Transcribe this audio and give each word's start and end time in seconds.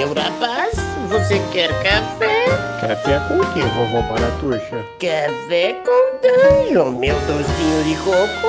meu 0.00 0.14
rapaz, 0.14 0.78
você 1.10 1.38
quer 1.52 1.68
café? 1.82 2.46
Café 2.80 3.18
com 3.28 3.36
o 3.36 3.52
que, 3.52 3.60
vovó 3.60 4.00
Baratuxa? 4.08 4.82
Café 4.98 5.74
com 5.84 6.20
danho, 6.22 6.90
meu 6.98 7.14
docinho 7.26 7.84
de 7.84 7.94
coco. 8.02 8.48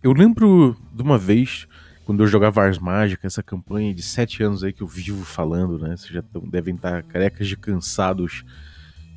Eu 0.00 0.12
lembro 0.12 0.76
de 0.92 1.02
uma 1.02 1.18
vez, 1.18 1.66
quando 2.04 2.22
eu 2.22 2.28
jogava 2.28 2.62
Ars 2.62 2.78
Mágica, 2.78 3.26
essa 3.26 3.42
campanha 3.42 3.92
de 3.92 4.02
sete 4.04 4.44
anos 4.44 4.62
aí 4.62 4.72
que 4.72 4.84
eu 4.84 4.86
vivo 4.86 5.24
falando, 5.24 5.80
né? 5.80 5.96
Vocês 5.96 6.12
já 6.12 6.22
tão, 6.22 6.42
devem 6.48 6.76
estar 6.76 7.02
carecas 7.02 7.48
de 7.48 7.56
cansados 7.56 8.44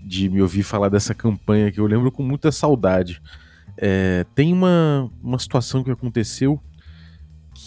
de 0.04 0.28
me 0.28 0.42
ouvir 0.42 0.64
falar 0.64 0.90
dessa 0.90 1.14
campanha 1.14 1.72
que 1.72 1.80
eu 1.80 1.86
lembro 1.86 2.12
com 2.12 2.24
muita 2.24 2.52
saudade. 2.52 3.22
É, 3.78 4.26
tem 4.34 4.52
uma, 4.52 5.08
uma 5.22 5.38
situação 5.38 5.84
que 5.84 5.92
aconteceu 5.92 6.60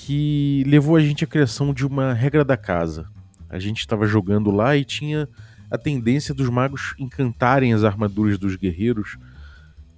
que 0.09 0.65
levou 0.67 0.97
a 0.97 1.01
gente 1.01 1.23
à 1.23 1.27
criação 1.27 1.75
de 1.75 1.85
uma 1.85 2.15
regra 2.15 2.43
da 2.43 2.57
casa. 2.57 3.05
A 3.47 3.59
gente 3.59 3.81
estava 3.81 4.07
jogando 4.07 4.51
lá 4.51 4.75
e 4.75 4.83
tinha 4.83 5.29
a 5.71 5.77
tendência 5.77 6.33
dos 6.33 6.49
magos 6.49 6.95
encantarem 6.99 7.75
as 7.75 7.85
armaduras 7.85 8.39
dos 8.39 8.57
guerreiros 8.57 9.19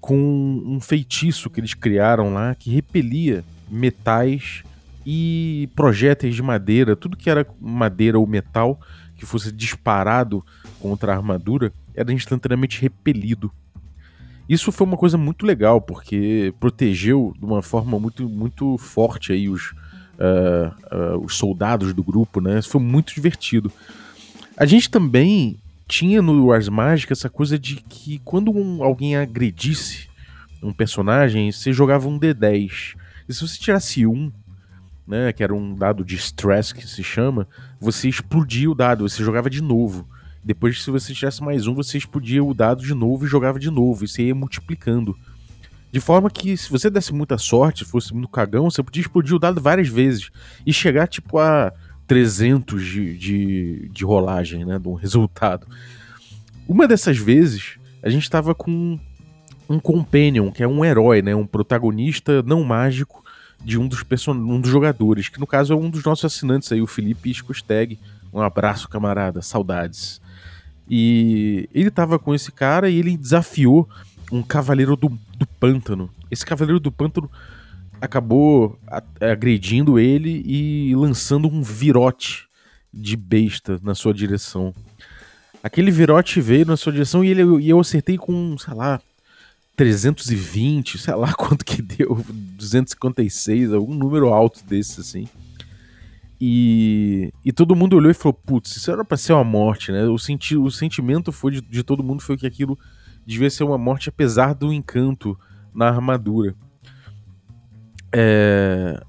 com 0.01 0.19
um 0.67 0.81
feitiço 0.81 1.49
que 1.49 1.61
eles 1.61 1.75
criaram 1.75 2.35
lá 2.35 2.57
que 2.57 2.73
repelia 2.73 3.45
metais 3.71 4.65
e 5.07 5.69
projéteis 5.77 6.35
de 6.35 6.43
madeira, 6.43 6.97
tudo 6.97 7.17
que 7.17 7.31
era 7.31 7.47
madeira 7.61 8.19
ou 8.19 8.27
metal 8.27 8.81
que 9.15 9.25
fosse 9.25 9.53
disparado 9.53 10.45
contra 10.81 11.13
a 11.13 11.17
armadura 11.19 11.73
era 11.95 12.13
instantaneamente 12.13 12.83
repelido. 12.83 13.49
Isso 14.49 14.73
foi 14.73 14.89
uma 14.89 14.97
coisa 14.97 15.17
muito 15.17 15.47
legal, 15.47 15.81
porque 15.81 16.53
protegeu 16.59 17.33
de 17.39 17.45
uma 17.45 17.63
forma 17.63 17.97
muito, 18.01 18.29
muito 18.29 18.77
forte 18.77 19.33
aí 19.33 19.49
os, 19.49 19.73
uh, 20.21 21.17
uh, 21.17 21.25
os 21.25 21.37
soldados 21.37 21.95
do 21.95 22.03
grupo, 22.03 22.41
né? 22.41 22.59
Isso 22.59 22.69
foi 22.69 22.81
muito 22.81 23.15
divertido. 23.15 23.73
A 24.57 24.67
gente 24.67 24.91
também 24.91 25.59
tinha 25.89 26.23
no 26.23 26.47
Wars 26.47 26.69
Magic 26.69 27.13
essa 27.13 27.29
coisa 27.29 27.59
de 27.59 27.77
que 27.77 28.21
quando 28.25 28.53
um, 28.53 28.85
alguém 28.85 29.17
agredisse 29.17 30.09
um 30.63 30.73
personagem, 30.73 31.51
você 31.51 31.73
jogava 31.73 32.09
um 32.09 32.19
D10. 32.19 32.95
E 33.29 33.35
se 33.35 33.41
você 33.41 33.59
tirasse 33.59 34.07
um, 34.07 34.31
né, 35.07 35.33
que 35.33 35.43
era 35.43 35.55
um 35.55 35.75
dado 35.75 36.05
de 36.05 36.15
stress 36.17 36.73
que 36.73 36.87
se 36.87 37.03
chama, 37.03 37.49
você 37.81 38.09
explodia 38.09 38.71
o 38.71 38.75
dado, 38.75 39.09
você 39.09 39.25
jogava 39.25 39.49
de 39.49 39.63
novo. 39.63 40.07
Depois, 40.43 40.83
se 40.83 40.91
você 40.91 41.13
tivesse 41.13 41.43
mais 41.43 41.67
um, 41.67 41.75
você 41.75 41.99
explodia 41.99 42.43
o 42.43 42.55
dado 42.55 42.83
de 42.83 42.95
novo 42.95 43.27
e 43.27 43.29
jogava 43.29 43.59
de 43.59 43.71
novo. 43.71 44.05
E 44.05 44.09
você 44.09 44.23
ia 44.25 44.35
multiplicando. 44.35 45.17
De 45.93 46.01
forma 46.01 46.31
que, 46.31 46.57
se 46.57 46.71
você 46.71 46.89
desse 46.89 47.13
muita 47.13 47.37
sorte, 47.37 47.85
fosse 47.85 48.13
muito 48.15 48.29
cagão, 48.29 48.71
você 48.71 48.83
podia 48.83 49.01
explodir 49.01 49.35
o 49.35 49.39
dado 49.39 49.61
várias 49.61 49.89
vezes. 49.89 50.31
E 50.65 50.73
chegar, 50.73 51.09
tipo, 51.09 51.39
a 51.39 51.73
300 52.07 52.85
de, 52.85 53.19
de, 53.19 53.89
de 53.89 54.05
rolagem, 54.05 54.65
né? 54.65 54.79
De 54.79 54.89
um 54.89 54.95
resultado. 54.95 55.67
Uma 56.69 56.87
dessas 56.87 57.19
vezes, 57.19 57.79
a 58.03 58.09
gente 58.09 58.23
estava 58.23 58.55
com 58.55 58.99
um 59.69 59.79
companion, 59.81 60.51
que 60.51 60.63
é 60.63 60.69
um 60.69 60.85
herói, 60.85 61.23
né? 61.23 61.35
Um 61.35 61.47
protagonista 61.47 62.43
não 62.43 62.63
mágico 62.63 63.25
de 63.65 63.79
um 63.79 63.87
dos, 63.87 64.03
person... 64.03 64.33
um 64.33 64.61
dos 64.61 64.71
jogadores, 64.71 65.29
que 65.29 65.39
no 65.39 65.47
caso 65.47 65.73
é 65.73 65.77
um 65.77 65.91
dos 65.91 66.05
nossos 66.05 66.25
assinantes 66.25 66.71
aí, 66.73 66.81
o 66.81 66.87
Felipe 66.87 67.33
Scosteg. 67.33 67.99
Um 68.33 68.41
abraço, 68.41 68.89
camarada, 68.89 69.43
saudades. 69.43 70.21
E 70.89 71.69
ele 71.73 71.91
tava 71.91 72.19
com 72.19 72.35
esse 72.35 72.51
cara 72.51 72.89
e 72.89 72.97
ele 72.97 73.17
desafiou 73.17 73.89
um 74.33 74.43
cavaleiro 74.43 74.97
do, 74.97 75.17
pântano. 75.61 76.11
Esse 76.31 76.45
cavaleiro 76.45 76.81
do 76.81 76.91
pântano 76.91 77.31
acabou 78.01 78.81
agredindo 79.21 79.99
ele 79.99 80.43
e 80.45 80.95
lançando 80.97 81.47
um 81.47 81.63
virote 81.63 82.49
de 82.93 83.17
besta 83.17 83.79
na 83.83 83.95
sua 83.95 84.15
direção. 84.15 84.75
Aquele 85.63 85.91
virote 85.91 86.41
veio 86.41 86.65
na 86.65 86.77
sua 86.77 86.93
direção 86.93 87.23
e, 87.23 87.29
ele, 87.29 87.43
e 87.61 87.69
eu 87.69 87.79
acertei 87.79 88.17
com, 88.17 88.57
sei 88.57 88.75
lá, 88.75 89.01
320, 89.77 90.99
sei 90.99 91.15
lá 91.15 91.33
quanto 91.37 91.65
que 91.65 91.83
deu, 91.83 92.25
256, 92.29 93.73
algum 93.73 93.95
número 93.95 94.29
alto 94.29 94.65
desse 94.65 95.01
assim. 95.01 95.29
E, 96.41 97.31
e 97.45 97.53
todo 97.53 97.77
mundo 97.77 97.97
olhou 97.97 98.11
e 98.11 98.15
falou: 98.15 98.33
putz, 98.33 98.75
isso 98.75 98.91
era 98.91 99.05
pra 99.05 99.19
ser 99.19 99.35
uma 99.35 99.45
morte, 99.45 99.93
né? 99.93 100.05
O, 100.05 100.19
senti 100.19 100.57
o 100.57 100.71
sentimento 100.71 101.31
foi 101.31 101.53
de, 101.53 101.61
de 101.61 101.83
todo 101.83 102.03
mundo 102.03 102.23
foi 102.23 102.39
que 102.39 102.47
aquilo 102.47 102.79
devia 103.27 103.51
ser 103.51 103.65
uma 103.65 103.77
morte, 103.77 104.09
apesar 104.09 104.55
do 104.55 104.73
encanto 104.73 105.39
na 105.75 105.89
armadura. 105.89 106.55
É... 108.13 109.03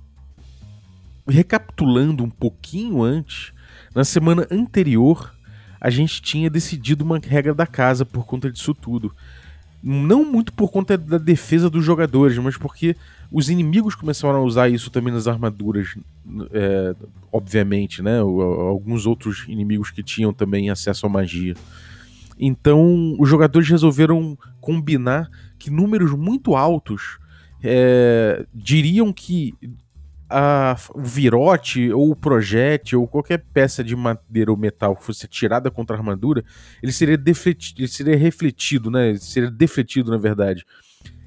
Recapitulando 1.27 2.23
um 2.23 2.29
pouquinho 2.29 3.01
antes, 3.01 3.53
na 3.95 4.03
semana 4.03 4.47
anterior, 4.51 5.33
a 5.79 5.89
gente 5.89 6.21
tinha 6.21 6.49
decidido 6.49 7.03
uma 7.03 7.19
regra 7.19 7.53
da 7.53 7.65
casa 7.65 8.05
por 8.05 8.25
conta 8.25 8.51
disso 8.51 8.73
tudo. 8.73 9.13
Não 9.83 10.23
muito 10.23 10.53
por 10.53 10.69
conta 10.69 10.95
da 10.95 11.17
defesa 11.17 11.69
dos 11.69 11.83
jogadores, 11.83 12.37
mas 12.37 12.55
porque 12.55 12.95
os 13.31 13.49
inimigos 13.49 13.95
começaram 13.95 14.37
a 14.37 14.43
usar 14.43 14.69
isso 14.69 14.91
também 14.91 15.11
nas 15.11 15.27
armaduras, 15.27 15.95
é, 16.51 16.95
obviamente, 17.31 18.01
né? 18.03 18.19
Alguns 18.19 19.07
outros 19.07 19.45
inimigos 19.47 19.89
que 19.89 20.03
tinham 20.03 20.31
também 20.31 20.69
acesso 20.69 21.07
à 21.07 21.09
magia. 21.09 21.55
Então, 22.43 23.15
os 23.19 23.29
jogadores 23.29 23.69
resolveram 23.69 24.35
combinar 24.59 25.29
que 25.59 25.69
números 25.69 26.11
muito 26.11 26.55
altos 26.55 27.19
é, 27.63 28.43
diriam 28.51 29.13
que 29.13 29.53
a, 30.27 30.75
o 30.95 31.03
virote 31.03 31.91
ou 31.91 32.09
o 32.09 32.15
projétil 32.15 33.01
ou 33.01 33.07
qualquer 33.07 33.43
peça 33.53 33.83
de 33.83 33.95
madeira 33.95 34.49
ou 34.49 34.57
metal 34.57 34.95
que 34.95 35.03
fosse 35.03 35.27
tirada 35.27 35.69
contra 35.69 35.95
a 35.95 35.99
armadura, 35.99 36.43
ele 36.81 36.91
seria, 36.91 37.15
defletido, 37.15 37.81
ele 37.81 37.87
seria 37.87 38.17
refletido, 38.17 38.89
né? 38.89 39.15
Seria 39.17 39.51
defletido, 39.51 40.09
na 40.09 40.17
verdade. 40.17 40.65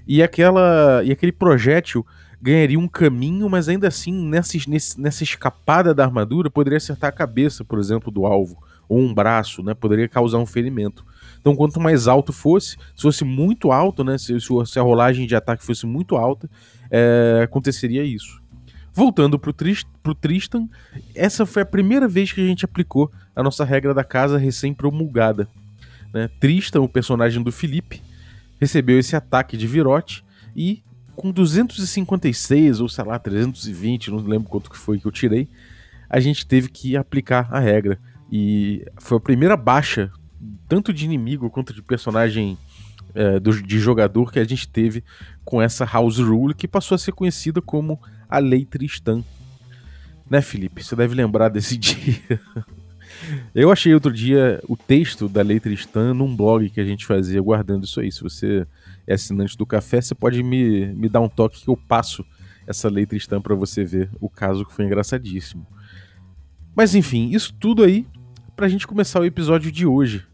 E, 0.08 0.20
aquela, 0.20 1.00
e 1.04 1.12
aquele 1.12 1.32
projétil 1.32 2.04
ganharia 2.42 2.78
um 2.78 2.88
caminho, 2.88 3.48
mas 3.48 3.68
ainda 3.68 3.86
assim, 3.86 4.12
nessa, 4.12 4.58
nessa 4.98 5.22
escapada 5.22 5.94
da 5.94 6.04
armadura, 6.04 6.50
poderia 6.50 6.78
acertar 6.78 7.08
a 7.08 7.12
cabeça, 7.12 7.64
por 7.64 7.78
exemplo, 7.78 8.10
do 8.10 8.26
alvo, 8.26 8.58
ou 8.88 8.98
um 9.00 9.12
braço, 9.12 9.62
né? 9.62 9.74
Poderia 9.74 10.08
causar 10.08 10.38
um 10.38 10.46
ferimento. 10.46 11.04
Então, 11.40 11.54
quanto 11.54 11.80
mais 11.80 12.08
alto 12.08 12.32
fosse, 12.32 12.76
se 12.94 13.02
fosse 13.02 13.24
muito 13.24 13.70
alto, 13.70 14.02
né? 14.02 14.16
Se, 14.18 14.36
se 14.40 14.78
a 14.78 14.82
rolagem 14.82 15.26
de 15.26 15.36
ataque 15.36 15.64
fosse 15.64 15.86
muito 15.86 16.16
alta, 16.16 16.48
é, 16.90 17.42
aconteceria 17.44 18.02
isso. 18.02 18.42
Voltando 18.92 19.38
pro, 19.38 19.52
Trist 19.52 19.86
pro 20.02 20.14
Tristan, 20.14 20.68
essa 21.14 21.44
foi 21.44 21.62
a 21.62 21.66
primeira 21.66 22.06
vez 22.06 22.32
que 22.32 22.40
a 22.40 22.46
gente 22.46 22.64
aplicou 22.64 23.10
a 23.34 23.42
nossa 23.42 23.64
regra 23.64 23.92
da 23.92 24.04
casa 24.04 24.38
recém-promulgada. 24.38 25.48
Né? 26.12 26.30
Tristan, 26.38 26.80
o 26.80 26.88
personagem 26.88 27.42
do 27.42 27.50
Felipe, 27.50 28.00
recebeu 28.60 28.98
esse 28.98 29.16
ataque 29.16 29.56
de 29.56 29.66
virote 29.66 30.24
e 30.54 30.82
com 31.16 31.30
256 31.30 32.80
ou 32.80 32.88
sei 32.88 33.04
lá, 33.04 33.18
320, 33.18 34.10
não 34.10 34.18
lembro 34.18 34.48
quanto 34.48 34.70
que 34.70 34.78
foi 34.78 34.98
que 34.98 35.06
eu 35.06 35.12
tirei, 35.12 35.48
a 36.08 36.20
gente 36.20 36.46
teve 36.46 36.68
que 36.68 36.96
aplicar 36.96 37.48
a 37.50 37.58
regra. 37.58 37.98
E 38.30 38.84
foi 38.98 39.18
a 39.18 39.20
primeira 39.20 39.56
baixa, 39.56 40.10
tanto 40.68 40.92
de 40.92 41.04
inimigo 41.04 41.50
quanto 41.50 41.72
de 41.72 41.82
personagem 41.82 42.58
é, 43.14 43.38
do, 43.38 43.62
de 43.62 43.78
jogador 43.78 44.32
que 44.32 44.38
a 44.38 44.44
gente 44.44 44.68
teve 44.68 45.04
com 45.44 45.62
essa 45.62 45.84
House 45.84 46.18
Rule, 46.18 46.54
que 46.54 46.66
passou 46.66 46.94
a 46.94 46.98
ser 46.98 47.12
conhecida 47.12 47.62
como 47.62 48.00
a 48.28 48.38
Lei 48.38 48.64
Tristan. 48.64 49.22
Né, 50.28 50.40
Felipe? 50.40 50.82
Você 50.82 50.96
deve 50.96 51.14
lembrar 51.14 51.48
desse 51.48 51.76
dia. 51.78 52.40
Eu 53.54 53.70
achei 53.70 53.94
outro 53.94 54.12
dia 54.12 54.60
o 54.68 54.76
texto 54.76 55.28
da 55.28 55.42
Lei 55.42 55.60
Tristan 55.60 56.14
num 56.14 56.34
blog 56.34 56.68
que 56.70 56.80
a 56.80 56.84
gente 56.84 57.06
fazia 57.06 57.40
guardando 57.40 57.84
isso 57.84 58.00
aí. 58.00 58.10
Se 58.10 58.22
você 58.22 58.66
é 59.06 59.14
assinante 59.14 59.56
do 59.56 59.64
café, 59.64 60.00
você 60.00 60.14
pode 60.14 60.42
me, 60.42 60.86
me 60.94 61.08
dar 61.08 61.20
um 61.20 61.28
toque 61.28 61.62
que 61.62 61.68
eu 61.68 61.76
passo 61.76 62.24
essa 62.66 62.88
Lei 62.88 63.06
Tristan 63.06 63.40
para 63.40 63.54
você 63.54 63.84
ver 63.84 64.10
o 64.20 64.28
caso 64.28 64.64
que 64.64 64.72
foi 64.72 64.86
engraçadíssimo. 64.86 65.66
Mas 66.74 66.94
enfim, 66.94 67.30
isso 67.30 67.52
tudo 67.54 67.82
aí 67.82 68.06
pra 68.56 68.68
gente 68.68 68.86
começar 68.86 69.20
o 69.20 69.24
episódio 69.24 69.70
de 69.70 69.86
hoje. 69.86 70.24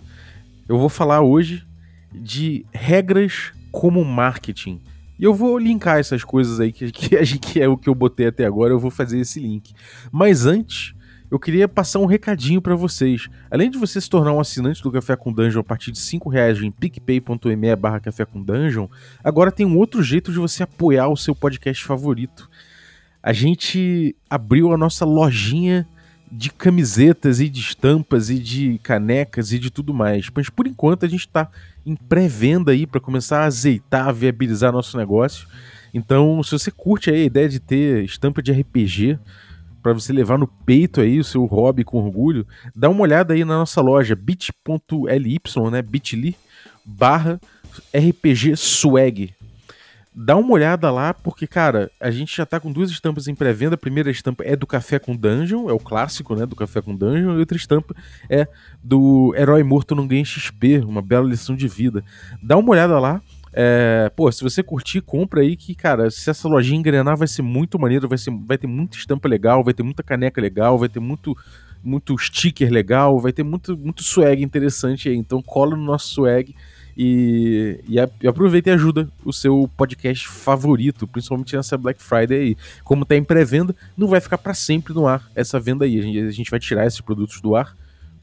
Eu 0.68 0.78
vou 0.78 0.88
falar 0.88 1.20
hoje 1.20 1.66
de 2.12 2.64
regras 2.72 3.52
como 3.70 4.04
marketing. 4.04 4.80
E 5.18 5.24
eu 5.24 5.34
vou 5.34 5.58
linkar 5.58 5.98
essas 5.98 6.24
coisas 6.24 6.60
aí 6.60 6.72
que, 6.72 6.90
que, 6.90 7.38
que 7.38 7.60
é 7.60 7.68
o 7.68 7.76
que 7.76 7.88
eu 7.88 7.94
botei 7.94 8.26
até 8.26 8.44
agora, 8.44 8.72
eu 8.72 8.78
vou 8.78 8.90
fazer 8.90 9.18
esse 9.18 9.38
link. 9.38 9.74
Mas 10.10 10.46
antes, 10.46 10.94
eu 11.30 11.38
queria 11.38 11.68
passar 11.68 12.00
um 12.00 12.06
recadinho 12.06 12.60
para 12.60 12.74
vocês. 12.74 13.28
Além 13.50 13.70
de 13.70 13.78
você 13.78 14.00
se 14.00 14.10
tornar 14.10 14.32
um 14.32 14.40
assinante 14.40 14.82
do 14.82 14.90
Café 14.90 15.14
com 15.16 15.32
Dungeon 15.32 15.60
a 15.60 15.64
partir 15.64 15.92
de 15.92 15.98
5 15.98 16.28
reais 16.28 16.60
em 16.60 16.70
picpay.me 16.70 17.76
barra 17.76 18.00
Café 18.00 18.24
com 18.24 18.42
Dungeon, 18.42 18.88
agora 19.22 19.52
tem 19.52 19.64
um 19.64 19.76
outro 19.76 20.02
jeito 20.02 20.32
de 20.32 20.38
você 20.38 20.62
apoiar 20.62 21.08
o 21.08 21.16
seu 21.16 21.34
podcast 21.34 21.84
favorito. 21.84 22.50
A 23.22 23.32
gente 23.32 24.16
abriu 24.28 24.72
a 24.72 24.78
nossa 24.78 25.04
lojinha 25.04 25.86
de 26.30 26.50
camisetas 26.50 27.40
e 27.40 27.48
de 27.48 27.60
estampas 27.60 28.30
e 28.30 28.38
de 28.38 28.78
canecas 28.82 29.52
e 29.52 29.58
de 29.58 29.70
tudo 29.70 29.92
mais. 29.92 30.28
Mas 30.34 30.48
por 30.48 30.66
enquanto 30.66 31.04
a 31.04 31.08
gente 31.08 31.26
está 31.26 31.48
em 31.84 31.96
pré-venda 31.96 32.72
aí 32.72 32.86
para 32.86 33.00
começar 33.00 33.40
a 33.40 33.46
azeitar, 33.46 34.12
viabilizar 34.14 34.72
nosso 34.72 34.96
negócio. 34.96 35.48
Então, 35.92 36.42
se 36.42 36.52
você 36.52 36.70
curte 36.70 37.10
aí 37.10 37.22
a 37.22 37.24
ideia 37.24 37.48
de 37.48 37.58
ter 37.58 38.04
estampa 38.04 38.42
de 38.42 38.52
RPG 38.52 39.18
para 39.82 39.92
você 39.92 40.12
levar 40.12 40.38
no 40.38 40.46
peito 40.46 41.00
aí 41.00 41.18
o 41.18 41.24
seu 41.24 41.44
hobby 41.46 41.82
com 41.82 41.98
orgulho, 41.98 42.46
dá 42.76 42.88
uma 42.88 43.02
olhada 43.02 43.34
aí 43.34 43.44
na 43.44 43.58
nossa 43.58 43.80
loja 43.80 44.14
bit.ly, 44.14 45.40
né, 45.72 45.82
bit.ly 45.82 46.36
barra 46.84 47.40
RPG 47.94 48.56
Swag. 48.56 49.34
Dá 50.12 50.36
uma 50.36 50.52
olhada 50.52 50.90
lá, 50.90 51.14
porque, 51.14 51.46
cara, 51.46 51.88
a 52.00 52.10
gente 52.10 52.36
já 52.36 52.44
tá 52.44 52.58
com 52.58 52.72
duas 52.72 52.90
estampas 52.90 53.28
em 53.28 53.34
pré-venda. 53.34 53.76
A 53.76 53.78
primeira 53.78 54.10
estampa 54.10 54.42
é 54.44 54.56
do 54.56 54.66
Café 54.66 54.98
com 54.98 55.14
Dungeon, 55.14 55.70
é 55.70 55.72
o 55.72 55.78
clássico, 55.78 56.34
né, 56.34 56.44
do 56.44 56.56
Café 56.56 56.82
com 56.82 56.94
Dungeon. 56.94 57.36
E 57.36 57.38
outra 57.38 57.56
estampa 57.56 57.94
é 58.28 58.48
do 58.82 59.32
Herói 59.36 59.62
Morto 59.62 59.94
Não 59.94 60.08
Ganha 60.08 60.24
XP, 60.24 60.78
uma 60.78 61.00
bela 61.00 61.28
lição 61.28 61.54
de 61.54 61.68
vida. 61.68 62.04
Dá 62.42 62.56
uma 62.56 62.70
olhada 62.70 62.98
lá. 62.98 63.22
É, 63.52 64.10
pô, 64.14 64.30
se 64.30 64.42
você 64.42 64.62
curtir, 64.62 65.00
compra 65.00 65.42
aí 65.42 65.56
que, 65.56 65.74
cara, 65.76 66.10
se 66.10 66.28
essa 66.28 66.48
lojinha 66.48 66.78
engrenar 66.78 67.16
vai 67.16 67.28
ser 67.28 67.42
muito 67.42 67.78
maneiro, 67.78 68.08
vai, 68.08 68.18
ser, 68.18 68.32
vai 68.44 68.58
ter 68.58 68.66
muita 68.66 68.96
estampa 68.96 69.28
legal, 69.28 69.62
vai 69.62 69.74
ter 69.74 69.82
muita 69.82 70.02
caneca 70.02 70.40
legal, 70.40 70.76
vai 70.76 70.88
ter 70.88 71.00
muito, 71.00 71.36
muito 71.82 72.18
sticker 72.18 72.70
legal, 72.70 73.18
vai 73.20 73.32
ter 73.32 73.44
muito, 73.44 73.76
muito 73.76 74.02
swag 74.02 74.42
interessante 74.42 75.08
aí. 75.08 75.16
Então 75.16 75.40
cola 75.40 75.76
no 75.76 75.84
nosso 75.84 76.14
swag 76.14 76.54
e, 77.02 77.80
e, 77.88 78.28
aproveita 78.28 78.68
e 78.68 78.72
ajuda 78.74 79.08
o 79.24 79.32
seu 79.32 79.70
podcast 79.74 80.28
favorito, 80.28 81.08
principalmente 81.08 81.56
nessa 81.56 81.78
Black 81.78 82.02
Friday 82.02 82.38
aí. 82.38 82.56
Como 82.84 83.06
tá 83.06 83.16
em 83.16 83.24
pré-venda, 83.24 83.74
não 83.96 84.06
vai 84.06 84.20
ficar 84.20 84.36
para 84.36 84.52
sempre 84.52 84.92
no 84.92 85.06
ar 85.06 85.26
essa 85.34 85.58
venda 85.58 85.86
aí. 85.86 85.98
A 85.98 86.02
gente, 86.02 86.18
a 86.18 86.30
gente 86.30 86.50
vai 86.50 86.60
tirar 86.60 86.86
esses 86.86 87.00
produtos 87.00 87.40
do 87.40 87.56
ar 87.56 87.74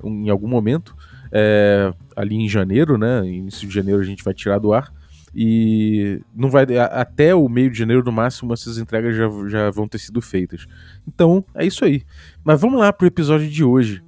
em 0.03 0.29
algum 0.29 0.47
momento. 0.47 0.95
É, 1.31 1.91
ali 2.15 2.35
em 2.35 2.47
janeiro, 2.47 2.99
né? 2.99 3.27
Início 3.27 3.67
de 3.67 3.73
janeiro 3.73 3.99
a 3.99 4.05
gente 4.05 4.23
vai 4.23 4.35
tirar 4.35 4.59
do 4.59 4.71
ar. 4.71 4.93
E 5.33 6.21
não 6.35 6.47
vai 6.47 6.67
até 6.77 7.33
o 7.33 7.49
meio 7.49 7.71
de 7.71 7.79
janeiro, 7.79 8.03
no 8.03 8.11
máximo, 8.11 8.53
essas 8.53 8.77
entregas 8.77 9.15
já, 9.15 9.27
já 9.47 9.71
vão 9.71 9.87
ter 9.87 9.97
sido 9.97 10.21
feitas. 10.21 10.67
Então, 11.07 11.43
é 11.55 11.65
isso 11.65 11.83
aí. 11.83 12.03
Mas 12.43 12.61
vamos 12.61 12.79
lá 12.79 12.93
pro 12.93 13.07
episódio 13.07 13.49
de 13.49 13.63
hoje. 13.63 14.03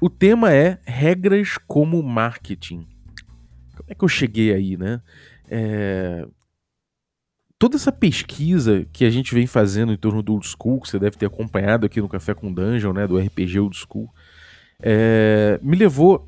O 0.00 0.08
tema 0.08 0.54
é 0.54 0.78
regras 0.86 1.58
como 1.66 2.02
marketing. 2.02 2.86
É 3.92 3.94
que 3.94 4.02
eu 4.02 4.08
cheguei 4.08 4.54
aí, 4.54 4.76
né? 4.76 5.02
É... 5.50 6.26
Toda 7.58 7.76
essa 7.76 7.92
pesquisa 7.92 8.86
que 8.90 9.04
a 9.04 9.10
gente 9.10 9.34
vem 9.34 9.46
fazendo 9.46 9.92
em 9.92 9.96
torno 9.98 10.22
do 10.22 10.32
Old 10.32 10.46
School, 10.46 10.80
que 10.80 10.88
você 10.88 10.98
deve 10.98 11.16
ter 11.16 11.26
acompanhado 11.26 11.84
aqui 11.84 12.00
no 12.00 12.08
Café 12.08 12.32
com 12.32 12.52
Dungeon, 12.52 12.94
né? 12.94 13.06
Do 13.06 13.18
RPG 13.18 13.60
Old 13.60 13.76
School, 13.76 14.08
é... 14.80 15.60
me 15.62 15.76
levou 15.76 16.26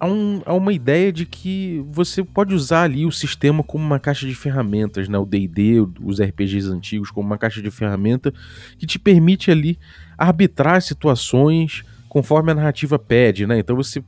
a, 0.00 0.06
um, 0.06 0.42
a, 0.44 0.52
uma 0.52 0.72
ideia 0.72 1.12
de 1.12 1.24
que 1.24 1.80
você 1.88 2.24
pode 2.24 2.52
usar 2.52 2.82
ali 2.82 3.06
o 3.06 3.12
sistema 3.12 3.62
como 3.62 3.84
uma 3.84 4.00
caixa 4.00 4.26
de 4.26 4.34
ferramentas, 4.34 5.08
né? 5.08 5.16
O 5.16 5.24
D&D, 5.24 5.80
os 6.02 6.20
RPGs 6.20 6.68
antigos 6.68 7.12
como 7.12 7.24
uma 7.24 7.38
caixa 7.38 7.62
de 7.62 7.70
ferramenta 7.70 8.34
que 8.76 8.84
te 8.84 8.98
permite 8.98 9.48
ali 9.48 9.78
arbitrar 10.18 10.82
situações 10.82 11.84
conforme 12.08 12.50
a 12.50 12.54
narrativa 12.56 12.98
pede, 12.98 13.46
né? 13.46 13.60
Então 13.60 13.76
você 13.76 14.02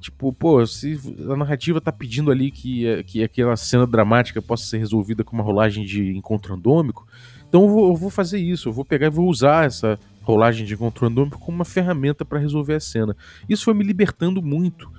Tipo, 0.00 0.32
pô, 0.32 0.66
se 0.66 0.98
a 1.30 1.36
narrativa 1.36 1.80
tá 1.80 1.92
pedindo 1.92 2.30
ali 2.30 2.50
que, 2.50 3.04
que 3.04 3.22
aquela 3.22 3.54
cena 3.54 3.86
dramática 3.86 4.40
possa 4.40 4.64
ser 4.64 4.78
resolvida 4.78 5.22
com 5.22 5.36
uma 5.36 5.44
rolagem 5.44 5.84
de 5.84 6.16
encontro 6.16 6.54
randômico, 6.54 7.06
então 7.48 7.62
eu 7.62 7.68
vou, 7.68 7.88
eu 7.88 7.96
vou 7.96 8.10
fazer 8.10 8.38
isso, 8.38 8.68
eu 8.68 8.72
vou 8.72 8.84
pegar 8.84 9.08
e 9.08 9.10
vou 9.10 9.28
usar 9.28 9.66
essa 9.66 9.98
rolagem 10.22 10.64
de 10.64 10.74
encontro 10.74 11.06
randômico 11.06 11.38
como 11.38 11.56
uma 11.56 11.64
ferramenta 11.64 12.24
para 12.24 12.38
resolver 12.38 12.74
a 12.74 12.80
cena. 12.80 13.16
Isso 13.48 13.64
foi 13.64 13.74
me 13.74 13.84
libertando 13.84 14.40
muito 14.40 14.90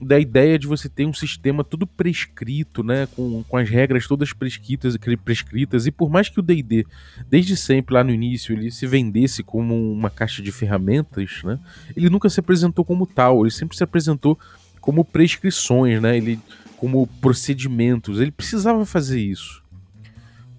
da 0.00 0.18
ideia 0.18 0.58
de 0.58 0.66
você 0.66 0.88
ter 0.88 1.06
um 1.06 1.12
sistema 1.12 1.64
tudo 1.64 1.86
prescrito, 1.86 2.82
né, 2.84 3.08
com, 3.16 3.42
com 3.42 3.56
as 3.56 3.68
regras 3.68 4.06
todas 4.06 4.32
prescritas, 4.32 4.96
prescritas, 5.24 5.86
e 5.86 5.90
por 5.90 6.08
mais 6.08 6.28
que 6.28 6.38
o 6.38 6.42
D&D, 6.42 6.86
desde 7.28 7.56
sempre 7.56 7.94
lá 7.94 8.04
no 8.04 8.10
início, 8.10 8.54
ele 8.54 8.70
se 8.70 8.86
vendesse 8.86 9.42
como 9.42 9.92
uma 9.92 10.08
caixa 10.08 10.40
de 10.40 10.52
ferramentas, 10.52 11.42
né, 11.42 11.58
ele 11.96 12.08
nunca 12.08 12.30
se 12.30 12.38
apresentou 12.38 12.84
como 12.84 13.06
tal, 13.06 13.42
ele 13.42 13.50
sempre 13.50 13.76
se 13.76 13.82
apresentou 13.82 14.38
como 14.80 15.04
prescrições, 15.04 16.00
né, 16.00 16.16
ele, 16.16 16.38
como 16.76 17.06
procedimentos, 17.20 18.20
ele 18.20 18.30
precisava 18.30 18.86
fazer 18.86 19.20
isso. 19.20 19.62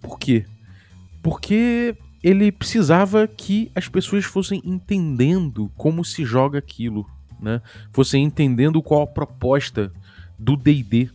Por 0.01 0.19
quê? 0.19 0.45
Porque 1.21 1.95
ele 2.21 2.51
precisava 2.51 3.27
que 3.27 3.71
as 3.74 3.88
pessoas 3.88 4.25
fossem 4.25 4.62
entendendo 4.65 5.71
como 5.77 6.03
se 6.03 6.25
joga 6.25 6.59
aquilo, 6.59 7.07
né? 7.41 7.62
Você 7.94 8.18
entendendo 8.18 8.81
qual 8.81 9.03
a 9.03 9.07
proposta 9.07 9.91
do 10.38 10.56
D&D. 10.56 11.09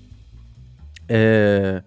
É... 1.08 1.82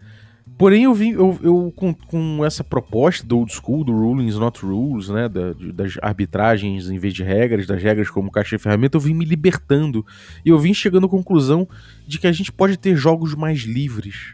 Porém, 0.58 0.86
eu 0.86 0.94
vim 0.94 1.12
eu, 1.12 1.38
eu 1.44 1.74
com, 1.76 1.94
com, 1.94 2.44
essa 2.44 2.64
proposta 2.64 3.26
do 3.26 3.38
old 3.38 3.54
school, 3.54 3.84
do 3.84 3.92
rulings 3.92 4.36
not 4.36 4.60
rules, 4.66 5.08
né, 5.08 5.30
da, 5.30 5.54
das 5.54 6.00
arbitragens 6.02 6.90
em 6.90 6.98
vez 6.98 7.14
de 7.14 7.22
regras, 7.22 7.68
das 7.68 7.82
regras 7.82 8.10
como 8.10 8.32
caixa 8.32 8.58
de 8.58 8.64
ferramenta, 8.64 8.98
eu 8.98 9.02
vim 9.02 9.14
me 9.14 9.24
libertando. 9.24 10.04
E 10.44 10.50
eu 10.50 10.58
vim 10.58 10.74
chegando 10.74 11.06
à 11.06 11.10
conclusão 11.10 11.68
de 12.08 12.18
que 12.18 12.26
a 12.26 12.32
gente 12.32 12.52
pode 12.52 12.76
ter 12.76 12.96
jogos 12.96 13.36
mais 13.36 13.60
livres. 13.60 14.34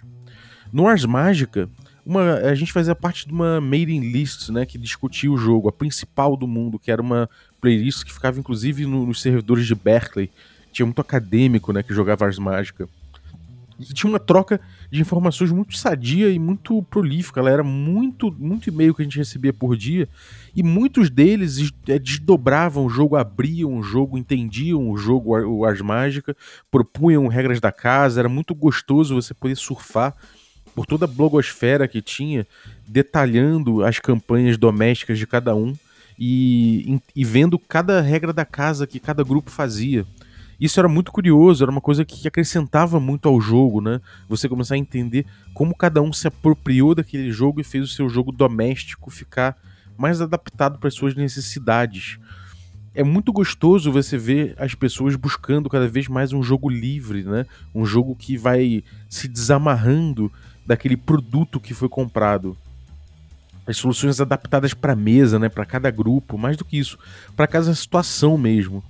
No 0.72 0.88
Ars 0.88 1.04
Mágica, 1.04 1.70
uma, 2.06 2.36
a 2.36 2.56
gente 2.56 2.72
fazia 2.72 2.96
parte 2.96 3.28
de 3.28 3.34
uma 3.34 3.60
mailing 3.60 4.00
list, 4.00 4.50
né, 4.50 4.66
que 4.66 4.78
discutia 4.78 5.30
o 5.30 5.38
jogo, 5.38 5.68
a 5.68 5.74
principal 5.74 6.38
do 6.38 6.48
mundo, 6.48 6.80
que 6.80 6.90
era 6.90 7.02
uma 7.02 7.30
playlist 7.64 8.04
que 8.04 8.12
ficava 8.12 8.38
inclusive 8.38 8.86
no, 8.86 9.06
nos 9.06 9.22
servidores 9.22 9.66
de 9.66 9.74
Berkeley. 9.74 10.30
Tinha 10.74 10.86
muito 10.86 11.00
acadêmico, 11.00 11.72
né, 11.72 11.82
que 11.82 11.94
jogava 11.94 12.26
Ars 12.26 12.38
Mágica. 12.38 12.90
E 13.80 13.86
tinha 13.86 14.10
uma 14.10 14.20
troca 14.20 14.60
de 14.92 15.00
informações 15.00 15.50
muito 15.50 15.78
sadia 15.78 16.30
e 16.30 16.38
muito 16.38 16.84
prolífica. 16.84 17.40
Ela 17.40 17.50
era 17.50 17.64
muito, 17.64 18.30
muito 18.38 18.68
e-mail 18.68 18.94
que 18.94 19.02
a 19.02 19.06
gente 19.06 19.18
recebia 19.18 19.54
por 19.54 19.78
dia. 19.78 20.10
E 20.54 20.62
muitos 20.62 21.10
deles 21.10 21.72
é, 21.88 21.98
desdobravam 21.98 22.86
o 22.86 22.90
jogo, 22.90 23.16
abriam 23.16 23.78
o 23.78 23.82
jogo, 23.82 24.18
entendiam 24.18 24.90
o 24.90 24.98
jogo, 24.98 25.40
o 25.40 25.64
Ars 25.64 25.82
Mágica, 25.82 26.36
propunham 26.70 27.28
regras 27.28 27.62
da 27.62 27.72
casa. 27.72 28.20
Era 28.20 28.30
muito 28.30 28.54
gostoso 28.54 29.16
você 29.16 29.34
poder 29.34 29.56
surfar 29.56 30.14
por 30.76 30.86
toda 30.86 31.06
a 31.06 31.08
blogosfera 31.08 31.88
que 31.88 32.02
tinha, 32.02 32.46
detalhando 32.86 33.84
as 33.86 34.00
campanhas 34.00 34.58
domésticas 34.58 35.18
de 35.18 35.26
cada 35.26 35.56
um 35.56 35.74
e, 36.18 37.00
e 37.16 37.24
vendo 37.24 37.58
cada 37.58 38.02
regra 38.02 38.34
da 38.34 38.46
casa 38.46 38.88
que 38.88 39.00
cada 39.00 39.24
grupo 39.24 39.50
fazia. 39.50 40.06
Isso 40.60 40.80
era 40.80 40.88
muito 40.88 41.12
curioso, 41.12 41.64
era 41.64 41.72
uma 41.72 41.82
coisa 41.82 42.06
que 42.06 42.28
acrescentava 42.28 43.00
muito 43.00 43.28
ao 43.28 43.42
jogo, 43.42 43.82
né? 43.82 44.00
Você 44.30 44.48
começar 44.48 44.76
a 44.76 44.78
entender 44.78 45.26
como 45.54 45.76
cada 45.76 46.02
um 46.02 46.14
se 46.14 46.28
apropriou 46.28 46.96
daquele 46.96 47.32
jogo 47.32 47.60
e 47.60 47.64
fez 47.64 47.84
o 47.84 47.94
seu 47.94 48.08
jogo 48.08 48.32
doméstico 48.32 49.10
ficar 49.10 49.58
mais 49.98 50.22
adaptado 50.22 50.80
para 50.80 50.88
as 50.88 50.94
suas 50.94 51.16
necessidades. 51.16 52.18
É 52.96 53.04
muito 53.04 53.34
gostoso 53.34 53.92
você 53.92 54.18
ver 54.18 54.56
as 54.58 54.76
pessoas 54.76 55.16
buscando 55.16 55.70
cada 55.70 55.88
vez 55.88 56.08
mais 56.08 56.32
um 56.32 56.44
jogo 56.44 56.70
livre, 56.70 57.24
né? 57.24 57.46
Um 57.74 57.86
jogo 57.86 58.16
que 58.16 58.38
vai 58.38 58.84
se 59.10 59.28
desamarrando 59.28 60.32
daquele 60.66 60.96
produto 60.96 61.60
que 61.60 61.74
foi 61.74 61.90
comprado 61.90 62.56
as 63.66 63.78
soluções 63.78 64.20
adaptadas 64.20 64.74
para 64.74 64.96
mesa, 64.96 65.40
né, 65.40 65.50
para 65.50 65.66
cada 65.66 65.90
grupo, 65.90 66.38
mais 66.38 66.58
do 66.58 66.66
que 66.66 66.78
isso, 66.78 66.98
para 67.36 67.48
cada 67.48 67.74
situação 67.74 68.38
mesmo. 68.38 68.84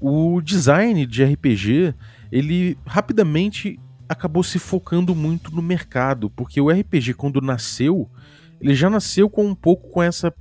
O 0.00 0.40
design 0.40 1.06
de 1.06 1.22
RPG, 1.22 1.94
ele 2.32 2.76
rapidamente 2.86 3.78
acabou 4.08 4.42
se 4.42 4.58
focando 4.58 5.14
muito 5.14 5.54
no 5.54 5.62
mercado, 5.62 6.28
porque 6.30 6.60
o 6.60 6.68
RPG 6.68 7.14
quando 7.14 7.40
nasceu, 7.40 8.10
ele 8.60 8.74
já 8.74 8.90
nasceu 8.90 9.30
com 9.30 9.46
um 9.46 9.54
pouco 9.54 9.88
com 9.88 10.02
essa 10.02 10.34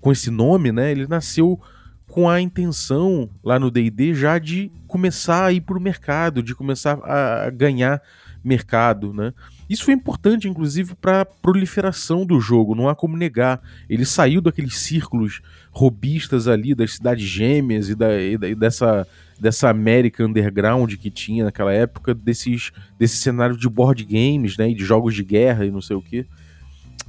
com 0.00 0.10
esse 0.10 0.30
nome, 0.30 0.72
né? 0.72 0.90
Ele 0.90 1.06
nasceu 1.06 1.60
com 2.08 2.28
a 2.28 2.40
intenção 2.40 3.30
lá 3.42 3.58
no 3.58 3.70
D&D 3.70 4.14
já 4.14 4.38
de 4.38 4.70
começar 4.86 5.46
a 5.46 5.52
ir 5.52 5.60
para 5.60 5.78
o 5.78 5.80
mercado, 5.80 6.42
de 6.42 6.54
começar 6.54 6.98
a 7.04 7.50
ganhar 7.50 8.02
mercado, 8.42 9.12
né? 9.12 9.32
Isso 9.68 9.84
foi 9.84 9.94
importante, 9.94 10.48
inclusive, 10.48 10.94
para 10.94 11.22
a 11.22 11.24
proliferação 11.24 12.24
do 12.24 12.40
jogo, 12.40 12.74
não 12.74 12.88
há 12.88 12.94
como 12.94 13.16
negar. 13.16 13.60
Ele 13.88 14.04
saiu 14.04 14.40
daqueles 14.40 14.78
círculos 14.78 15.40
robistas 15.70 16.46
ali 16.46 16.74
das 16.74 16.94
cidades 16.94 17.26
gêmeas 17.26 17.88
e, 17.88 17.94
da, 17.94 18.20
e, 18.20 18.38
da, 18.38 18.48
e 18.48 18.54
dessa, 18.54 19.06
dessa 19.38 19.68
América 19.68 20.24
underground 20.24 20.94
que 20.94 21.10
tinha 21.10 21.44
naquela 21.44 21.72
época, 21.72 22.14
desses, 22.14 22.72
desse 22.98 23.16
cenário 23.16 23.56
de 23.56 23.68
board 23.68 24.04
games, 24.04 24.56
né, 24.56 24.70
e 24.70 24.74
de 24.74 24.84
jogos 24.84 25.14
de 25.14 25.24
guerra 25.24 25.66
e 25.66 25.70
não 25.70 25.80
sei 25.80 25.96
o 25.96 26.02
que. 26.02 26.26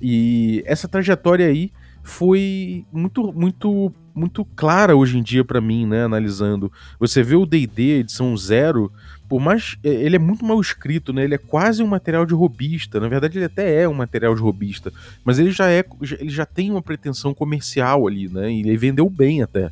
E 0.01 0.63
essa 0.65 0.87
trajetória 0.87 1.47
aí 1.47 1.71
foi 2.03 2.85
muito, 2.91 3.33
muito, 3.33 3.93
muito 4.15 4.45
clara 4.55 4.95
hoje 4.95 5.17
em 5.17 5.23
dia 5.23 5.43
para 5.43 5.59
mim, 5.59 5.85
né, 5.85 6.05
analisando. 6.05 6.71
Você 6.99 7.21
vê 7.21 7.35
o 7.35 7.45
D&D 7.45 7.99
edição 7.99 8.35
zero 8.37 8.91
por 9.27 9.39
mais. 9.39 9.77
É, 9.83 9.89
ele 9.89 10.15
é 10.15 10.19
muito 10.19 10.45
mal 10.45 10.59
escrito, 10.59 11.11
né? 11.11 11.23
Ele 11.23 11.35
é 11.35 11.37
quase 11.37 11.83
um 11.83 11.87
material 11.87 12.25
de 12.25 12.33
robista. 12.33 12.99
Na 12.99 13.07
verdade, 13.07 13.37
ele 13.37 13.45
até 13.45 13.81
é 13.81 13.87
um 13.87 13.93
material 13.93 14.33
de 14.33 14.41
robista. 14.41 14.91
Mas 15.23 15.39
ele 15.39 15.51
já 15.51 15.69
é. 15.69 15.83
Ele 16.19 16.29
já 16.29 16.45
tem 16.45 16.71
uma 16.71 16.81
pretensão 16.81 17.33
comercial 17.33 18.07
ali, 18.07 18.27
né? 18.27 18.51
E 18.51 18.59
ele 18.61 18.77
vendeu 18.77 19.09
bem 19.09 19.41
até. 19.41 19.71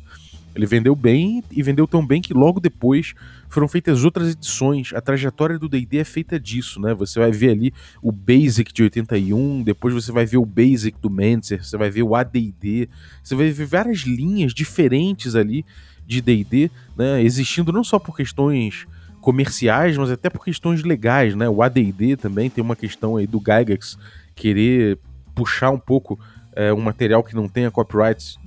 Ele 0.54 0.64
vendeu 0.64 0.96
bem 0.96 1.44
e 1.52 1.62
vendeu 1.62 1.86
tão 1.86 2.04
bem 2.04 2.22
que 2.22 2.32
logo 2.32 2.58
depois 2.58 3.12
foram 3.46 3.68
feitas 3.68 4.04
outras 4.04 4.32
edições. 4.32 4.90
A 4.94 5.02
trajetória 5.02 5.58
do 5.58 5.68
D&D 5.68 5.98
é 5.98 6.04
feita 6.04 6.40
disso, 6.40 6.80
né? 6.80 6.94
Você 6.94 7.20
vai 7.20 7.30
ver 7.30 7.50
ali 7.50 7.74
o 8.02 8.10
Basic 8.10 8.72
de 8.72 8.82
81, 8.84 9.62
depois 9.62 9.92
você 9.92 10.10
vai 10.10 10.24
ver 10.24 10.38
o 10.38 10.46
Basic 10.46 10.98
do 10.98 11.10
Manser, 11.10 11.62
você 11.62 11.76
vai 11.76 11.90
ver 11.90 12.04
o 12.04 12.14
AD&D, 12.14 12.88
você 13.22 13.34
vai 13.34 13.50
ver 13.50 13.66
várias 13.66 13.98
linhas 13.98 14.54
diferentes 14.54 15.34
ali 15.34 15.62
de 16.06 16.22
D&D, 16.22 16.70
né? 16.96 17.22
Existindo 17.22 17.70
não 17.70 17.84
só 17.84 17.98
por 17.98 18.16
questões 18.16 18.86
comerciais, 19.26 19.96
mas 19.96 20.08
até 20.08 20.30
por 20.30 20.44
questões 20.44 20.84
legais, 20.84 21.34
né? 21.34 21.48
O 21.48 21.60
AD&D 21.60 22.16
também 22.16 22.48
tem 22.48 22.62
uma 22.62 22.76
questão 22.76 23.16
aí 23.16 23.26
do 23.26 23.40
Gygax 23.40 23.98
querer 24.36 25.00
puxar 25.34 25.70
um 25.72 25.80
pouco 25.80 26.16
é, 26.54 26.72
um 26.72 26.80
material 26.80 27.24
que 27.24 27.34
não 27.34 27.48
tenha 27.48 27.68
copyrights 27.68 28.38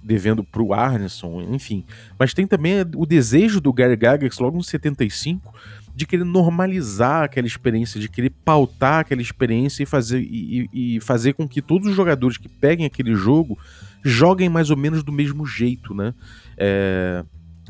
devendo 0.00 0.44
pro 0.44 0.72
Arneson, 0.72 1.42
enfim. 1.50 1.84
Mas 2.16 2.32
tem 2.32 2.46
também 2.46 2.74
o 2.94 3.04
desejo 3.04 3.60
do 3.60 3.72
Gary 3.72 3.96
Gygax, 3.96 4.38
logo 4.38 4.56
em 4.58 4.62
75, 4.62 5.52
de 5.92 6.06
querer 6.06 6.22
normalizar 6.22 7.24
aquela 7.24 7.48
experiência, 7.48 7.98
de 7.98 8.08
querer 8.08 8.30
pautar 8.44 9.00
aquela 9.00 9.20
experiência 9.20 9.82
e 9.82 9.86
fazer, 9.86 10.20
e, 10.20 10.70
e 10.72 11.00
fazer 11.00 11.32
com 11.32 11.48
que 11.48 11.60
todos 11.60 11.88
os 11.88 11.96
jogadores 11.96 12.38
que 12.38 12.48
peguem 12.48 12.86
aquele 12.86 13.16
jogo 13.16 13.58
joguem 14.04 14.48
mais 14.48 14.70
ou 14.70 14.76
menos 14.76 15.02
do 15.02 15.10
mesmo 15.10 15.44
jeito, 15.44 15.92
né? 15.92 16.14
É, 16.56 17.24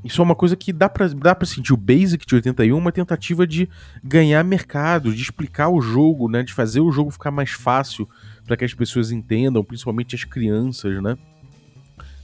isso 0.05 0.21
é 0.21 0.25
uma 0.25 0.35
coisa 0.35 0.57
que 0.57 0.73
dá 0.73 0.89
pra, 0.89 1.09
dá 1.09 1.37
sentir. 1.45 1.73
O 1.73 1.77
Basic 1.77 2.25
de 2.27 2.35
81 2.35 2.77
é 2.77 2.79
uma 2.79 2.93
tentativa 2.93 3.47
de 3.47 3.69
ganhar 4.03 4.43
mercado, 4.45 5.15
de 5.15 5.23
explicar 5.23 5.69
o 5.69 5.81
jogo, 5.81 6.29
né? 6.29 6.43
De 6.43 6.53
fazer 6.53 6.81
o 6.81 6.93
jogo 6.93 7.11
ficar 7.11 7.31
mais 7.31 7.51
fácil 7.51 8.09
para 8.47 8.57
que 8.57 8.65
as 8.65 8.75
pessoas 8.75 9.11
entendam, 9.11 9.65
principalmente 9.65 10.15
as 10.15 10.25
crianças, 10.25 11.03
né? 11.03 11.17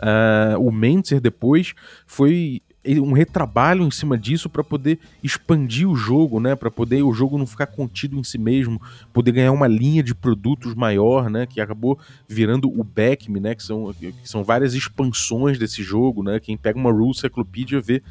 Uh, 0.00 0.58
o 0.60 0.70
Mentzer 0.70 1.20
depois 1.20 1.74
foi 2.06 2.60
um 2.86 3.12
retrabalho 3.12 3.82
em 3.82 3.90
cima 3.90 4.18
disso 4.18 4.48
para 4.48 4.62
poder 4.62 4.98
expandir 5.22 5.88
o 5.88 5.96
jogo, 5.96 6.38
né? 6.38 6.54
Para 6.54 6.70
poder 6.70 7.02
o 7.02 7.12
jogo 7.12 7.38
não 7.38 7.46
ficar 7.46 7.66
contido 7.66 8.18
em 8.18 8.24
si 8.24 8.36
mesmo, 8.36 8.80
poder 9.12 9.32
ganhar 9.32 9.52
uma 9.52 9.66
linha 9.66 10.02
de 10.02 10.14
produtos 10.14 10.74
maior, 10.74 11.30
né? 11.30 11.46
Que 11.46 11.60
acabou 11.60 11.98
virando 12.28 12.68
o 12.68 12.84
Backme, 12.84 13.40
né? 13.40 13.54
Que 13.54 13.62
são, 13.62 13.92
que 13.94 14.14
são 14.24 14.44
várias 14.44 14.74
expansões 14.74 15.58
desse 15.58 15.82
jogo, 15.82 16.22
né? 16.22 16.38
Quem 16.38 16.56
pega 16.56 16.78
uma 16.78 16.92
Rule 16.92 17.14
Cyclopedia 17.14 17.80
vê 17.80 18.02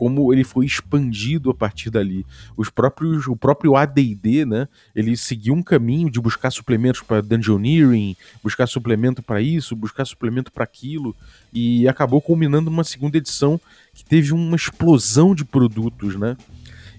como 0.00 0.32
ele 0.32 0.44
foi 0.44 0.64
expandido 0.64 1.50
a 1.50 1.54
partir 1.54 1.90
dali. 1.90 2.24
Os 2.56 2.70
próprios, 2.70 3.26
o 3.26 3.36
próprio 3.36 3.76
AD&D, 3.76 4.46
né, 4.46 4.66
ele 4.96 5.14
seguiu 5.14 5.52
um 5.52 5.62
caminho 5.62 6.10
de 6.10 6.18
buscar 6.18 6.50
suplementos 6.50 7.02
para 7.02 7.20
Dungeoneering, 7.20 8.16
buscar 8.42 8.66
suplemento 8.66 9.22
para 9.22 9.42
isso, 9.42 9.76
buscar 9.76 10.06
suplemento 10.06 10.50
para 10.50 10.64
aquilo, 10.64 11.14
e 11.52 11.86
acabou 11.86 12.18
culminando 12.22 12.70
numa 12.70 12.82
segunda 12.82 13.18
edição 13.18 13.60
que 13.92 14.02
teve 14.02 14.32
uma 14.32 14.56
explosão 14.56 15.34
de 15.34 15.44
produtos, 15.44 16.16
né? 16.16 16.34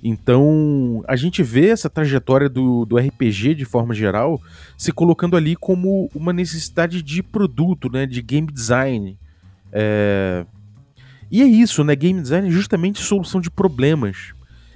Então, 0.03 1.03
a 1.07 1.15
gente 1.15 1.41
vê 1.41 1.69
essa 1.69 1.89
trajetória 1.89 2.47
do, 2.47 2.85
do 2.85 2.97
RPG 2.99 3.55
de 3.55 3.65
forma 3.65 3.95
geral 3.95 4.39
se 4.77 4.91
colocando 4.91 5.35
ali 5.35 5.55
como 5.55 6.07
uma 6.13 6.31
necessidade 6.31 7.01
de 7.01 7.23
produto, 7.23 7.91
né, 7.91 8.05
de 8.05 8.21
game 8.21 8.47
design. 8.51 9.17
É, 9.71 10.45
e 11.31 11.41
é 11.41 11.45
isso, 11.45 11.83
né? 11.83 11.95
Game 11.95 12.21
design 12.21 12.49
é 12.49 12.51
justamente 12.51 13.01
solução 13.01 13.39
de 13.39 13.49
problemas. 13.49 14.33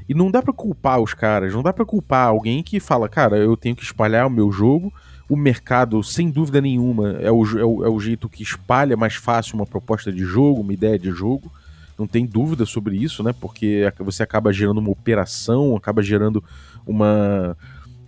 E 0.08 0.14
não 0.14 0.32
dá 0.32 0.42
para 0.42 0.54
culpar 0.54 1.00
os 1.02 1.14
caras, 1.14 1.54
não 1.54 1.64
dá 1.64 1.74
para 1.74 1.86
culpar 1.86 2.28
alguém 2.28 2.64
que 2.64 2.80
fala, 2.80 3.10
cara, 3.10 3.38
eu 3.38 3.58
tenho 3.58 3.76
que 3.76 3.84
espalhar 3.84 4.28
o 4.28 4.30
meu 4.30 4.52
jogo. 4.52 4.94
O 5.28 5.36
mercado, 5.36 6.02
sem 6.04 6.30
dúvida 6.30 6.62
nenhuma, 6.62 7.14
é 7.20 7.32
o, 7.32 7.44
é 7.58 7.66
o, 7.66 7.86
é 7.86 7.90
o 7.90 8.00
jeito 8.00 8.30
que 8.30 8.44
espalha 8.44 8.96
mais 8.96 9.16
fácil 9.16 9.56
uma 9.56 9.66
proposta 9.66 10.12
de 10.12 10.24
jogo, 10.24 10.62
uma 10.62 10.74
ideia 10.74 10.98
de 10.98 11.10
jogo. 11.10 11.52
Não 11.98 12.06
tem 12.06 12.26
dúvida 12.26 12.66
sobre 12.66 12.96
isso, 12.96 13.24
né? 13.24 13.34
Porque 13.34 13.92
você 14.00 14.22
acaba 14.22 14.54
gerando 14.54 14.78
uma 14.78 14.92
operação, 14.92 15.76
acaba 15.76 16.04
gerando 16.04 16.44
uma, 16.86 17.58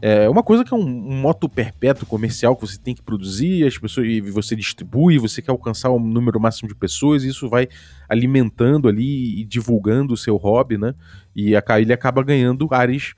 é 0.02 0.30
uma 0.30 0.44
coisa 0.44 0.64
que 0.64 0.74
é 0.74 0.78
um, 0.78 0.82
um, 0.82 1.22
moto 1.22 1.50
perpétuo 1.50 2.06
comercial 2.06 2.56
que 2.56 2.68
você 2.68 2.78
tem 2.78 2.94
que 2.94 3.02
produzir, 3.02 3.66
as 3.66 3.78
pessoas 3.78 4.08
e 4.08 4.22
você 4.22 4.56
distribui, 4.56 5.18
você 5.18 5.42
quer 5.42 5.52
alcançar 5.52 5.90
um 5.90 6.00
número 6.00 6.40
máximo 6.40 6.70
de 6.70 6.76
pessoas, 6.76 7.24
e 7.24 7.30
isso 7.30 7.50
vai 7.50 7.68
alimentando 8.08 8.88
ali 8.88 9.42
e 9.42 9.44
divulgando 9.44 10.14
o 10.14 10.18
seu 10.18 10.36
hobby, 10.38 10.78
né? 10.78 10.94
E 11.36 11.54
ele 11.80 11.94
acaba 11.94 12.24
ganhando 12.24 12.68
áreas 12.72 13.16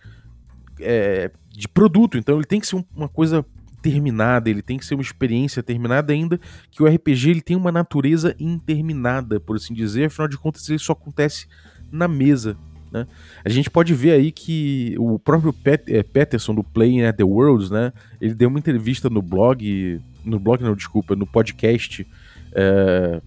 é, 0.80 1.32
de 1.50 1.68
produto. 1.68 2.18
Então 2.18 2.36
ele 2.36 2.46
tem 2.46 2.62
que 2.62 2.68
ser 2.68 2.84
uma 2.96 3.10
coisa 3.10 3.46
terminada, 3.82 4.50
ele 4.50 4.62
tem 4.62 4.78
que 4.78 4.86
ser 4.86 4.96
uma 4.96 5.04
experiência 5.04 5.64
terminada, 5.64 6.14
ainda 6.14 6.40
que 6.72 6.84
o 6.84 6.88
RPG 6.88 7.30
ele 7.30 7.42
tem 7.42 7.56
uma 7.56 7.72
natureza 7.72 8.36
interminada, 8.40 9.40
por 9.40 9.56
assim 9.56 9.74
dizer, 9.74 10.06
afinal 10.06 10.28
de 10.28 10.38
contas 10.38 10.68
ele 10.70 10.80
só 10.80 10.94
acontece 10.94 11.48
na 11.92 12.08
mesa. 12.08 12.58
Né? 12.92 13.06
A 13.44 13.50
gente 13.50 13.70
pode 13.70 13.94
ver 13.94 14.12
aí 14.12 14.32
que 14.32 14.96
o 14.98 15.20
próprio 15.20 15.56
é, 15.88 16.04
Peterson 16.04 16.56
do 16.56 16.64
Playing 16.64 17.04
at 17.04 17.16
the 17.16 17.24
Worlds, 17.24 17.70
né? 17.70 17.94
Ele 18.20 18.34
deu 18.34 18.50
uma 18.50 18.60
entrevista 18.60 19.10
no 19.10 19.22
blog, 19.22 20.02
no 20.26 20.40
blog 20.40 20.64
não, 20.64 20.76
desculpa, 20.76 21.16
no 21.16 21.28
podcast. 21.28 22.06
É, 22.54 23.22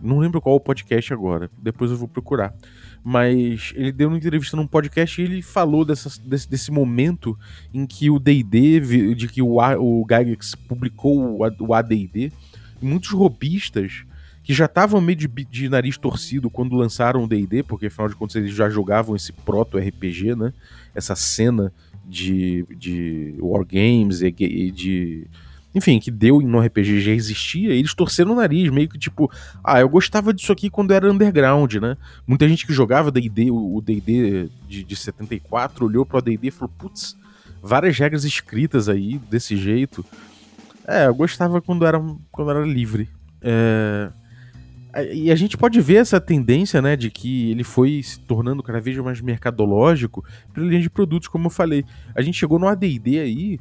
não 0.00 0.18
lembro 0.18 0.40
qual 0.40 0.54
o 0.54 0.60
podcast 0.60 1.12
agora, 1.12 1.50
depois 1.58 1.90
eu 1.90 1.96
vou 1.96 2.06
procurar. 2.06 2.54
Mas 3.02 3.72
ele 3.74 3.90
deu 3.90 4.08
uma 4.08 4.16
entrevista 4.16 4.56
num 4.56 4.66
podcast 4.66 5.20
e 5.20 5.24
ele 5.24 5.42
falou 5.42 5.84
dessa, 5.84 6.10
desse, 6.24 6.48
desse 6.48 6.70
momento 6.70 7.36
em 7.72 7.86
que 7.86 8.10
o 8.10 8.18
D&D, 8.18 9.14
de 9.14 9.28
que 9.28 9.42
o, 9.42 9.56
o 9.56 10.06
Gygax 10.06 10.54
publicou 10.54 11.38
o 11.38 11.74
AD&D, 11.74 12.32
muitos 12.80 13.10
robistas 13.10 14.04
que 14.48 14.54
já 14.54 14.64
estavam 14.64 14.98
meio 14.98 15.14
de, 15.14 15.28
de, 15.28 15.68
nariz 15.68 15.98
torcido 15.98 16.48
quando 16.48 16.74
lançaram 16.74 17.22
o 17.22 17.28
D&D, 17.28 17.62
porque 17.64 17.88
afinal 17.88 18.08
de 18.08 18.14
contas 18.14 18.36
eles 18.36 18.54
já 18.54 18.70
jogavam 18.70 19.14
esse 19.14 19.30
proto-RPG, 19.30 20.34
né? 20.34 20.54
Essa 20.94 21.14
cena 21.14 21.70
de, 22.06 22.64
de 22.74 23.34
wargames 23.40 24.22
e, 24.22 24.30
de... 24.70 25.26
Enfim, 25.74 26.00
que 26.00 26.10
deu 26.10 26.40
no 26.40 26.60
RPG 26.60 26.98
já 26.98 27.12
existia, 27.12 27.74
eles 27.74 27.92
torceram 27.92 28.32
o 28.32 28.36
nariz, 28.36 28.70
meio 28.70 28.88
que 28.88 28.98
tipo, 28.98 29.30
ah, 29.62 29.80
eu 29.80 29.88
gostava 29.90 30.32
disso 30.32 30.50
aqui 30.50 30.70
quando 30.70 30.94
era 30.94 31.12
underground, 31.12 31.74
né? 31.74 31.98
Muita 32.26 32.48
gente 32.48 32.66
que 32.66 32.72
jogava 32.72 33.10
D&D, 33.10 33.50
o 33.50 33.82
D&D 33.84 34.48
de, 34.66 34.82
de 34.82 34.96
74, 34.96 35.84
olhou 35.84 36.06
pro 36.06 36.22
D&D 36.22 36.48
e 36.48 36.50
falou, 36.50 36.72
putz, 36.78 37.14
várias 37.62 37.98
regras 37.98 38.24
escritas 38.24 38.88
aí, 38.88 39.18
desse 39.30 39.58
jeito. 39.58 40.02
É, 40.86 41.06
eu 41.06 41.14
gostava 41.14 41.60
quando 41.60 41.84
era, 41.84 42.02
quando 42.32 42.50
era 42.50 42.64
livre. 42.64 43.10
É... 43.42 44.10
E 45.12 45.30
a 45.30 45.36
gente 45.36 45.56
pode 45.56 45.80
ver 45.80 45.96
essa 45.96 46.20
tendência, 46.20 46.80
né, 46.80 46.96
de 46.96 47.10
que 47.10 47.50
ele 47.50 47.64
foi 47.64 48.02
se 48.02 48.20
tornando 48.20 48.62
cada 48.62 48.80
vez 48.80 48.96
mais 48.98 49.20
mercadológico 49.20 50.24
pela 50.52 50.66
linha 50.66 50.80
de 50.80 50.90
produtos, 50.90 51.28
como 51.28 51.46
eu 51.46 51.50
falei. 51.50 51.84
A 52.14 52.22
gente 52.22 52.38
chegou 52.38 52.58
no 52.58 52.66
AD&D 52.66 53.18
aí, 53.18 53.58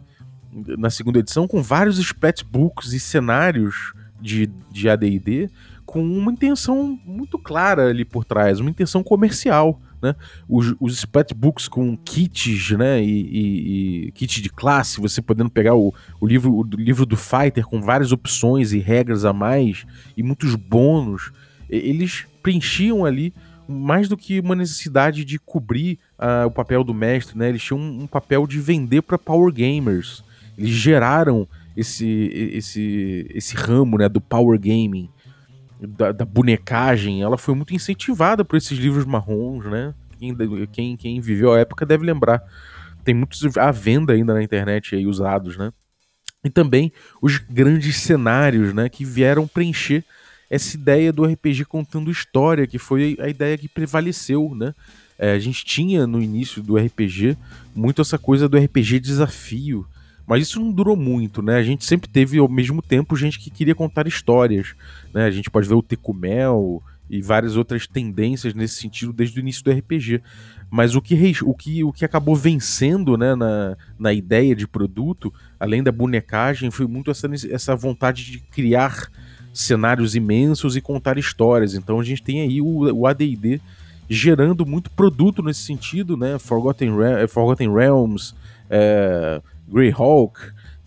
na 0.77 0.89
segunda 0.89 1.19
edição, 1.19 1.47
com 1.47 1.61
vários 1.61 1.99
splatbooks 1.99 2.93
e 2.93 2.99
cenários 2.99 3.93
de, 4.21 4.49
de 4.71 4.89
AD&D 4.89 5.49
com 5.87 6.03
uma 6.03 6.31
intenção 6.33 6.99
muito 7.05 7.39
clara 7.39 7.89
ali 7.89 8.03
por 8.03 8.25
trás, 8.25 8.59
uma 8.59 8.69
intenção 8.69 9.01
comercial 9.01 9.79
né? 10.07 10.15
Os, 10.47 10.75
os 10.79 10.93
splatbooks 10.97 11.67
com 11.67 11.95
kits, 11.97 12.71
né? 12.71 13.03
E, 13.03 13.09
e, 13.09 14.07
e, 14.07 14.11
kit 14.11 14.41
de 14.41 14.49
classe, 14.49 14.99
você 14.99 15.21
podendo 15.21 15.49
pegar 15.49 15.75
o, 15.75 15.93
o, 16.19 16.27
livro, 16.27 16.55
o 16.55 16.63
livro 16.63 17.05
do 17.05 17.17
Fighter 17.17 17.65
com 17.65 17.81
várias 17.81 18.11
opções 18.11 18.73
e 18.73 18.79
regras 18.79 19.25
a 19.25 19.33
mais 19.33 19.85
e 20.15 20.23
muitos 20.23 20.55
bônus. 20.55 21.31
Eles 21.69 22.25
preenchiam 22.41 23.05
ali 23.05 23.33
mais 23.67 24.07
do 24.07 24.15
que 24.15 24.39
uma 24.39 24.55
necessidade 24.55 25.25
de 25.25 25.37
cobrir 25.37 25.99
uh, 26.17 26.47
o 26.47 26.51
papel 26.51 26.83
do 26.83 26.93
mestre, 26.93 27.37
né? 27.37 27.49
Eles 27.49 27.61
tinham 27.61 27.79
um, 27.79 28.03
um 28.03 28.07
papel 28.07 28.47
de 28.47 28.59
vender 28.59 29.01
para 29.01 29.17
power 29.17 29.53
gamers. 29.53 30.23
Eles 30.57 30.71
geraram 30.71 31.45
esse, 31.75 32.07
esse, 32.53 33.27
esse 33.29 33.55
ramo, 33.55 33.97
né, 33.97 34.09
do 34.09 34.19
power 34.21 34.57
gaming 34.59 35.09
da, 35.79 36.11
da, 36.11 36.25
bonecagem, 36.25 37.21
ela 37.21 37.37
foi 37.37 37.53
muito 37.53 37.73
incentivada 37.73 38.43
por 38.43 38.55
esses 38.55 38.77
livros 38.77 39.05
marrons, 39.05 39.65
né? 39.65 39.93
Quem, 40.17 40.35
quem, 40.71 40.97
quem 40.97 41.21
viveu 41.21 41.53
a 41.53 41.59
época 41.59 41.85
deve 41.85 42.05
lembrar. 42.05 42.41
Tem 43.03 43.13
muitos 43.13 43.57
à 43.57 43.71
venda 43.71 44.13
ainda 44.13 44.33
na 44.33 44.43
internet 44.43 44.95
aí 44.95 45.05
usados, 45.05 45.57
né? 45.57 45.71
E 46.43 46.49
também 46.49 46.91
os 47.21 47.37
grandes 47.37 47.97
cenários, 47.97 48.73
né? 48.73 48.89
Que 48.89 49.05
vieram 49.05 49.47
preencher 49.47 50.03
essa 50.49 50.75
ideia 50.75 51.11
do 51.11 51.25
RPG 51.25 51.65
contando 51.65 52.09
história, 52.09 52.65
que 52.65 52.79
foi 52.79 53.17
a 53.19 53.27
ideia 53.27 53.57
que 53.57 53.67
prevaleceu, 53.67 54.53
né? 54.55 54.73
É, 55.19 55.31
a 55.31 55.39
gente 55.39 55.65
tinha 55.65 56.05
no 56.05 56.21
início 56.21 56.61
do 56.61 56.77
RPG 56.77 57.37
muito 57.75 58.01
essa 58.01 58.17
coisa 58.17 58.47
do 58.47 58.57
RPG 58.57 58.99
desafio, 58.99 59.85
mas 60.27 60.43
isso 60.43 60.59
não 60.59 60.73
durou 60.73 60.97
muito, 60.97 61.41
né? 61.41 61.55
A 61.55 61.63
gente 61.63 61.85
sempre 61.85 62.09
teve, 62.09 62.37
ao 62.37 62.49
mesmo 62.49 62.81
tempo, 62.81 63.15
gente 63.15 63.39
que 63.39 63.49
queria 63.49 63.73
contar 63.73 64.07
histórias. 64.07 64.75
Né? 65.13 65.23
A 65.23 65.31
gente 65.31 65.49
pode 65.49 65.69
ver 65.69 65.75
o 65.75 65.81
Tecumel 65.81 66.83
e 67.09 67.21
várias 67.21 67.55
outras 67.55 67.87
tendências 67.87 68.53
nesse 68.53 68.75
sentido 68.75 69.13
desde 69.13 69.39
o 69.39 69.41
início 69.41 69.63
do 69.63 69.71
RPG. 69.71 70.21
Mas 70.69 70.95
o 70.95 71.01
que, 71.01 71.33
o 71.43 71.53
que, 71.53 71.81
o 71.81 71.93
que 71.93 72.03
acabou 72.03 72.35
vencendo 72.35 73.17
né, 73.17 73.35
na, 73.35 73.77
na 73.97 74.11
ideia 74.11 74.53
de 74.53 74.67
produto, 74.67 75.33
além 75.57 75.81
da 75.81 75.93
bonecagem, 75.93 76.69
foi 76.69 76.87
muito 76.87 77.09
essa, 77.09 77.29
essa 77.49 77.73
vontade 77.73 78.29
de 78.29 78.39
criar 78.39 79.09
cenários 79.53 80.13
imensos 80.13 80.75
e 80.75 80.81
contar 80.81 81.17
histórias. 81.17 81.73
Então 81.73 82.01
a 82.01 82.03
gente 82.03 82.21
tem 82.21 82.41
aí 82.41 82.61
o, 82.61 82.93
o 82.93 83.07
AD&D 83.07 83.61
gerando 84.09 84.65
muito 84.65 84.91
produto 84.91 85.41
nesse 85.41 85.61
sentido, 85.61 86.17
né? 86.17 86.37
Forgotten, 86.37 86.91
Forgotten 87.29 87.73
Realms, 87.73 88.33
é, 88.69 89.41
Greyhawk, 89.67 90.39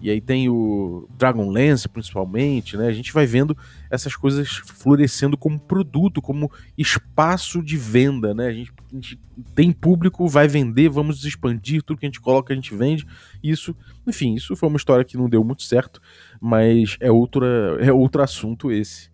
e 0.03 0.09
aí 0.09 0.21
tem 0.21 0.49
o 0.49 1.07
Dragonlance, 1.19 1.87
principalmente, 1.87 2.75
né? 2.75 2.87
A 2.87 2.93
gente 2.93 3.13
vai 3.13 3.27
vendo 3.27 3.57
essas 3.91 4.17
coisas 4.17 4.49
florescendo 4.49 5.37
como 5.37 5.61
produto, 5.61 6.23
como 6.23 6.51
espaço 6.77 7.63
de 7.63 7.77
venda, 7.77 8.33
né? 8.33 8.47
A 8.47 8.53
gente, 8.53 8.73
a 8.91 8.95
gente, 8.95 9.21
tem 9.55 9.71
público, 9.71 10.27
vai 10.27 10.49
vender, 10.49 10.89
vamos 10.89 11.23
expandir, 11.25 11.83
tudo 11.83 11.99
que 11.99 12.07
a 12.07 12.09
gente 12.09 12.21
coloca 12.21 12.53
a 12.53 12.57
gente 12.57 12.75
vende. 12.75 13.07
Isso, 13.43 13.77
enfim, 14.07 14.35
isso 14.35 14.57
foi 14.57 14.71
uma 14.71 14.79
história 14.79 15.05
que 15.05 15.19
não 15.19 15.29
deu 15.29 15.45
muito 15.45 15.65
certo, 15.65 16.01
mas 16.41 16.97
é, 16.99 17.11
outra, 17.11 17.77
é 17.81 17.93
outro 17.93 18.23
assunto 18.23 18.73
esse. 18.73 19.11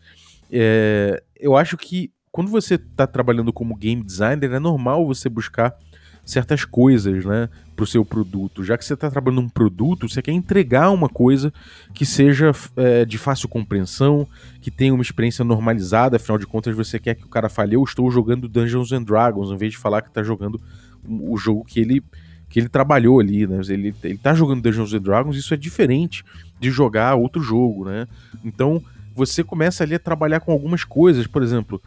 É, 0.52 1.20
eu 1.34 1.56
acho 1.56 1.76
que 1.76 2.12
quando 2.30 2.48
você 2.48 2.74
está 2.74 3.08
trabalhando 3.08 3.52
como 3.52 3.74
game 3.74 4.04
designer, 4.04 4.52
é 4.52 4.60
normal 4.60 5.04
você 5.04 5.28
buscar 5.28 5.76
certas 6.24 6.64
coisas, 6.64 7.24
né, 7.24 7.48
para 7.76 7.84
o 7.84 7.86
seu 7.86 8.04
produto. 8.04 8.64
Já 8.64 8.78
que 8.78 8.84
você 8.84 8.94
está 8.94 9.10
trabalhando 9.10 9.42
um 9.42 9.48
produto, 9.48 10.08
você 10.08 10.22
quer 10.22 10.32
entregar 10.32 10.90
uma 10.90 11.08
coisa 11.08 11.52
que 11.92 12.06
seja 12.06 12.50
é, 12.74 13.04
de 13.04 13.18
fácil 13.18 13.48
compreensão, 13.48 14.26
que 14.60 14.70
tenha 14.70 14.94
uma 14.94 15.02
experiência 15.02 15.44
normalizada. 15.44 16.16
Afinal 16.16 16.38
de 16.38 16.46
contas, 16.46 16.74
você 16.74 16.98
quer 16.98 17.14
que 17.14 17.24
o 17.24 17.28
cara 17.28 17.50
fale: 17.50 17.76
Eu 17.76 17.84
estou 17.84 18.10
jogando 18.10 18.48
Dungeons 18.48 18.90
and 18.92 19.02
Dragons, 19.02 19.50
em 19.50 19.56
vez 19.56 19.72
de 19.72 19.78
falar 19.78 20.00
que 20.00 20.08
está 20.08 20.22
jogando 20.22 20.60
o 21.06 21.36
jogo 21.36 21.64
que 21.64 21.78
ele 21.78 22.02
que 22.48 22.60
ele 22.60 22.68
trabalhou 22.68 23.20
ali, 23.20 23.46
né? 23.46 23.60
Ele, 23.68 23.94
ele 24.04 24.18
tá 24.18 24.32
jogando 24.32 24.62
Dungeons 24.62 24.94
and 24.94 25.02
Dragons, 25.02 25.36
isso 25.36 25.52
é 25.52 25.56
diferente 25.56 26.24
de 26.58 26.70
jogar 26.70 27.14
outro 27.14 27.42
jogo, 27.42 27.84
né? 27.84 28.06
Então 28.44 28.82
você 29.14 29.42
começa 29.42 29.82
ali 29.82 29.94
a 29.94 29.98
trabalhar 29.98 30.40
com 30.40 30.52
algumas 30.52 30.84
coisas, 30.84 31.26
por 31.26 31.42
exemplo, 31.42 31.82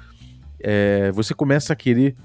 é, 0.60 1.12
você 1.12 1.34
começa 1.34 1.74
a 1.74 1.76
querer 1.76 2.16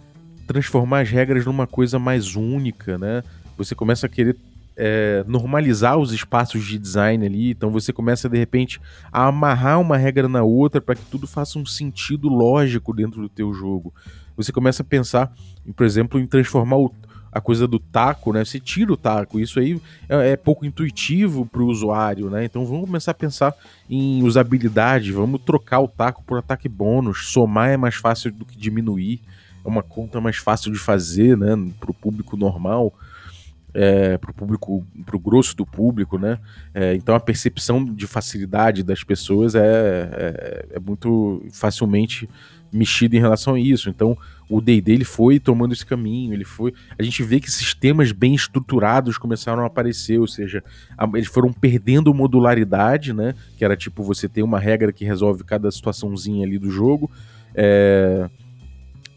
transformar 0.46 1.00
as 1.00 1.10
regras 1.10 1.46
numa 1.46 1.66
coisa 1.66 1.98
mais 1.98 2.36
única, 2.36 2.98
né? 2.98 3.22
Você 3.56 3.74
começa 3.74 4.06
a 4.06 4.08
querer 4.08 4.36
é, 4.76 5.24
normalizar 5.26 5.96
os 5.96 6.12
espaços 6.12 6.64
de 6.64 6.78
design 6.78 7.24
ali, 7.24 7.50
então 7.50 7.70
você 7.70 7.92
começa 7.92 8.28
de 8.28 8.36
repente 8.36 8.80
a 9.12 9.26
amarrar 9.26 9.80
uma 9.80 9.96
regra 9.96 10.28
na 10.28 10.42
outra 10.42 10.80
para 10.80 10.96
que 10.96 11.04
tudo 11.04 11.26
faça 11.26 11.58
um 11.58 11.66
sentido 11.66 12.28
lógico 12.28 12.92
dentro 12.92 13.20
do 13.20 13.28
teu 13.28 13.52
jogo. 13.54 13.94
Você 14.36 14.50
começa 14.50 14.82
a 14.82 14.84
pensar, 14.84 15.32
por 15.76 15.86
exemplo, 15.86 16.18
em 16.18 16.26
transformar 16.26 16.76
o, 16.76 16.92
a 17.30 17.40
coisa 17.40 17.68
do 17.68 17.78
taco, 17.78 18.32
né? 18.32 18.44
Você 18.44 18.58
tira 18.58 18.92
o 18.92 18.96
taco, 18.96 19.38
isso 19.38 19.60
aí 19.60 19.80
é, 20.08 20.32
é 20.32 20.36
pouco 20.36 20.66
intuitivo 20.66 21.46
para 21.46 21.62
o 21.62 21.68
usuário, 21.68 22.28
né? 22.28 22.44
Então 22.44 22.66
vamos 22.66 22.86
começar 22.86 23.12
a 23.12 23.14
pensar 23.14 23.54
em 23.88 24.24
usabilidade, 24.24 25.12
vamos 25.12 25.40
trocar 25.42 25.78
o 25.78 25.88
taco 25.88 26.24
por 26.24 26.38
ataque 26.38 26.68
bônus, 26.68 27.28
somar 27.28 27.70
é 27.70 27.76
mais 27.76 27.94
fácil 27.94 28.32
do 28.32 28.44
que 28.44 28.58
diminuir 28.58 29.20
é 29.64 29.68
uma 29.68 29.82
conta 29.82 30.20
mais 30.20 30.36
fácil 30.36 30.70
de 30.70 30.78
fazer, 30.78 31.36
né, 31.36 31.56
para 31.80 31.90
o 31.90 31.94
público 31.94 32.36
normal, 32.36 32.92
é, 33.74 34.16
para 34.16 34.30
o 34.30 34.34
público, 34.34 34.86
para 35.04 35.16
o 35.16 35.18
grosso 35.18 35.56
do 35.56 35.66
público, 35.66 36.16
né? 36.16 36.38
É, 36.72 36.94
então 36.94 37.14
a 37.14 37.20
percepção 37.20 37.84
de 37.84 38.06
facilidade 38.06 38.84
das 38.84 39.02
pessoas 39.02 39.56
é, 39.56 39.60
é, 39.60 40.66
é, 40.76 40.78
muito 40.78 41.44
facilmente 41.52 42.28
mexida 42.72 43.16
em 43.16 43.20
relação 43.20 43.54
a 43.54 43.60
isso. 43.60 43.90
Então 43.90 44.16
o 44.48 44.60
D&D 44.60 44.92
ele 44.92 45.04
foi 45.04 45.40
tomando 45.40 45.72
esse 45.72 45.84
caminho, 45.84 46.32
ele 46.32 46.44
foi. 46.44 46.72
A 46.96 47.02
gente 47.02 47.22
vê 47.24 47.40
que 47.40 47.50
sistemas 47.50 48.12
bem 48.12 48.34
estruturados 48.34 49.18
começaram 49.18 49.64
a 49.64 49.66
aparecer, 49.66 50.20
ou 50.20 50.28
seja, 50.28 50.62
a, 50.96 51.08
eles 51.14 51.28
foram 51.28 51.52
perdendo 51.52 52.14
modularidade, 52.14 53.12
né? 53.12 53.34
Que 53.56 53.64
era 53.64 53.76
tipo 53.76 54.04
você 54.04 54.28
ter 54.28 54.42
uma 54.42 54.60
regra 54.60 54.92
que 54.92 55.04
resolve 55.04 55.42
cada 55.42 55.70
situaçãozinha 55.70 56.46
ali 56.46 56.58
do 56.58 56.70
jogo. 56.70 57.10
É, 57.54 58.28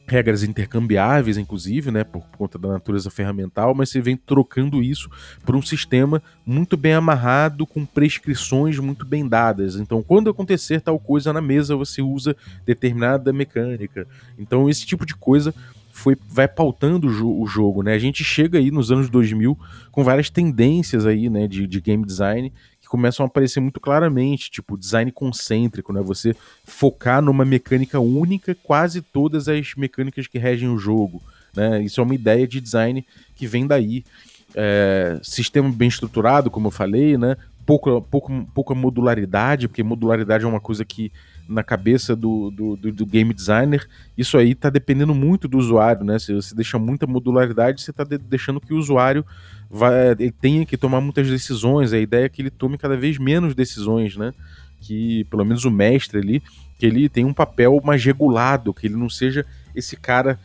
regras 0.08 0.42
intercambiáveis, 0.42 1.38
inclusive, 1.38 1.92
né, 1.92 2.04
por 2.04 2.24
conta 2.38 2.58
da 2.58 2.70
natureza 2.70 3.12
ferramental, 3.12 3.76
mas 3.76 3.90
você 3.90 4.00
vem 4.00 4.16
trocando 4.16 4.82
isso 4.82 5.10
por 5.46 5.56
um 5.56 5.62
sistema 5.62 6.24
muito 6.46 6.78
bem 6.78 6.94
amarrado, 6.94 7.68
com 7.68 7.86
prescrições 7.86 8.80
muito 8.80 9.06
bem 9.06 9.28
dadas. 9.28 9.76
Então, 9.76 10.02
quando 10.02 10.30
acontecer 10.30 10.80
tal 10.80 10.98
coisa 10.98 11.34
na 11.34 11.42
mesa, 11.42 11.76
você 11.76 12.02
usa 12.02 12.36
determinada 12.66 13.34
mecânica. 13.34 14.08
Então, 14.40 14.70
esse 14.70 14.86
tipo 14.86 15.06
de 15.06 15.14
coisa 15.14 15.54
foi 15.98 16.16
vai 16.30 16.48
pautando 16.48 17.08
o, 17.08 17.12
jo 17.12 17.42
o, 17.42 17.48
jogo, 17.48 17.82
né? 17.82 17.94
A 17.94 18.00
gente 18.00 18.24
chega 18.24 18.60
aí 18.60 18.70
nos 18.70 18.92
anos 18.92 19.10
2000 19.10 19.58
com 19.92 20.04
várias 20.04 20.30
tendências 20.30 21.08
aí, 21.08 21.28
né, 21.28 21.48
de, 21.48 21.66
de 21.66 21.82
game 21.82 22.06
design 22.06 22.54
que 22.88 22.92
começam 22.92 23.26
a 23.26 23.28
aparecer 23.28 23.60
muito 23.60 23.82
claramente, 23.82 24.50
tipo 24.50 24.78
design 24.78 25.12
concêntrico, 25.12 25.92
né? 25.92 26.02
Você 26.02 26.34
focar 26.64 27.22
numa 27.22 27.44
mecânica 27.44 28.00
única, 28.00 28.56
quase 28.56 29.02
todas 29.02 29.50
as 29.50 29.76
mecânicas 29.76 30.26
que 30.26 30.40
regem 30.40 30.70
o 30.70 30.78
jogo, 30.78 31.22
né? 31.54 31.84
Isso 31.84 32.00
é 32.00 32.04
uma 32.04 32.16
ideia 32.16 32.48
de 32.48 32.62
design 32.62 33.06
que 33.36 33.46
vem 33.46 33.68
daí. 33.68 34.06
É, 34.56 35.20
sistema 35.22 35.70
bem 35.70 35.90
estruturado, 35.90 36.50
como 36.50 36.68
eu 36.68 36.72
falei, 36.72 37.18
né? 37.18 37.36
Pouca, 37.66 38.00
pouca, 38.00 38.34
pouca 38.56 38.74
modularidade, 38.74 39.68
porque 39.68 39.84
modularidade 39.84 40.46
é 40.46 40.48
uma 40.48 40.62
coisa 40.62 40.86
que 40.86 41.12
na 41.48 41.64
cabeça 41.64 42.16
do, 42.16 42.52
do, 42.52 42.76
do, 42.76 42.92
do, 42.92 43.06
game 43.06 43.34
designer, 43.34 43.88
isso 44.18 44.38
aí 44.38 44.52
está 44.52 44.70
dependendo 44.70 45.16
muito 45.16 45.48
do 45.48 45.58
usuário, 45.58 46.04
né? 46.04 46.20
Se 46.20 46.34
você 46.34 46.54
deixa 46.54 46.78
muita 46.78 47.08
modularidade, 47.08 47.82
você 47.82 47.92
está 47.92 48.04
de 48.04 48.18
deixando 48.18 48.60
que 48.60 48.74
o 48.74 48.78
usuário 48.78 49.26
vai, 49.70 50.16
tenha 50.42 50.66
que 50.66 50.78
tomar 50.78 51.02
muitas 51.02 51.30
decisões. 51.30 51.94
A 51.94 52.00
ideia 52.00 52.26
é 52.26 52.30
que 52.30 52.42
ele 52.42 52.50
tome 52.50 52.78
cada 52.78 52.98
vez 52.98 53.18
menos 53.18 53.56
decisões, 53.56 54.18
né? 54.18 54.34
Que 54.82 55.24
pelo 55.26 55.46
menos 55.46 55.66
o 55.66 55.72
mestre 55.72 56.20
ali, 56.20 56.44
que 56.78 56.86
ele 56.86 57.10
tenha 57.10 57.28
um 57.28 57.34
papel 57.34 57.80
mais 57.84 58.04
regulado, 58.04 58.74
que 58.74 58.88
ele 58.88 58.96
não 58.96 59.10
seja 59.10 59.46
esse 59.76 59.96
cara 59.96 60.40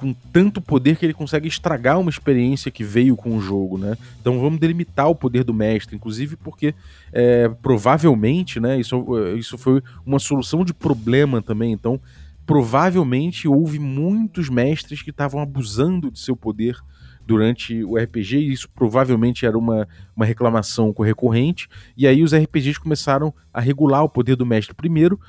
com 0.00 0.14
tanto 0.32 0.62
poder 0.62 0.96
que 0.96 1.04
ele 1.04 1.12
consegue 1.12 1.46
estragar 1.46 2.00
uma 2.00 2.08
experiência 2.08 2.70
que 2.70 2.82
veio 2.82 3.14
com 3.14 3.36
o 3.36 3.40
jogo, 3.40 3.76
né? 3.76 3.98
Então 4.18 4.40
vamos 4.40 4.58
delimitar 4.58 5.10
o 5.10 5.14
poder 5.14 5.44
do 5.44 5.52
mestre, 5.52 5.94
inclusive 5.94 6.36
porque 6.36 6.74
é, 7.12 7.50
provavelmente, 7.60 8.58
né? 8.58 8.80
Isso, 8.80 9.04
isso 9.36 9.58
foi 9.58 9.82
uma 10.06 10.18
solução 10.18 10.64
de 10.64 10.72
problema 10.72 11.42
também. 11.42 11.72
Então 11.72 12.00
provavelmente 12.46 13.46
houve 13.46 13.78
muitos 13.78 14.48
mestres 14.48 15.02
que 15.02 15.10
estavam 15.10 15.40
abusando 15.40 16.10
de 16.10 16.18
seu 16.18 16.34
poder 16.34 16.76
durante 17.26 17.84
o 17.84 17.96
RPG, 17.96 18.38
e 18.38 18.52
isso 18.52 18.68
provavelmente 18.70 19.44
era 19.44 19.56
uma, 19.56 19.86
uma 20.16 20.24
reclamação 20.24 20.92
recorrente, 20.98 21.68
e 21.96 22.06
aí 22.08 22.24
os 22.24 22.34
RPGs 22.34 22.80
começaram 22.80 23.32
a 23.52 23.60
regular 23.60 24.02
o 24.02 24.08
poder 24.08 24.34
do 24.34 24.46
mestre 24.46 24.74
primeiro, 24.74 25.20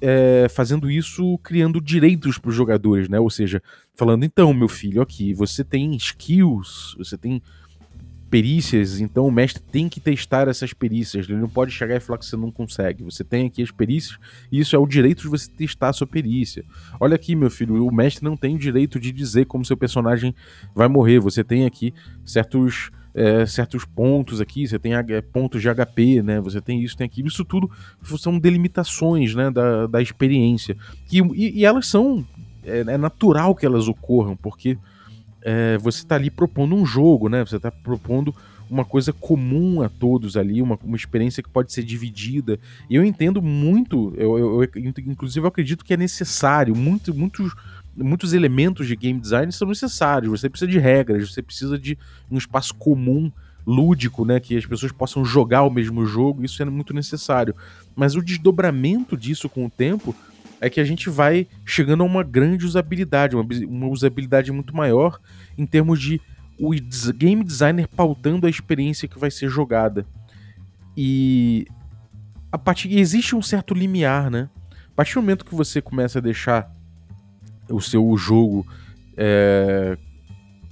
é, 0.00 0.46
fazendo 0.48 0.90
isso 0.90 1.38
criando 1.38 1.80
direitos 1.80 2.38
para 2.38 2.50
os 2.50 2.54
jogadores, 2.54 3.08
né? 3.08 3.18
Ou 3.18 3.30
seja, 3.30 3.62
falando, 3.94 4.24
então, 4.24 4.52
meu 4.52 4.68
filho, 4.68 5.02
aqui, 5.02 5.34
você 5.34 5.62
tem 5.62 5.94
skills, 5.96 6.94
você 6.98 7.16
tem 7.16 7.42
perícias, 8.32 8.98
então 8.98 9.26
o 9.26 9.30
mestre 9.30 9.62
tem 9.62 9.90
que 9.90 10.00
testar 10.00 10.48
essas 10.48 10.72
perícias. 10.72 11.28
Ele 11.28 11.38
não 11.38 11.50
pode 11.50 11.70
chegar 11.70 11.96
e 11.96 12.00
falar 12.00 12.18
que 12.18 12.24
você 12.24 12.34
não 12.34 12.50
consegue. 12.50 13.04
Você 13.04 13.22
tem 13.22 13.46
aqui 13.46 13.62
as 13.62 13.70
perícias 13.70 14.18
e 14.50 14.58
isso 14.58 14.74
é 14.74 14.78
o 14.78 14.86
direito 14.86 15.20
de 15.20 15.28
você 15.28 15.50
testar 15.50 15.90
a 15.90 15.92
sua 15.92 16.06
perícia. 16.06 16.64
Olha 16.98 17.14
aqui, 17.14 17.36
meu 17.36 17.50
filho, 17.50 17.86
o 17.86 17.94
mestre 17.94 18.24
não 18.24 18.34
tem 18.34 18.54
o 18.54 18.58
direito 18.58 18.98
de 18.98 19.12
dizer 19.12 19.44
como 19.44 19.66
seu 19.66 19.76
personagem 19.76 20.34
vai 20.74 20.88
morrer. 20.88 21.20
Você 21.20 21.44
tem 21.44 21.66
aqui 21.66 21.92
certos 22.24 22.90
é, 23.14 23.44
certos 23.44 23.84
pontos 23.84 24.40
aqui, 24.40 24.66
você 24.66 24.78
tem 24.78 24.92
pontos 25.32 25.60
de 25.60 25.68
HP, 25.68 26.22
né? 26.22 26.40
Você 26.40 26.60
tem 26.60 26.82
isso, 26.82 26.96
tem 26.96 27.04
aquilo. 27.04 27.28
Isso 27.28 27.44
tudo 27.44 27.70
são 28.18 28.38
delimitações 28.38 29.34
né, 29.34 29.50
da, 29.50 29.86
da 29.86 30.00
experiência. 30.00 30.76
E, 31.10 31.18
e, 31.18 31.60
e 31.60 31.64
elas 31.64 31.86
são. 31.86 32.26
É, 32.64 32.80
é, 32.80 32.98
natural 32.98 33.54
que 33.54 33.66
elas 33.66 33.88
ocorram, 33.88 34.36
porque 34.36 34.78
é, 35.42 35.76
você 35.78 35.98
está 35.98 36.14
ali 36.14 36.30
propondo 36.30 36.74
um 36.74 36.86
jogo, 36.86 37.28
né? 37.28 37.44
Você 37.44 37.56
está 37.56 37.70
propondo 37.70 38.34
uma 38.70 38.84
coisa 38.84 39.12
comum 39.12 39.82
a 39.82 39.88
todos 39.88 40.36
ali, 40.36 40.62
uma, 40.62 40.78
uma 40.82 40.96
experiência 40.96 41.42
que 41.42 41.48
pode 41.48 41.72
ser 41.72 41.82
dividida. 41.82 42.58
E 42.88 42.94
eu 42.94 43.04
entendo 43.04 43.42
muito, 43.42 44.14
eu, 44.16 44.38
eu, 44.38 44.62
eu 44.62 44.70
inclusive 45.06 45.44
eu 45.44 45.48
acredito 45.48 45.84
que 45.84 45.92
é 45.92 45.96
necessário, 45.96 46.74
muito, 46.74 47.12
muitos 47.14 47.52
muitos 47.94 48.32
elementos 48.32 48.86
de 48.86 48.96
game 48.96 49.20
design 49.20 49.52
são 49.52 49.68
necessários. 49.68 50.40
Você 50.40 50.48
precisa 50.48 50.70
de 50.70 50.78
regras, 50.78 51.30
você 51.30 51.42
precisa 51.42 51.78
de 51.78 51.98
um 52.30 52.38
espaço 52.38 52.74
comum, 52.74 53.30
lúdico, 53.66 54.24
né, 54.24 54.40
que 54.40 54.56
as 54.56 54.66
pessoas 54.66 54.90
possam 54.90 55.24
jogar 55.24 55.62
o 55.62 55.70
mesmo 55.70 56.04
jogo. 56.06 56.44
Isso 56.44 56.62
é 56.62 56.64
muito 56.64 56.94
necessário. 56.94 57.54
Mas 57.94 58.16
o 58.16 58.22
desdobramento 58.22 59.16
disso 59.16 59.48
com 59.48 59.66
o 59.66 59.70
tempo 59.70 60.14
é 60.62 60.70
que 60.70 60.80
a 60.80 60.84
gente 60.84 61.10
vai 61.10 61.48
chegando 61.66 62.04
a 62.04 62.06
uma 62.06 62.22
grande 62.22 62.64
usabilidade, 62.64 63.34
uma, 63.34 63.44
uma 63.66 63.88
usabilidade 63.88 64.52
muito 64.52 64.74
maior 64.76 65.20
em 65.58 65.66
termos 65.66 66.00
de 66.00 66.20
o 66.56 66.70
game 67.12 67.42
designer 67.42 67.88
pautando 67.88 68.46
a 68.46 68.50
experiência 68.50 69.08
que 69.08 69.18
vai 69.18 69.28
ser 69.28 69.48
jogada. 69.48 70.06
E 70.96 71.66
a 72.52 72.56
partir 72.56 72.96
existe 72.96 73.34
um 73.34 73.42
certo 73.42 73.74
limiar, 73.74 74.30
né? 74.30 74.48
A 74.86 74.94
partir 74.94 75.14
do 75.14 75.22
momento 75.22 75.44
que 75.44 75.54
você 75.54 75.82
começa 75.82 76.20
a 76.20 76.22
deixar 76.22 76.72
o 77.68 77.80
seu 77.80 78.16
jogo 78.16 78.64
é, 79.16 79.98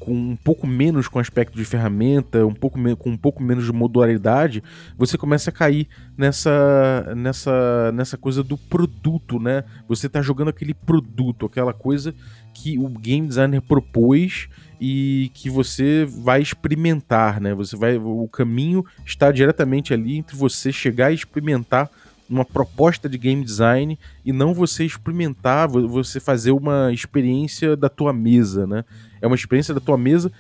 com 0.01 0.13
um 0.13 0.35
pouco 0.35 0.67
menos 0.67 1.07
com 1.07 1.19
aspecto 1.19 1.57
de 1.57 1.65
ferramenta, 1.65 2.45
um 2.45 2.55
pouco 2.55 2.79
com 2.97 3.11
um 3.11 3.17
pouco 3.17 3.43
menos 3.43 3.67
de 3.67 3.73
modularidade, 3.73 4.65
você 4.97 5.19
começa 5.19 5.51
a 5.51 5.53
cair 5.53 5.87
nessa 6.17 7.13
nessa 7.15 7.93
nessa 7.93 8.17
coisa 8.17 8.43
do 8.43 8.57
produto, 8.57 9.39
né? 9.39 9.63
Você 9.87 10.07
está 10.07 10.23
jogando 10.23 10.49
aquele 10.49 10.73
produto, 10.73 11.45
aquela 11.45 11.75
coisa 11.75 12.15
que 12.55 12.79
o 12.79 12.89
game 12.89 13.29
designer 13.29 13.61
propôs 13.61 14.49
e 14.81 15.31
que 15.35 15.51
você 15.51 16.07
vai 16.07 16.41
experimentar, 16.41 17.39
né? 17.39 17.55
Você 17.55 17.77
vai 17.77 17.99
o 17.99 18.27
caminho 18.27 18.85
está 19.05 19.31
diretamente 19.31 19.93
ali 19.93 20.17
entre 20.17 20.35
você 20.35 20.73
chegar 20.73 21.13
e 21.13 21.15
experimentar 21.15 21.91
uma 22.31 22.45
proposta 22.45 23.09
de 23.09 23.19
game 23.19 23.45
design 23.45 23.99
e 24.25 24.33
não 24.33 24.55
você 24.55 24.85
experimentar, 24.85 25.69
você 25.69 26.21
fazer 26.21 26.53
uma 26.53 26.93
experiência 26.93 27.77
da 27.77 27.88
tua 27.88 28.12
mesa, 28.12 28.66
né? 28.66 28.85
É 29.21 29.27
uma 29.27 29.37
experiência 29.37 29.75
da 29.75 29.81
tua 29.81 29.99
mesa 29.99 30.31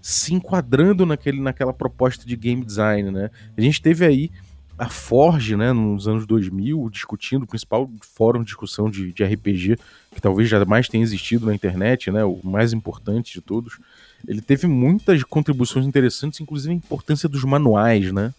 se 0.00 0.32
enquadrando 0.32 1.04
naquele, 1.04 1.40
naquela 1.40 1.72
proposta 1.72 2.24
de 2.24 2.36
game 2.36 2.64
design, 2.64 3.10
né? 3.10 3.30
A 3.56 3.60
gente 3.60 3.82
teve 3.82 4.06
aí 4.06 4.30
a 4.78 4.88
Forge, 4.88 5.56
né, 5.56 5.74
nos 5.74 6.08
anos 6.08 6.24
2000, 6.24 6.88
discutindo 6.90 7.42
o 7.42 7.46
principal 7.46 7.90
fórum 8.00 8.40
de 8.40 8.46
discussão 8.46 8.88
de, 8.88 9.12
de 9.12 9.22
RPG, 9.22 9.76
que 10.14 10.22
talvez 10.22 10.48
jamais 10.48 10.88
tenha 10.88 11.02
existido 11.02 11.44
na 11.44 11.54
internet, 11.54 12.10
né, 12.10 12.24
o 12.24 12.40
mais 12.42 12.72
importante 12.72 13.34
de 13.34 13.42
todos. 13.42 13.78
Ele 14.26 14.40
teve 14.40 14.66
muitas 14.66 15.22
contribuições 15.22 15.84
interessantes, 15.84 16.40
inclusive 16.40 16.72
a 16.72 16.76
importância 16.76 17.28
dos 17.28 17.44
manuais, 17.44 18.10
né? 18.10 18.32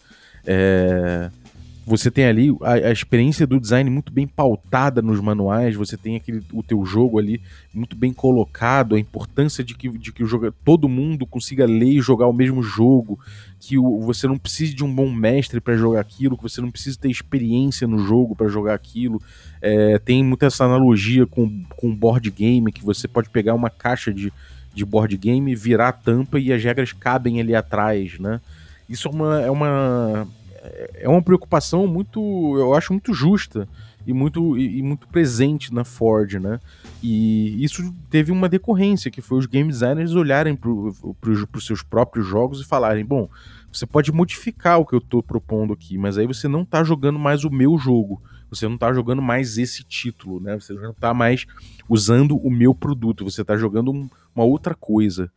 É, 0.44 1.30
você 1.84 2.10
tem 2.10 2.24
ali 2.26 2.56
a, 2.62 2.72
a, 2.72 2.92
experiência 2.92 3.46
do 3.46 3.58
design 3.58 3.90
muito 3.90 4.12
bem 4.12 4.26
pautada 4.26 5.02
nos 5.02 5.20
manuais, 5.20 5.74
você 5.74 5.96
tem 5.96 6.16
aquele, 6.16 6.42
o 6.52 6.62
teu 6.62 6.84
jogo 6.84 7.18
ali 7.18 7.40
muito 7.74 7.96
bem 7.96 8.12
colocado, 8.12 8.94
a 8.94 9.00
importância 9.00 9.64
de 9.64 9.74
que, 9.74 9.88
de 9.88 10.12
que 10.12 10.22
o 10.22 10.26
jogo, 10.26 10.52
todo 10.64 10.88
mundo 10.88 11.26
consiga 11.26 11.66
ler 11.66 11.94
e 11.94 12.00
jogar 12.00 12.28
o 12.28 12.32
mesmo 12.32 12.62
jogo, 12.62 13.18
que 13.58 13.76
o, 13.76 14.00
você 14.00 14.28
não 14.28 14.38
precise 14.38 14.74
de 14.74 14.84
um 14.84 14.94
bom 14.94 15.10
mestre 15.10 15.60
para 15.60 15.76
jogar 15.76 16.00
aquilo, 16.00 16.36
que 16.36 16.42
você 16.44 16.60
não 16.60 16.70
precisa 16.70 16.98
ter 16.98 17.10
experiência 17.10 17.86
no 17.86 17.98
jogo 17.98 18.36
para 18.36 18.48
jogar 18.48 18.74
aquilo. 18.74 19.20
É, 19.60 19.98
tem 19.98 20.22
muita 20.24 20.46
essa 20.46 20.64
analogia 20.64 21.26
com, 21.26 21.64
com 21.76 21.94
board 21.94 22.30
game, 22.30 22.72
que 22.72 22.84
você 22.84 23.08
pode 23.08 23.28
pegar 23.28 23.54
uma 23.54 23.70
caixa 23.70 24.14
de, 24.14 24.32
de 24.72 24.84
board 24.84 25.16
game, 25.16 25.54
virar 25.54 25.88
a 25.88 25.92
tampa 25.92 26.38
e 26.38 26.52
as 26.52 26.62
regras 26.62 26.92
cabem 26.92 27.40
ali 27.40 27.54
atrás, 27.54 28.18
né? 28.20 28.40
Isso 28.88 29.08
é 29.08 29.10
uma, 29.10 29.40
é 29.40 29.50
uma 29.50 30.28
é 30.94 31.08
uma 31.08 31.22
preocupação 31.22 31.86
muito, 31.86 32.20
eu 32.56 32.74
acho 32.74 32.92
muito 32.92 33.12
justa 33.12 33.68
e 34.06 34.12
muito, 34.12 34.56
e, 34.56 34.78
e 34.78 34.82
muito 34.82 35.08
presente 35.08 35.72
na 35.74 35.84
Ford, 35.84 36.34
né? 36.34 36.60
E 37.02 37.62
isso 37.62 37.94
teve 38.08 38.30
uma 38.30 38.48
decorrência, 38.48 39.10
que 39.10 39.20
foi 39.20 39.38
os 39.38 39.46
game 39.46 39.68
designers 39.68 40.14
olharem 40.14 40.54
para 40.54 40.70
os 40.70 41.66
seus 41.66 41.82
próprios 41.82 42.26
jogos 42.26 42.60
e 42.60 42.64
falarem, 42.64 43.04
bom, 43.04 43.28
você 43.72 43.86
pode 43.86 44.12
modificar 44.12 44.78
o 44.78 44.86
que 44.86 44.94
eu 44.94 44.98
estou 44.98 45.22
propondo 45.22 45.72
aqui, 45.72 45.96
mas 45.98 46.18
aí 46.18 46.26
você 46.26 46.46
não 46.46 46.62
está 46.62 46.84
jogando 46.84 47.18
mais 47.18 47.42
o 47.44 47.50
meu 47.50 47.78
jogo, 47.78 48.22
você 48.50 48.66
não 48.66 48.74
está 48.74 48.92
jogando 48.92 49.22
mais 49.22 49.56
esse 49.56 49.82
título, 49.82 50.38
né? 50.38 50.54
Você 50.60 50.74
não 50.74 50.90
está 50.90 51.14
mais 51.14 51.46
usando 51.88 52.36
o 52.36 52.50
meu 52.50 52.74
produto, 52.74 53.24
você 53.24 53.40
está 53.40 53.56
jogando 53.56 53.90
um, 53.90 54.08
uma 54.34 54.44
outra 54.44 54.74
coisa. 54.74 55.32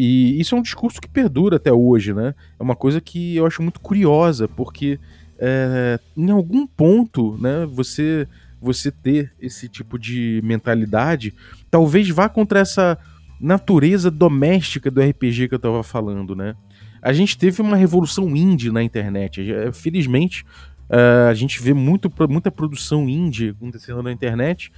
E 0.00 0.40
isso 0.40 0.54
é 0.54 0.58
um 0.58 0.62
discurso 0.62 1.00
que 1.00 1.08
perdura 1.08 1.56
até 1.56 1.72
hoje, 1.72 2.14
né? 2.14 2.32
É 2.56 2.62
uma 2.62 2.76
coisa 2.76 3.00
que 3.00 3.34
eu 3.34 3.44
acho 3.44 3.60
muito 3.60 3.80
curiosa, 3.80 4.46
porque 4.46 4.96
é, 5.36 5.98
em 6.16 6.30
algum 6.30 6.68
ponto, 6.68 7.36
né, 7.40 7.66
você, 7.68 8.28
você 8.60 8.92
ter 8.92 9.32
esse 9.40 9.68
tipo 9.68 9.98
de 9.98 10.40
mentalidade 10.44 11.34
talvez 11.68 12.08
vá 12.10 12.28
contra 12.28 12.60
essa 12.60 12.96
natureza 13.40 14.08
doméstica 14.08 14.88
do 14.88 15.00
RPG 15.00 15.48
que 15.48 15.54
eu 15.54 15.56
estava 15.56 15.82
falando, 15.82 16.36
né? 16.36 16.54
A 17.02 17.12
gente 17.12 17.36
teve 17.36 17.60
uma 17.60 17.76
revolução 17.76 18.36
indie 18.36 18.70
na 18.70 18.84
internet. 18.84 19.44
Felizmente, 19.72 20.44
uh, 20.88 21.28
a 21.28 21.34
gente 21.34 21.60
vê 21.60 21.74
muito, 21.74 22.08
muita 22.30 22.52
produção 22.52 23.08
indie 23.08 23.48
acontecendo 23.48 24.00
na 24.00 24.12
internet 24.12 24.70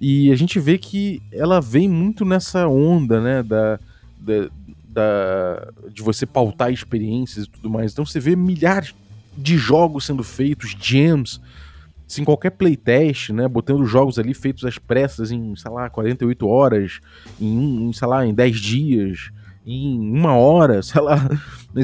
e 0.00 0.30
a 0.30 0.36
gente 0.36 0.60
vê 0.60 0.78
que 0.78 1.20
ela 1.32 1.60
vem 1.60 1.88
muito 1.88 2.24
nessa 2.24 2.68
onda, 2.68 3.20
né, 3.20 3.42
da, 3.42 3.80
da, 4.22 4.48
da, 4.84 5.72
de 5.90 6.02
você 6.02 6.24
pautar 6.26 6.72
experiências 6.72 7.46
e 7.46 7.50
tudo 7.50 7.68
mais. 7.68 7.92
Então 7.92 8.04
você 8.06 8.20
vê 8.20 8.36
milhares 8.36 8.94
de 9.36 9.56
jogos 9.56 10.06
sendo 10.06 10.22
feitos, 10.22 10.76
gems, 10.78 11.40
sem 12.06 12.24
qualquer 12.24 12.50
playtest, 12.50 13.30
né? 13.30 13.48
Botando 13.48 13.84
jogos 13.86 14.18
ali 14.18 14.34
feitos 14.34 14.64
às 14.64 14.78
pressas 14.78 15.30
em, 15.30 15.56
sei 15.56 15.70
lá, 15.70 15.88
48 15.88 16.46
horas, 16.46 17.00
em, 17.40 17.88
em 17.88 17.92
sei 17.92 18.06
lá, 18.08 18.26
em 18.26 18.34
10 18.34 18.60
dias, 18.60 19.30
em 19.64 19.98
uma 19.98 20.34
hora, 20.34 20.82
sei 20.82 21.00
lá. 21.00 21.28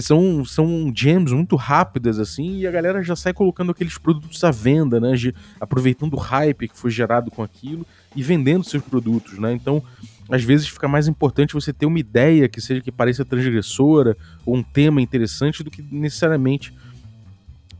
São, 0.00 0.44
são 0.44 0.92
gems 0.94 1.32
muito 1.32 1.56
rápidas, 1.56 2.18
assim, 2.18 2.58
e 2.58 2.66
a 2.66 2.70
galera 2.70 3.02
já 3.02 3.16
sai 3.16 3.32
colocando 3.32 3.72
aqueles 3.72 3.96
produtos 3.96 4.42
à 4.44 4.50
venda, 4.50 5.00
né? 5.00 5.14
Aproveitando 5.58 6.14
o 6.14 6.18
hype 6.18 6.68
que 6.68 6.76
foi 6.76 6.90
gerado 6.90 7.30
com 7.30 7.42
aquilo 7.42 7.86
e 8.14 8.22
vendendo 8.22 8.64
seus 8.64 8.82
produtos, 8.82 9.38
né? 9.38 9.52
Então, 9.52 9.82
às 10.28 10.44
vezes 10.44 10.68
fica 10.68 10.86
mais 10.86 11.08
importante 11.08 11.54
você 11.54 11.72
ter 11.72 11.86
uma 11.86 11.98
ideia 11.98 12.48
que 12.48 12.60
seja 12.60 12.82
que 12.82 12.92
pareça 12.92 13.24
transgressora 13.24 14.14
ou 14.44 14.56
um 14.56 14.62
tema 14.62 15.00
interessante 15.00 15.62
do 15.62 15.70
que 15.70 15.82
necessariamente 15.90 16.74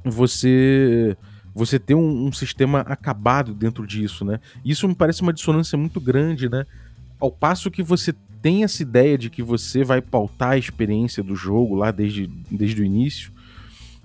você 0.03 1.17
você 1.55 1.79
ter 1.79 1.95
um, 1.95 2.27
um, 2.27 2.33
sistema 2.33 2.81
acabado 2.81 3.53
dentro 3.53 3.85
disso, 3.85 4.25
né? 4.25 4.39
Isso 4.65 4.87
me 4.87 4.95
parece 4.95 5.23
uma 5.23 5.33
dissonância 5.33 5.77
muito 5.77 6.01
grande, 6.01 6.49
né? 6.49 6.65
Ao 7.19 7.33
passo 7.33 7.69
que 7.69 7.83
você 7.83 8.15
tem 8.43 8.65
essa 8.65 8.83
ideia 8.83 9.17
de 9.19 9.31
que 9.31 9.43
você 9.43 9.85
vai 9.85 10.01
pautar 10.01 10.51
a 10.51 10.59
experiência 10.59 11.23
do 11.23 11.35
jogo 11.35 11.75
lá 11.75 11.91
desde, 11.91 12.27
desde 12.51 12.81
o 12.81 12.85
início, 12.85 13.33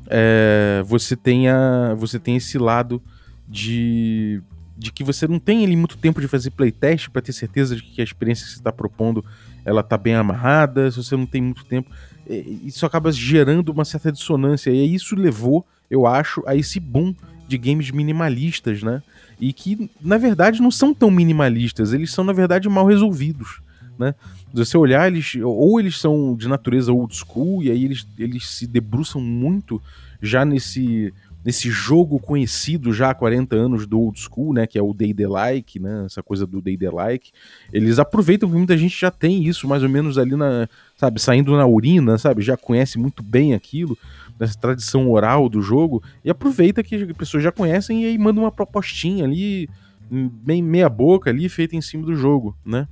é, 0.07 0.83
você, 0.85 1.15
tem 1.15 1.47
a, 1.49 1.93
você 1.95 2.19
tem 2.19 2.35
esse 2.35 2.57
lado 2.57 3.01
de 3.47 4.41
de 4.75 4.91
que 4.91 5.03
você 5.03 5.27
não 5.27 5.39
tem 5.39 5.63
ali 5.63 5.75
muito 5.75 5.97
tempo 5.97 6.19
de 6.19 6.27
fazer 6.27 6.51
playtest 6.51 7.09
para 7.09 7.21
ter 7.21 7.31
certeza 7.31 7.75
de 7.75 7.83
que 7.83 8.01
a 8.01 8.03
experiência 8.03 8.45
que 8.45 8.51
você 8.53 8.57
está 8.57 8.71
propondo 8.71 9.23
ela 9.63 9.81
tá 9.81 9.97
bem 9.97 10.15
amarrada, 10.15 10.91
se 10.91 10.97
você 10.97 11.15
não 11.15 11.25
tem 11.25 11.41
muito 11.41 11.63
tempo, 11.63 11.89
isso 12.27 12.85
acaba 12.85 13.11
gerando 13.11 13.69
uma 13.69 13.85
certa 13.85 14.11
dissonância 14.11 14.71
e 14.71 14.93
isso 14.93 15.15
levou, 15.15 15.65
eu 15.89 16.05
acho, 16.05 16.43
a 16.45 16.55
esse 16.55 16.79
boom 16.79 17.15
de 17.47 17.57
games 17.57 17.91
minimalistas, 17.91 18.83
né? 18.83 19.01
E 19.39 19.53
que 19.53 19.89
na 20.01 20.17
verdade 20.17 20.61
não 20.61 20.71
são 20.71 20.93
tão 20.93 21.09
minimalistas, 21.09 21.93
eles 21.93 22.11
são 22.11 22.23
na 22.23 22.33
verdade 22.33 22.67
mal 22.67 22.85
resolvidos, 22.85 23.61
né? 23.97 24.15
Se 24.51 24.65
você 24.65 24.77
olhar, 24.77 25.07
eles 25.07 25.35
ou 25.43 25.79
eles 25.79 25.99
são 25.99 26.35
de 26.35 26.47
natureza 26.47 26.91
old 26.91 27.15
school 27.15 27.63
e 27.63 27.71
aí 27.71 27.85
eles, 27.85 28.07
eles 28.17 28.47
se 28.47 28.67
debruçam 28.67 29.21
muito 29.21 29.81
já 30.21 30.45
nesse 30.45 31.13
nesse 31.43 31.69
jogo 31.69 32.19
conhecido 32.19 32.93
já 32.93 33.09
há 33.09 33.13
40 33.13 33.55
anos 33.55 33.85
do 33.85 33.99
old 33.99 34.17
school, 34.19 34.53
né, 34.53 34.65
que 34.65 34.79
é 34.79 34.81
o 34.81 34.93
Day-the-like, 34.93 35.79
né, 35.79 36.03
essa 36.05 36.23
coisa 36.23 36.47
do 36.47 36.61
Day-the-like, 36.61 37.31
eles 37.71 37.99
aproveitam 37.99 38.49
que 38.49 38.55
muita 38.55 38.77
gente 38.77 38.97
já 38.99 39.11
tem 39.11 39.43
isso 39.43 39.67
mais 39.67 39.83
ou 39.83 39.89
menos 39.89 40.17
ali 40.17 40.35
na, 40.35 40.69
sabe, 40.95 41.21
saindo 41.21 41.55
na 41.57 41.67
urina, 41.67 42.17
sabe, 42.17 42.41
já 42.41 42.55
conhece 42.55 42.97
muito 42.97 43.21
bem 43.21 43.53
aquilo, 43.53 43.97
dessa 44.39 44.57
tradição 44.57 45.11
oral 45.11 45.49
do 45.49 45.61
jogo, 45.61 46.01
e 46.23 46.29
aproveita 46.29 46.81
que 46.81 46.95
as 46.95 47.11
pessoas 47.11 47.43
já 47.43 47.51
conhecem 47.51 48.03
e 48.03 48.05
aí 48.05 48.17
manda 48.17 48.39
uma 48.39 48.51
propostinha 48.51 49.25
ali, 49.25 49.69
bem 50.09 50.61
meia 50.61 50.89
boca 50.89 51.29
ali, 51.29 51.49
feita 51.49 51.75
em 51.75 51.81
cima 51.81 52.05
do 52.05 52.15
jogo, 52.15 52.55
né. 52.65 52.87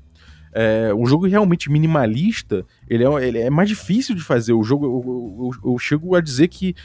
É, 0.53 0.93
um 0.93 1.05
jogo 1.05 1.27
realmente 1.27 1.71
minimalista, 1.71 2.65
ele 2.89 3.05
é, 3.05 3.27
ele 3.27 3.37
é 3.39 3.49
mais 3.49 3.69
difícil 3.69 4.13
de 4.15 4.21
fazer. 4.21 4.53
O 4.53 4.63
jogo, 4.63 4.85
eu, 4.85 5.51
eu, 5.63 5.71
eu, 5.71 5.79
chego 5.79 6.15
a 6.15 6.21
dizer 6.21 6.47
que 6.49 6.75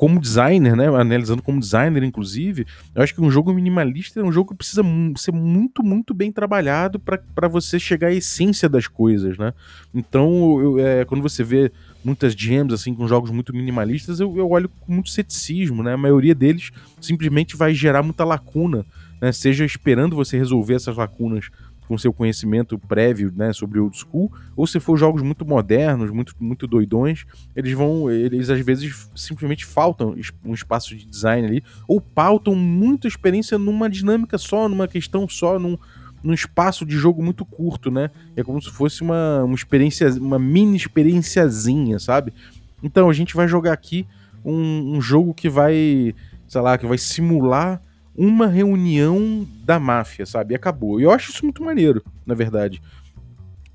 como 0.00 0.18
designer, 0.18 0.74
né, 0.74 0.86
analisando 0.86 1.42
como 1.42 1.60
designer, 1.60 2.02
inclusive, 2.02 2.66
eu 2.94 3.02
acho 3.02 3.14
que 3.14 3.20
um 3.20 3.30
jogo 3.30 3.52
minimalista 3.52 4.18
é 4.18 4.24
um 4.24 4.32
jogo 4.32 4.52
que 4.52 4.56
precisa 4.56 4.82
ser 5.18 5.30
muito, 5.30 5.82
muito 5.82 6.14
bem 6.14 6.32
trabalhado 6.32 6.98
para 6.98 7.48
você 7.48 7.78
chegar 7.78 8.08
à 8.08 8.12
essência 8.14 8.66
das 8.66 8.86
coisas, 8.86 9.36
né? 9.36 9.52
Então, 9.94 10.58
eu, 10.58 10.78
é, 10.78 11.04
quando 11.04 11.20
você 11.20 11.44
vê 11.44 11.70
muitas 12.02 12.32
gems, 12.32 12.72
assim, 12.72 12.94
com 12.94 13.06
jogos 13.06 13.30
muito 13.30 13.54
minimalistas, 13.54 14.20
eu, 14.20 14.34
eu 14.38 14.48
olho 14.48 14.70
com 14.70 14.90
muito 14.90 15.10
ceticismo, 15.10 15.82
né? 15.82 15.92
A 15.92 15.98
maioria 15.98 16.34
deles 16.34 16.70
simplesmente 16.98 17.54
vai 17.54 17.74
gerar 17.74 18.02
muita 18.02 18.24
lacuna, 18.24 18.86
né? 19.20 19.32
Seja 19.32 19.66
esperando 19.66 20.16
você 20.16 20.38
resolver 20.38 20.76
essas 20.76 20.96
lacunas 20.96 21.50
com 21.90 21.98
seu 21.98 22.12
conhecimento 22.12 22.78
prévio, 22.78 23.32
né, 23.34 23.52
sobre 23.52 23.80
old 23.80 23.98
school, 23.98 24.30
ou 24.54 24.64
se 24.64 24.78
for 24.78 24.96
jogos 24.96 25.22
muito 25.22 25.44
modernos, 25.44 26.08
muito, 26.12 26.36
muito 26.38 26.64
doidões, 26.64 27.26
eles 27.56 27.72
vão, 27.72 28.08
eles 28.08 28.48
às 28.48 28.60
vezes 28.60 29.10
simplesmente 29.12 29.66
faltam 29.66 30.14
um 30.44 30.54
espaço 30.54 30.94
de 30.94 31.04
design 31.04 31.48
ali, 31.48 31.64
ou 31.88 32.00
pautam 32.00 32.54
muita 32.54 33.08
experiência 33.08 33.58
numa 33.58 33.90
dinâmica 33.90 34.38
só, 34.38 34.68
numa 34.68 34.86
questão 34.86 35.28
só, 35.28 35.58
num, 35.58 35.76
num 36.22 36.32
espaço 36.32 36.86
de 36.86 36.96
jogo 36.96 37.20
muito 37.24 37.44
curto, 37.44 37.90
né? 37.90 38.12
É 38.36 38.44
como 38.44 38.62
se 38.62 38.70
fosse 38.70 39.02
uma, 39.02 39.42
uma 39.42 39.56
experiência, 39.56 40.10
uma 40.12 40.38
mini 40.38 40.76
experienciazinha, 40.76 41.98
sabe? 41.98 42.32
Então 42.80 43.10
a 43.10 43.12
gente 43.12 43.34
vai 43.34 43.48
jogar 43.48 43.72
aqui 43.72 44.06
um, 44.44 44.94
um 44.96 45.00
jogo 45.00 45.34
que 45.34 45.48
vai, 45.48 46.14
sei 46.46 46.60
lá, 46.60 46.78
que 46.78 46.86
vai 46.86 46.98
simular 46.98 47.82
uma 48.16 48.46
reunião 48.46 49.46
da 49.64 49.78
máfia, 49.78 50.26
sabe? 50.26 50.54
E 50.54 50.56
acabou. 50.56 51.00
Eu 51.00 51.10
acho 51.10 51.30
isso 51.30 51.44
muito 51.44 51.62
maneiro, 51.62 52.02
na 52.26 52.34
verdade. 52.34 52.82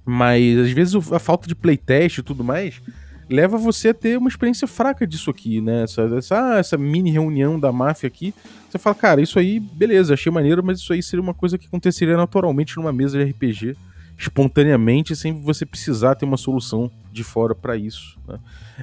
Mas 0.05 0.57
às 0.59 0.71
vezes 0.71 1.11
a 1.11 1.19
falta 1.19 1.47
de 1.47 1.55
playtest 1.55 2.19
e 2.19 2.23
tudo 2.23 2.43
mais 2.43 2.81
leva 3.29 3.57
você 3.57 3.89
a 3.89 3.93
ter 3.93 4.17
uma 4.17 4.29
experiência 4.29 4.67
fraca 4.67 5.05
disso 5.05 5.31
aqui, 5.31 5.59
né? 5.61 5.83
Essa, 5.83 6.03
essa, 6.17 6.59
essa 6.59 6.77
mini 6.77 7.11
reunião 7.11 7.59
da 7.59 7.71
máfia 7.71 8.07
aqui. 8.07 8.33
Você 8.69 8.77
fala, 8.77 8.95
cara, 8.95 9.21
isso 9.21 9.39
aí, 9.39 9.59
beleza, 9.59 10.13
achei 10.13 10.31
maneiro, 10.31 10.63
mas 10.63 10.79
isso 10.79 10.93
aí 10.93 11.01
seria 11.01 11.23
uma 11.23 11.33
coisa 11.33 11.57
que 11.57 11.65
aconteceria 11.65 12.15
naturalmente 12.15 12.77
numa 12.77 12.91
mesa 12.91 13.17
de 13.17 13.31
RPG, 13.31 13.75
espontaneamente, 14.17 15.15
sem 15.15 15.41
você 15.41 15.65
precisar 15.65 16.15
ter 16.15 16.25
uma 16.25 16.37
solução 16.37 16.89
de 17.11 17.23
fora 17.23 17.53
para 17.53 17.75
isso. 17.75 18.17
Né? 18.27 18.39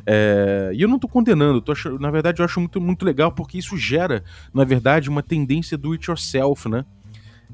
É, 0.07 0.71
e 0.75 0.83
eu 0.83 0.89
não 0.89 0.99
tô 0.99 1.09
condenando, 1.09 1.61
tô 1.61 1.73
achando, 1.73 1.99
na 1.99 2.11
verdade 2.11 2.41
eu 2.41 2.45
acho 2.45 2.61
muito, 2.61 2.81
muito 2.81 3.05
legal 3.05 3.33
porque 3.33 3.59
isso 3.59 3.77
gera, 3.77 4.23
na 4.53 4.65
verdade, 4.65 5.09
uma 5.09 5.23
tendência 5.23 5.77
do 5.79 5.93
it 5.93 6.09
yourself, 6.09 6.69
né? 6.69 6.85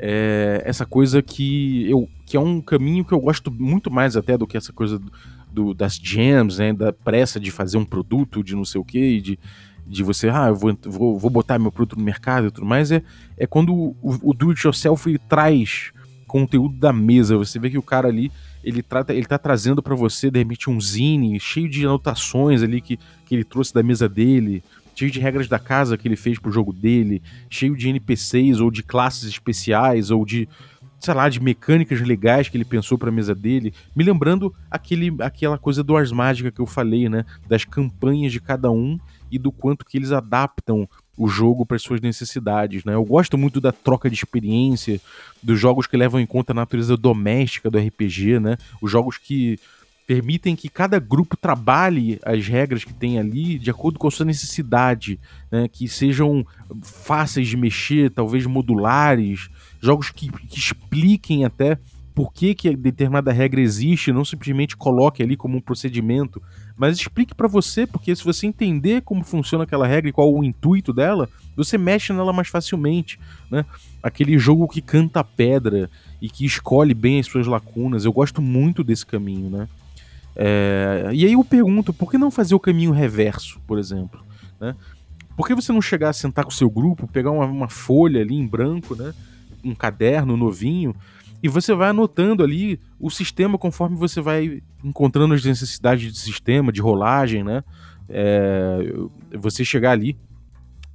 É, 0.01 0.63
essa 0.65 0.87
coisa 0.87 1.21
que 1.21 1.91
eu 1.91 2.09
que 2.25 2.37
é 2.37 2.41
um 2.41 2.61
caminho 2.61 3.05
que 3.05 3.13
eu 3.13 3.19
gosto 3.19 3.51
muito 3.51 3.91
mais 3.91 4.17
até 4.17 4.37
do 4.37 4.47
que 4.47 4.57
essa 4.57 4.73
coisa 4.73 4.99
do, 4.99 5.11
do, 5.51 5.75
das 5.75 5.97
jams, 5.97 6.59
né, 6.59 6.73
da 6.73 6.93
pressa 6.93 7.41
de 7.41 7.51
fazer 7.51 7.79
um 7.79 7.85
produto, 7.85 8.45
de 8.45 8.55
não 8.55 8.65
sei 8.65 8.81
o 8.81 8.85
que, 8.85 9.21
de, 9.21 9.39
de 9.87 10.03
você, 10.03 10.29
ah, 10.29 10.49
eu 10.49 10.55
vou, 10.55 10.79
vou, 10.85 11.19
vou 11.19 11.31
botar 11.31 11.59
meu 11.59 11.73
produto 11.73 11.99
no 11.99 12.05
mercado 12.05 12.47
e 12.47 12.51
tudo 12.51 12.67
mais, 12.67 12.93
é, 12.93 13.03
é 13.37 13.47
quando 13.47 13.75
o, 13.75 13.97
o 14.03 14.35
do 14.35 14.51
it 14.51 14.65
yourself 14.65 15.19
traz 15.27 15.91
conteúdo 16.29 16.77
da 16.77 16.93
mesa, 16.93 17.37
você 17.37 17.59
vê 17.59 17.71
que 17.71 17.79
o 17.79 17.83
cara 17.83 18.07
ali, 18.07 18.31
ele, 18.63 18.83
trata, 18.83 19.13
ele 19.13 19.27
tá 19.27 19.39
trazendo 19.39 19.83
para 19.83 19.97
você, 19.97 20.31
de 20.31 20.39
repente, 20.39 20.71
um 20.71 20.81
zine 20.81 21.41
cheio 21.41 21.69
de 21.69 21.85
anotações 21.85 22.63
ali 22.63 22.81
que, 22.81 22.99
que 23.27 23.35
ele 23.35 23.43
trouxe 23.43 23.75
da 23.75 23.83
mesa 23.83 24.09
dele, 24.09 24.63
cheio 24.95 25.11
de 25.11 25.19
regras 25.19 25.49
da 25.49 25.59
casa 25.59 25.97
que 25.97 26.07
ele 26.07 26.17
fez 26.17 26.39
pro 26.39 26.53
jogo 26.53 26.73
dele, 26.73 27.23
cheio 27.49 27.77
de 27.77 27.89
NPCs 27.89 28.61
ou 28.61 28.71
de 28.71 28.83
classes 28.83 29.29
especiais 29.29 30.11
ou 30.11 30.25
de 30.25 30.49
sei 31.01 31.15
lá, 31.15 31.29
de 31.29 31.41
mecânicas 31.41 32.01
legais 32.01 32.49
que 32.49 32.57
ele 32.57 32.65
pensou 32.65 32.99
para 32.99 33.09
a 33.09 33.13
mesa 33.13 33.35
dele, 33.35 33.73
me 33.95 34.03
lembrando 34.03 34.53
aquele, 34.71 35.15
aquela 35.21 35.57
coisa 35.57 35.83
do 35.83 35.97
Ars 35.97 36.11
Mágica 36.11 36.51
que 36.51 36.61
eu 36.61 36.67
falei, 36.67 37.09
né, 37.09 37.25
das 37.49 37.65
campanhas 37.65 38.33
de 38.33 38.41
cada 38.41 38.71
um 38.71 38.99
e 39.31 39.39
do 39.39 39.53
quanto 39.53 39.85
que 39.85 39.97
eles 39.97 40.11
adaptam 40.11 40.89
o 41.19 41.29
jogo 41.29 41.67
para 41.67 41.79
suas 41.79 42.01
necessidades, 42.01 42.85
né? 42.85 42.95
Eu 42.95 43.05
gosto 43.05 43.37
muito 43.37 43.61
da 43.61 43.73
troca 43.73 44.09
de 44.09 44.15
experiência, 44.15 45.01
dos 45.43 45.59
jogos 45.59 45.87
que 45.87 45.97
levam 45.97 46.21
em 46.21 46.27
conta 46.27 46.53
a 46.53 46.55
natureza 46.55 46.97
doméstica 46.97 47.69
do 47.69 47.79
RPG, 47.79 48.39
né? 48.39 48.57
Os 48.81 48.91
jogos 48.91 49.19
que 49.19 49.59
permitem 50.07 50.57
que 50.57 50.71
cada 50.71 50.99
grupo 50.99 51.37
trabalhe 51.37 52.19
as 52.25 52.47
regras 52.47 52.83
que 52.83 52.95
tem 52.95 53.19
ali 53.19 53.59
de 53.59 53.71
acordo 53.71 53.99
com 53.99 54.09
a 54.09 54.11
sua 54.11 54.25
necessidade, 54.25 55.21
né? 55.53 55.69
que 55.69 55.87
sejam 55.87 56.47
fáceis 56.81 57.47
de 57.47 57.59
mexer, 57.59 58.11
talvez 58.11 58.47
modulares, 58.47 59.51
jogos 59.83 60.09
que, 60.11 60.31
que 60.31 60.59
expliquem 60.59 61.45
até 61.45 61.79
por 62.15 62.33
que, 62.33 62.55
que 62.55 62.75
determinada 62.75 63.31
regra 63.31 63.61
existe, 63.61 64.11
não 64.11 64.25
simplesmente 64.25 64.79
coloque 64.79 65.23
ali 65.23 65.37
como 65.37 65.59
um 65.59 65.61
procedimento, 65.61 66.43
mas 66.79 66.97
explique 66.97 67.35
para 67.35 67.49
você, 67.49 67.87
porque 67.87 68.15
se 68.15 68.23
você 68.23 68.47
entender 68.47 69.03
como 69.03 69.25
funciona 69.25 69.65
aquela 69.65 69.87
regra 69.87 70.09
e 70.09 70.13
qual 70.13 70.33
o 70.33 70.45
intuito 70.45 70.93
dela, 70.93 71.29
você 71.57 71.77
mexe 71.77 72.13
nela 72.13 72.33
mais 72.33 72.47
facilmente, 72.47 73.19
né? 73.51 73.65
Aquele 74.01 74.39
jogo 74.39 74.69
que 74.69 74.81
canta 74.81 75.25
pedra 75.25 75.91
e 76.23 76.31
que 76.31 76.47
escolhe 76.47 76.95
bem 76.95 77.19
as 77.19 77.27
suas 77.27 77.49
lacunas, 77.49 78.05
eu 78.05 78.13
gosto 78.13 78.41
muito 78.41 78.85
desse 78.85 79.05
caminho, 79.05 79.51
né? 79.51 79.69
É, 80.37 81.11
e 81.13 81.27
aí 81.27 81.33
eu 81.33 81.45
pergunto, 81.45 81.93
por 81.93 82.09
que 82.09 82.17
não 82.17 82.31
fazer 82.31 82.55
o 82.55 82.61
caminho 82.61 82.93
reverso, 82.93 83.59
por 83.67 83.77
exemplo? 83.77 84.25
Né? 84.61 84.77
Por 85.37 85.49
que 85.49 85.55
você 85.57 85.73
não 85.73 85.83
chegar 85.83 86.11
a 86.11 86.13
sentar 86.13 86.45
com 86.45 86.53
o 86.53 86.55
seu 86.55 86.71
grupo, 86.71 87.09
pegar 87.09 87.33
uma, 87.33 87.45
uma 87.45 87.69
folha 87.69 88.21
ali 88.21 88.37
em 88.37 88.47
branco, 88.47 88.95
né? 88.95 89.13
um 89.65 89.75
caderno 89.75 90.37
novinho, 90.37 90.95
e 91.43 91.49
você 91.49 91.75
vai 91.75 91.91
anotando 91.91 92.43
ali 92.43 92.81
o 92.99 93.11
sistema 93.11 93.57
conforme 93.57 93.97
você 93.97 94.21
vai 94.21 94.63
encontrando 94.83 95.35
as 95.35 95.45
necessidades 95.45 96.13
de 96.13 96.19
sistema, 96.19 96.73
de 96.73 96.81
rolagem, 96.81 97.45
né? 97.45 97.63
É, 98.09 98.93
você 99.39 99.65
chegar 99.65 99.93
ali 99.93 100.17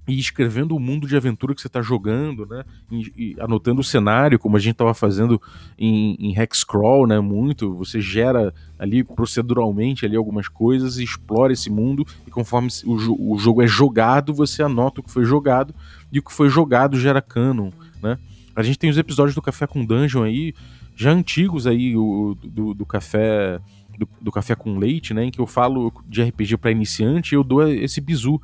e 0.07 0.19
escrevendo 0.19 0.75
o 0.75 0.79
mundo 0.79 1.07
de 1.07 1.15
aventura 1.15 1.55
que 1.55 1.61
você 1.61 1.67
está 1.67 1.81
jogando, 1.81 2.45
né? 2.45 2.63
E, 2.91 3.13
e, 3.15 3.35
anotando 3.39 3.79
o 3.79 3.83
cenário, 3.83 4.37
como 4.37 4.57
a 4.57 4.59
gente 4.59 4.73
estava 4.73 4.93
fazendo 4.93 5.41
em, 5.77 6.15
em 6.19 6.37
Hexcrawl, 6.37 7.07
né? 7.07 7.19
Muito. 7.19 7.73
Você 7.75 8.01
gera 8.01 8.53
ali 8.77 9.03
proceduralmente 9.03 10.05
ali 10.05 10.17
algumas 10.17 10.49
coisas 10.49 10.97
explora 10.97 11.53
esse 11.53 11.69
mundo. 11.69 12.05
E 12.27 12.31
conforme 12.31 12.67
o, 12.85 13.33
o 13.33 13.39
jogo 13.39 13.61
é 13.61 13.67
jogado, 13.67 14.33
você 14.33 14.61
anota 14.61 14.99
o 14.99 15.03
que 15.03 15.11
foi 15.11 15.23
jogado. 15.23 15.73
E 16.11 16.19
o 16.19 16.23
que 16.23 16.33
foi 16.33 16.49
jogado 16.49 16.99
gera 16.99 17.21
canon, 17.21 17.71
né? 18.01 18.17
A 18.55 18.63
gente 18.63 18.77
tem 18.77 18.89
os 18.89 18.97
episódios 18.97 19.35
do 19.35 19.41
Café 19.41 19.65
com 19.65 19.85
Dungeon 19.85 20.23
aí, 20.23 20.53
já 20.95 21.11
antigos 21.11 21.65
aí, 21.65 21.95
o, 21.95 22.35
do, 22.43 22.73
do 22.73 22.85
Café 22.85 23.59
do, 23.97 24.07
do, 24.21 24.31
Café 24.31 24.55
com 24.55 24.77
Leite, 24.77 25.13
né? 25.13 25.25
Em 25.25 25.31
que 25.31 25.39
eu 25.39 25.47
falo 25.47 25.93
de 26.07 26.23
RPG 26.23 26.57
para 26.57 26.71
iniciante 26.71 27.35
eu 27.35 27.43
dou 27.43 27.67
esse 27.67 28.01
bizu 28.01 28.41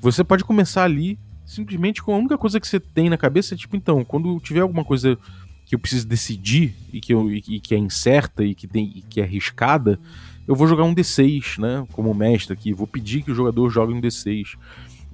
você 0.00 0.22
pode 0.22 0.44
começar 0.44 0.84
ali 0.84 1.18
simplesmente 1.46 2.02
com 2.02 2.14
a 2.14 2.18
única 2.18 2.36
coisa 2.36 2.60
que 2.60 2.68
você 2.68 2.78
tem 2.78 3.08
na 3.08 3.16
cabeça, 3.16 3.56
tipo, 3.56 3.76
então, 3.76 4.04
quando 4.04 4.38
tiver 4.40 4.60
alguma 4.60 4.84
coisa 4.84 5.18
que 5.64 5.74
eu 5.74 5.78
preciso 5.78 6.06
decidir 6.06 6.74
e 6.92 7.00
que, 7.00 7.14
eu, 7.14 7.30
e 7.30 7.60
que 7.60 7.74
é 7.74 7.78
incerta 7.78 8.44
e 8.44 8.54
que, 8.54 8.66
tem, 8.66 8.92
e 8.96 9.02
que 9.02 9.20
é 9.20 9.24
arriscada, 9.24 9.98
eu 10.46 10.54
vou 10.54 10.66
jogar 10.66 10.84
um 10.84 10.94
D6, 10.94 11.58
né? 11.58 11.86
Como 11.92 12.12
mestre 12.12 12.52
aqui, 12.52 12.72
vou 12.72 12.86
pedir 12.86 13.22
que 13.22 13.32
o 13.32 13.34
jogador 13.34 13.70
jogue 13.70 13.94
um 13.94 14.00
D6. 14.00 14.56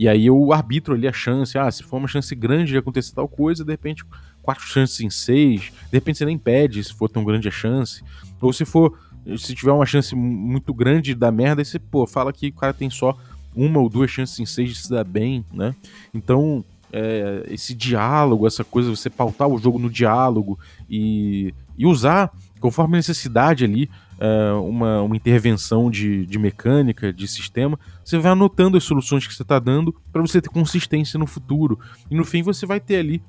E 0.00 0.08
aí 0.08 0.24
eu 0.24 0.50
arbitro 0.50 0.94
ali 0.94 1.06
a 1.06 1.12
chance. 1.12 1.58
Ah, 1.58 1.70
se 1.70 1.82
for 1.82 1.98
uma 1.98 2.08
chance 2.08 2.34
grande 2.34 2.70
de 2.70 2.78
acontecer 2.78 3.14
tal 3.14 3.28
coisa, 3.28 3.62
de 3.62 3.70
repente, 3.70 4.02
quatro 4.40 4.64
chances 4.64 4.98
em 5.02 5.10
seis. 5.10 5.70
De 5.90 5.92
repente 5.92 6.16
você 6.16 6.24
nem 6.24 6.38
pede 6.38 6.82
se 6.82 6.94
for 6.94 7.06
tão 7.06 7.22
grande 7.22 7.48
a 7.48 7.50
chance. 7.50 8.02
Ou 8.40 8.50
se 8.50 8.64
for. 8.64 8.98
Se 9.36 9.54
tiver 9.54 9.72
uma 9.72 9.84
chance 9.84 10.16
muito 10.16 10.72
grande 10.72 11.14
da 11.14 11.30
merda, 11.30 11.60
aí 11.60 11.66
você, 11.66 11.78
pô, 11.78 12.06
fala 12.06 12.32
que 12.32 12.48
o 12.48 12.52
cara 12.54 12.72
tem 12.72 12.88
só 12.88 13.14
uma 13.54 13.78
ou 13.78 13.90
duas 13.90 14.10
chances 14.10 14.40
em 14.40 14.46
seis 14.46 14.70
de 14.70 14.76
se 14.76 14.88
dar 14.88 15.04
bem, 15.04 15.44
né? 15.52 15.76
Então, 16.14 16.64
é, 16.90 17.44
esse 17.50 17.74
diálogo, 17.74 18.46
essa 18.46 18.64
coisa, 18.64 18.88
você 18.88 19.10
pautar 19.10 19.48
o 19.48 19.58
jogo 19.58 19.78
no 19.78 19.90
diálogo 19.90 20.58
e, 20.88 21.52
e 21.76 21.84
usar, 21.84 22.32
conforme 22.58 22.96
necessidade 22.96 23.64
ali, 23.64 23.90
é, 24.20 24.52
uma, 24.52 25.02
uma 25.02 25.16
intervenção 25.16 25.90
de, 25.90 26.26
de 26.26 26.38
mecânica, 26.38 27.12
de 27.12 27.26
sistema, 27.26 27.78
você 28.04 28.18
vai 28.18 28.32
anotando 28.32 28.76
as 28.76 28.84
soluções 28.84 29.26
que 29.26 29.34
você 29.34 29.42
está 29.42 29.58
dando 29.58 29.94
para 30.12 30.20
você 30.20 30.40
ter 30.40 30.50
consistência 30.50 31.18
no 31.18 31.26
futuro. 31.26 31.78
E 32.10 32.14
no 32.14 32.24
fim 32.24 32.42
você 32.42 32.66
vai 32.66 32.78
ter 32.78 32.96
ali 32.96 33.22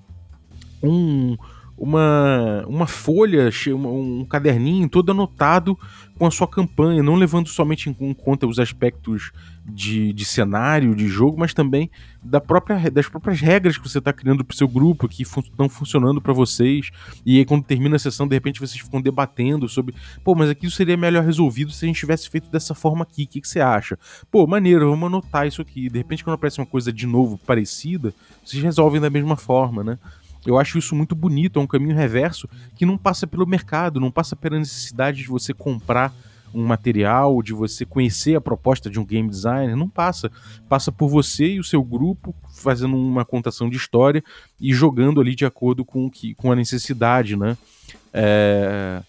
um, 0.84 1.38
uma, 1.78 2.66
uma 2.68 2.86
folha, 2.86 3.50
um 3.74 4.26
caderninho 4.26 4.90
todo 4.90 5.12
anotado 5.12 5.80
com 6.18 6.28
a 6.28 6.32
sua 6.32 6.48
campanha, 6.48 7.02
não 7.02 7.16
levando 7.16 7.48
somente 7.48 7.90
em 7.90 8.14
conta 8.14 8.46
os 8.46 8.60
aspectos 8.60 9.32
de, 9.66 10.12
de 10.14 10.26
cenário, 10.26 10.96
de 10.96 11.08
jogo, 11.08 11.40
mas 11.40 11.54
também 11.54 11.90
da 12.24 12.42
própria, 12.42 12.90
das 12.90 13.08
próprias 13.08 13.40
regras 13.40 13.78
que 13.78 13.88
você 13.88 14.00
está 14.00 14.12
criando 14.12 14.44
para 14.44 14.54
o 14.54 14.58
seu 14.58 14.68
grupo, 14.68 15.08
que 15.08 15.24
estão 15.24 15.70
fun 15.70 15.70
funcionando 15.70 16.22
para 16.22 16.34
vocês. 16.34 16.90
E 17.26 17.38
aí, 17.38 17.46
quando 17.46 17.64
termina 17.64 17.96
a 17.96 18.00
sessão, 18.00 18.28
de 18.28 18.36
repente 18.36 18.60
vocês 18.60 18.80
ficam 18.80 19.02
debatendo 19.02 19.68
sobre, 19.68 19.96
pô, 20.24 20.36
mas 20.36 20.50
aquilo 20.50 20.72
seria 20.72 20.98
melhor 20.98 21.24
resolvido 21.24 21.72
se 21.72 21.86
a 21.86 21.88
gente 21.88 22.00
tivesse 22.00 22.30
feito 22.30 22.50
dessa 22.50 22.74
forma 22.74 23.04
aqui. 23.04 23.24
O 23.24 23.28
que, 23.28 23.42
que 23.42 23.48
você 23.48 23.60
acha? 23.60 23.98
Pô, 24.32 24.46
maneiro, 24.46 24.90
vamos 24.90 25.08
anotar 25.08 25.48
isso 25.48 25.62
aqui. 25.62 25.90
De 25.90 25.98
repente, 25.98 26.24
quando 26.24 26.36
aparece 26.36 26.60
uma 26.60 26.66
coisa 26.66 26.92
de 26.92 27.08
novo 27.08 27.38
parecida, 27.38 28.14
vocês 28.44 28.62
resolvem 28.62 29.02
da 29.02 29.10
mesma 29.10 29.36
forma, 29.36 29.84
né? 29.84 29.98
Eu 30.46 30.58
acho 30.58 30.78
isso 30.80 30.96
muito 30.96 31.16
bonito, 31.16 31.60
é 31.60 31.62
um 31.62 31.68
caminho 31.68 31.96
reverso 31.96 32.50
que 32.76 32.86
não 32.86 32.98
passa 32.98 33.28
pelo 33.28 33.46
mercado, 33.46 34.00
não 34.00 34.10
passa 34.10 34.36
pela 34.36 34.58
necessidade 34.58 35.20
de 35.22 35.28
você 35.28 35.54
comprar 35.54 36.12
um 36.54 36.66
material, 36.66 37.42
de 37.42 37.54
você 37.54 37.86
conhecer 37.86 38.36
a 38.36 38.42
proposta 38.42 38.90
de 38.90 39.00
um 39.00 39.06
game 39.06 39.30
designer, 39.30 39.76
não 39.76 39.90
passa. 39.90 40.32
Passa 40.68 40.92
por 40.92 41.10
você 41.10 41.54
e 41.54 41.60
o 41.60 41.64
seu 41.64 41.84
grupo 41.84 42.36
fazendo 42.56 42.96
uma 42.96 43.26
contação 43.26 43.70
de 43.70 43.78
história 43.78 44.24
e 44.60 44.74
jogando 44.74 45.22
ali 45.22 45.36
de 45.36 45.46
acordo 45.46 45.84
com, 45.84 46.10
que, 46.10 46.36
com 46.36 46.52
a 46.52 46.56
necessidade, 46.56 47.36
né? 47.36 47.58
É... 48.14 49.02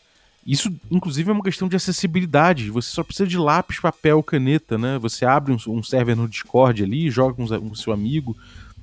Isso, 0.44 0.74
inclusive, 0.90 1.30
é 1.30 1.32
uma 1.32 1.44
questão 1.44 1.68
de 1.68 1.76
acessibilidade. 1.76 2.68
Você 2.70 2.90
só 2.90 3.04
precisa 3.04 3.28
de 3.28 3.38
lápis, 3.38 3.78
papel, 3.78 4.20
caneta, 4.24 4.76
né? 4.76 4.98
Você 4.98 5.24
abre 5.24 5.52
um, 5.52 5.56
um 5.68 5.82
server 5.84 6.16
no 6.16 6.28
Discord 6.28 6.82
ali, 6.82 7.08
joga 7.10 7.34
com 7.34 7.44
o 7.44 7.76
seu 7.76 7.92
amigo. 7.92 8.36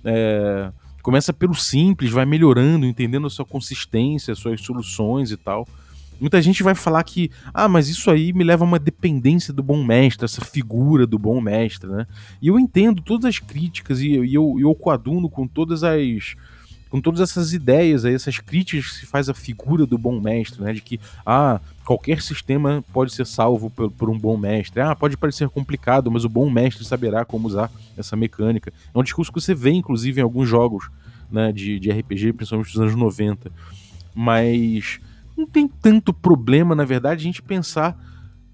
É 0.06 0.72
começa 1.02 1.34
pelo 1.34 1.56
simples, 1.56 2.12
vai 2.12 2.26
melhorando, 2.26 2.86
entendendo 2.86 3.28
a 3.28 3.30
sua 3.30 3.46
consistência, 3.46 4.32
as 4.32 4.40
suas 4.40 4.62
soluções 4.62 5.32
e 5.32 5.38
tal. 5.38 5.68
Muita 6.20 6.42
gente 6.42 6.62
vai 6.64 6.76
falar 6.76 7.04
que, 7.04 7.32
ah, 7.54 7.68
mas 7.68 7.88
isso 7.88 8.12
aí 8.12 8.34
me 8.34 8.44
leva 8.44 8.64
a 8.64 8.68
uma 8.68 8.80
dependência 8.80 9.54
do 9.54 9.64
bom 9.64 9.84
mestre, 9.84 10.26
essa 10.26 10.44
figura 10.44 11.08
do 11.08 11.18
bom 11.18 11.40
mestre, 11.40 11.90
né? 11.90 12.06
E 12.42 12.48
eu 12.48 12.60
entendo 12.60 13.02
todas 13.02 13.26
as 13.26 13.40
críticas 13.40 14.02
e, 14.02 14.10
e 14.10 14.34
eu, 14.34 14.58
eu 14.60 14.74
coaduno 14.76 15.30
com 15.30 15.48
todas 15.48 15.84
as 15.84 16.36
com 16.90 17.00
todas 17.00 17.22
essas 17.22 17.54
ideias 17.54 18.04
aí, 18.04 18.16
essas 18.16 18.40
críticas 18.40 18.88
que 18.88 18.96
se 19.02 19.06
faz 19.06 19.30
a 19.30 19.34
figura 19.34 19.86
do 19.86 19.98
bom 19.98 20.20
mestre, 20.20 20.62
né? 20.62 20.74
De 20.74 20.82
que, 20.82 21.00
ah, 21.26 21.62
qualquer 21.86 22.22
sistema 22.22 22.84
pode 22.92 23.14
ser 23.14 23.28
salvo 23.28 23.70
por, 23.70 23.92
por, 23.92 24.10
um 24.10 24.18
bom 24.18 24.36
mestre. 24.36 24.82
Ah, 24.82 24.96
pode 24.96 25.16
parecer 25.16 25.48
complicado, 25.50 26.10
mas 26.10 26.26
o 26.26 26.30
bom 26.30 26.50
mestre 26.50 26.84
saberá 26.84 27.24
como 27.24 27.48
usar 27.48 27.72
essa 27.96 28.16
mecânica. 28.16 28.74
É 28.94 28.98
um 28.98 29.04
discurso 29.04 29.32
que 29.32 29.40
você 29.40 29.54
vê, 29.54 29.72
inclusive, 29.72 30.20
em 30.20 30.24
alguns 30.24 30.50
jogos 30.50 30.90
né, 31.32 31.52
de, 31.52 31.80
de 31.80 31.92
RPG, 31.92 32.34
principalmente 32.34 32.74
dos 32.74 32.82
anos 32.82 32.96
90. 32.96 33.52
Mas 34.16 35.00
não 35.40 35.48
tem 35.48 35.68
tanto 35.68 36.14
problema, 36.14 36.76
na 36.76 36.86
verdade, 36.86 37.22
a 37.22 37.24
gente 37.24 37.42
pensar 37.42 37.98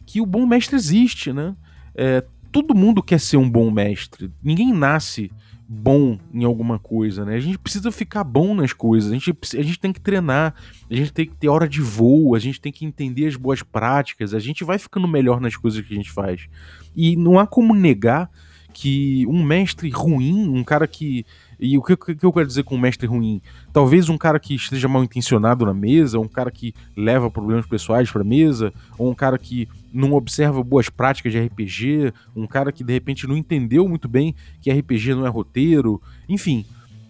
que 0.06 0.22
o 0.22 0.26
bom 0.26 0.46
mestre 0.46 0.76
existe, 0.76 1.34
né? 1.34 1.56
É, 1.96 2.24
todo 2.52 2.76
mundo 2.76 3.02
quer 3.02 3.20
ser 3.20 3.38
um 3.38 3.50
bom 3.50 3.72
mestre. 3.72 4.32
Ninguém 4.44 4.72
nasce 4.72 5.32
bom 5.68 6.20
em 6.32 6.44
alguma 6.44 6.78
coisa, 6.78 7.26
né? 7.26 7.36
A 7.36 7.40
gente 7.40 7.58
precisa 7.58 7.92
ficar 7.92 8.24
bom 8.24 8.54
nas 8.54 8.72
coisas, 8.72 9.12
a 9.12 9.14
gente, 9.14 9.36
a 9.58 9.62
gente 9.64 9.80
tem 9.80 9.92
que 9.92 10.00
treinar, 10.00 10.54
a 10.90 10.96
gente 10.96 11.12
tem 11.12 11.26
que 11.26 11.36
ter 11.36 11.50
hora 11.50 11.68
de 11.68 11.82
voo, 11.82 12.36
a 12.36 12.40
gente 12.40 12.62
tem 12.62 12.72
que 12.72 12.86
entender 12.86 13.26
as 13.26 13.36
boas 13.36 13.64
práticas, 13.64 14.34
a 14.34 14.40
gente 14.40 14.64
vai 14.64 14.78
ficando 14.78 15.08
melhor 15.08 15.42
nas 15.42 15.56
coisas 15.56 15.84
que 15.84 15.92
a 15.92 15.98
gente 15.98 16.12
faz. 16.12 16.48
E 16.96 17.16
não 17.16 17.40
há 17.40 17.48
como 17.48 17.74
negar 17.74 18.30
que 18.76 19.26
um 19.28 19.42
mestre 19.42 19.90
ruim, 19.90 20.50
um 20.50 20.64
cara 20.64 20.86
que. 20.86 21.26
E 21.60 21.78
o 21.78 21.82
que, 21.82 21.96
que 21.96 22.26
eu 22.26 22.34
quero 22.34 22.48
dizer 22.48 22.64
com 22.64 22.76
um 22.76 22.80
mestre 22.80 23.08
ruim? 23.08 23.42
Talvez 23.72 24.10
um 24.10 24.18
cara 24.18 24.40
que 24.40 24.56
esteja 24.56 24.88
mal 24.88 25.04
intencionado 25.04 25.66
na 25.66 25.74
mesa, 25.74 26.20
um 26.20 26.28
cara 26.28 26.52
que 26.52 26.74
leva 26.96 27.32
problemas 27.32 27.66
pessoais 27.66 28.12
para 28.12 28.24
mesa, 28.24 28.74
ou 28.98 29.10
um 29.10 29.16
cara 29.16 29.38
que 29.38 29.68
não 29.94 30.14
observa 30.14 30.62
boas 30.62 30.90
práticas 30.90 31.32
de 31.32 31.40
RPG, 31.40 32.14
um 32.36 32.46
cara 32.46 32.72
que 32.72 32.84
de 32.84 32.92
repente 32.92 33.28
não 33.28 33.38
entendeu 33.38 33.88
muito 33.88 34.08
bem 34.08 34.36
que 34.60 34.72
RPG 34.72 35.16
não 35.16 35.26
é 35.26 35.30
roteiro, 35.30 36.02
enfim. 36.28 36.66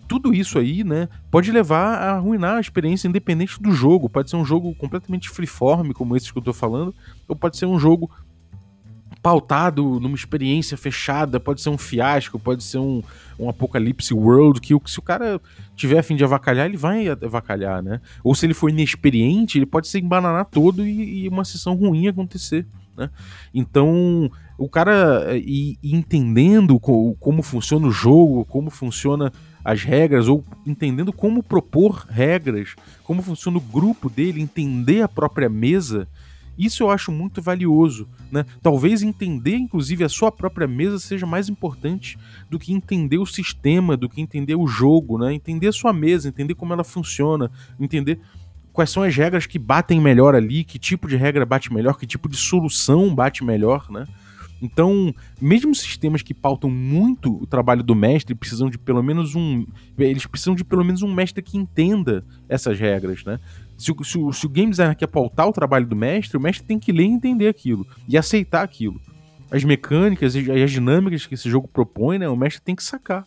Tudo 0.07 0.31
isso 0.31 0.59
aí, 0.59 0.83
né, 0.83 1.09
pode 1.31 1.51
levar 1.51 1.95
a 1.95 2.11
arruinar 2.11 2.57
a 2.57 2.61
experiência 2.61 3.07
independente 3.07 3.59
do 3.59 3.71
jogo. 3.71 4.07
Pode 4.07 4.29
ser 4.29 4.35
um 4.35 4.45
jogo 4.45 4.75
completamente 4.75 5.31
freeform, 5.31 5.93
como 5.93 6.15
esse 6.15 6.31
que 6.31 6.37
eu 6.37 6.43
tô 6.43 6.53
falando, 6.53 6.93
ou 7.27 7.35
pode 7.35 7.57
ser 7.57 7.65
um 7.65 7.79
jogo 7.79 8.11
pautado 9.25 9.99
numa 9.99 10.13
experiência 10.13 10.77
fechada, 10.77 11.39
pode 11.39 11.59
ser 11.59 11.69
um 11.69 11.79
fiasco, 11.79 12.37
pode 12.37 12.63
ser 12.63 12.77
um, 12.77 13.01
um 13.39 13.49
apocalipse 13.49 14.13
world, 14.13 14.61
que 14.61 14.79
se 14.85 14.99
o 14.99 15.01
cara 15.01 15.41
tiver 15.75 15.97
a 15.97 16.03
fim 16.03 16.15
de 16.15 16.23
avacalhar, 16.23 16.67
ele 16.67 16.77
vai 16.77 17.07
avacalhar, 17.09 17.81
né? 17.81 17.99
Ou 18.23 18.35
se 18.35 18.45
ele 18.45 18.53
for 18.53 18.69
inexperiente, 18.69 19.57
ele 19.57 19.65
pode 19.65 19.87
se 19.87 19.97
embananar 19.97 20.45
todo 20.45 20.85
e, 20.85 21.23
e 21.23 21.27
uma 21.27 21.43
sessão 21.43 21.73
ruim 21.73 22.07
acontecer, 22.07 22.67
né? 22.95 23.09
Então, 23.51 24.29
o 24.59 24.69
cara 24.69 25.35
e, 25.35 25.79
e 25.81 25.95
entendendo 25.95 26.79
co, 26.79 27.15
como 27.19 27.41
funciona 27.41 27.87
o 27.87 27.91
jogo, 27.91 28.45
como 28.45 28.69
funciona 28.69 29.33
as 29.63 29.81
regras, 29.81 30.27
ou 30.27 30.45
entendendo 30.67 31.11
como 31.11 31.41
propor 31.41 32.05
regras, 32.07 32.75
como 33.03 33.23
funciona 33.23 33.57
o 33.57 33.61
grupo 33.61 34.07
dele, 34.07 34.39
entender 34.39 35.01
a 35.01 35.07
própria 35.07 35.49
mesa, 35.49 36.07
isso 36.57 36.83
eu 36.83 36.89
acho 36.89 37.11
muito 37.11 37.41
valioso, 37.41 38.07
né? 38.31 38.45
Talvez 38.61 39.03
entender, 39.03 39.55
inclusive, 39.55 40.03
a 40.03 40.09
sua 40.09 40.31
própria 40.31 40.67
mesa 40.67 40.99
seja 40.99 41.25
mais 41.25 41.49
importante 41.49 42.17
do 42.49 42.57
que 42.57 42.73
entender 42.73 43.17
o 43.17 43.25
sistema, 43.25 43.97
do 43.97 44.09
que 44.09 44.21
entender 44.21 44.55
o 44.55 44.67
jogo, 44.67 45.17
né? 45.17 45.33
Entender 45.33 45.67
a 45.67 45.73
sua 45.73 45.93
mesa, 45.93 46.27
entender 46.27 46.55
como 46.55 46.73
ela 46.73 46.83
funciona, 46.83 47.51
entender 47.79 48.19
quais 48.71 48.89
são 48.89 49.03
as 49.03 49.15
regras 49.15 49.45
que 49.45 49.57
batem 49.57 50.01
melhor 50.01 50.35
ali, 50.35 50.63
que 50.63 50.77
tipo 50.77 51.07
de 51.07 51.15
regra 51.15 51.45
bate 51.45 51.73
melhor, 51.73 51.97
que 51.97 52.05
tipo 52.05 52.27
de 52.27 52.35
solução 52.35 53.13
bate 53.13 53.43
melhor, 53.43 53.89
né? 53.89 54.05
Então, 54.61 55.13
mesmo 55.39 55.75
sistemas 55.75 56.21
que 56.21 56.33
pautam 56.33 56.69
muito 56.69 57.41
o 57.41 57.45
trabalho 57.45 57.83
do 57.83 57.93
mestre, 57.93 58.33
precisam 58.33 58.69
de 58.69 58.77
pelo 58.77 59.03
menos 59.03 59.35
um. 59.35 59.65
Eles 59.97 60.25
precisam 60.25 60.55
de 60.55 60.63
pelo 60.63 60.83
menos 60.83 61.01
um 61.01 61.13
mestre 61.13 61.43
que 61.43 61.57
entenda 61.57 62.25
essas 62.47 62.79
regras, 62.79 63.23
né? 63.25 63.39
Se, 63.77 63.93
se, 64.03 64.19
se 64.33 64.45
o 64.45 64.49
game 64.49 64.71
designer 64.71 64.95
quer 64.95 65.07
pautar 65.07 65.47
o 65.47 65.53
trabalho 65.53 65.85
do 65.85 65.95
mestre, 65.95 66.37
o 66.37 66.41
mestre 66.41 66.65
tem 66.65 66.79
que 66.79 66.91
ler 66.91 67.03
e 67.03 67.07
entender 67.07 67.47
aquilo. 67.47 67.85
E 68.07 68.17
aceitar 68.17 68.63
aquilo. 68.63 68.99
As 69.51 69.63
mecânicas 69.63 70.35
e 70.35 70.51
as 70.51 70.71
dinâmicas 70.71 71.25
que 71.25 71.35
esse 71.35 71.49
jogo 71.49 71.67
propõe, 71.67 72.17
né? 72.17 72.27
O 72.27 72.35
mestre 72.35 72.61
tem 72.61 72.75
que 72.75 72.83
sacar. 72.83 73.25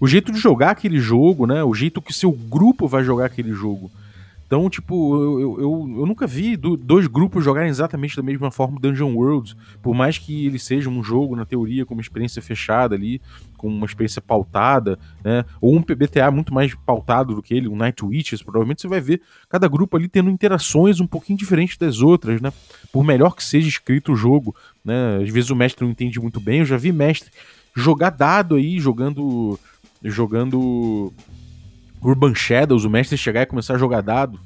O 0.00 0.06
jeito 0.06 0.32
de 0.32 0.38
jogar 0.38 0.70
aquele 0.70 0.98
jogo, 0.98 1.46
né? 1.46 1.62
O 1.62 1.74
jeito 1.74 2.00
que 2.00 2.12
seu 2.12 2.32
grupo 2.32 2.88
vai 2.88 3.04
jogar 3.04 3.26
aquele 3.26 3.52
jogo. 3.52 3.90
Então, 4.50 4.68
tipo, 4.68 5.14
eu, 5.14 5.60
eu, 5.60 5.96
eu, 6.00 6.06
nunca 6.06 6.26
vi 6.26 6.56
dois 6.56 7.06
grupos 7.06 7.44
jogarem 7.44 7.70
exatamente 7.70 8.16
da 8.16 8.22
mesma 8.22 8.50
forma 8.50 8.80
Dungeon 8.80 9.14
Worlds, 9.14 9.54
por 9.80 9.94
mais 9.94 10.18
que 10.18 10.44
ele 10.44 10.58
seja 10.58 10.90
um 10.90 11.04
jogo, 11.04 11.36
na 11.36 11.44
teoria, 11.44 11.86
com 11.86 11.94
uma 11.94 12.00
experiência 12.00 12.42
fechada 12.42 12.96
ali, 12.96 13.22
com 13.56 13.68
uma 13.68 13.86
experiência 13.86 14.20
pautada, 14.20 14.98
né? 15.22 15.44
Ou 15.60 15.76
um 15.76 15.80
PBTA 15.80 16.32
muito 16.32 16.52
mais 16.52 16.74
pautado 16.74 17.32
do 17.32 17.40
que 17.40 17.54
ele, 17.54 17.68
um 17.68 17.76
Night 17.76 18.04
Witches, 18.04 18.42
provavelmente 18.42 18.82
você 18.82 18.88
vai 18.88 19.00
ver 19.00 19.22
cada 19.48 19.68
grupo 19.68 19.96
ali 19.96 20.08
tendo 20.08 20.28
interações 20.28 20.98
um 20.98 21.06
pouquinho 21.06 21.38
diferentes 21.38 21.76
das 21.76 22.00
outras, 22.00 22.40
né? 22.40 22.52
Por 22.92 23.04
melhor 23.04 23.36
que 23.36 23.44
seja 23.44 23.68
escrito 23.68 24.14
o 24.14 24.16
jogo, 24.16 24.52
né? 24.84 25.20
Às 25.22 25.30
vezes 25.30 25.50
o 25.50 25.54
mestre 25.54 25.84
não 25.84 25.92
entende 25.92 26.18
muito 26.18 26.40
bem, 26.40 26.58
eu 26.58 26.64
já 26.64 26.76
vi 26.76 26.90
mestre 26.90 27.30
jogar 27.76 28.10
dado 28.10 28.56
aí, 28.56 28.80
jogando 28.80 29.56
jogando 30.02 31.12
Urban 32.02 32.34
Shadows, 32.34 32.84
o 32.84 32.90
mestre 32.90 33.16
chegar 33.16 33.42
e 33.42 33.46
começar 33.46 33.74
a 33.74 33.78
jogar 33.78 34.00
dado. 34.00 34.40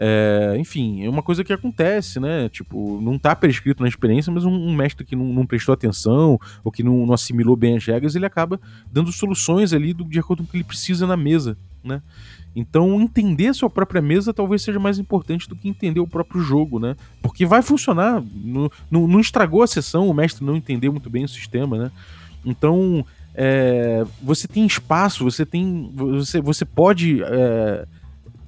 É, 0.00 0.54
enfim, 0.56 1.04
é 1.04 1.10
uma 1.10 1.22
coisa 1.22 1.42
que 1.42 1.52
acontece, 1.52 2.20
né? 2.20 2.48
Tipo, 2.48 3.00
não 3.00 3.18
tá 3.18 3.34
prescrito 3.34 3.82
na 3.82 3.88
experiência, 3.88 4.32
mas 4.32 4.44
um, 4.44 4.52
um 4.52 4.72
mestre 4.72 5.04
que 5.04 5.16
não, 5.16 5.24
não, 5.24 5.44
prestou 5.44 5.72
atenção 5.72 6.38
ou 6.62 6.70
que 6.70 6.84
não, 6.84 7.04
não, 7.04 7.12
assimilou 7.12 7.56
bem 7.56 7.76
as 7.76 7.84
regras, 7.84 8.14
ele 8.14 8.24
acaba 8.24 8.60
dando 8.92 9.10
soluções 9.10 9.72
ali 9.72 9.92
do, 9.92 10.04
de 10.04 10.20
acordo 10.20 10.44
com 10.44 10.48
o 10.48 10.50
que 10.52 10.58
ele 10.58 10.64
precisa 10.64 11.04
na 11.04 11.16
mesa, 11.16 11.58
né? 11.82 12.00
Então, 12.54 13.00
entender 13.00 13.48
a 13.48 13.54
sua 13.54 13.68
própria 13.68 14.00
mesa 14.00 14.32
talvez 14.32 14.62
seja 14.62 14.78
mais 14.78 15.00
importante 15.00 15.48
do 15.48 15.56
que 15.56 15.68
entender 15.68 16.00
o 16.00 16.06
próprio 16.06 16.40
jogo, 16.40 16.78
né? 16.78 16.94
Porque 17.20 17.44
vai 17.44 17.60
funcionar. 17.60 18.22
Não, 18.32 18.70
não, 18.90 19.20
estragou 19.20 19.62
a 19.62 19.66
sessão, 19.66 20.08
o 20.08 20.14
mestre 20.14 20.44
não 20.44 20.56
entendeu 20.56 20.92
muito 20.92 21.10
bem 21.10 21.24
o 21.24 21.28
sistema, 21.28 21.76
né? 21.76 21.92
Então, 22.44 23.04
é, 23.40 24.04
você 24.20 24.48
tem 24.48 24.66
espaço, 24.66 25.22
você 25.22 25.46
tem. 25.46 25.92
Você, 25.94 26.40
você 26.40 26.64
pode 26.64 27.22
é, 27.22 27.86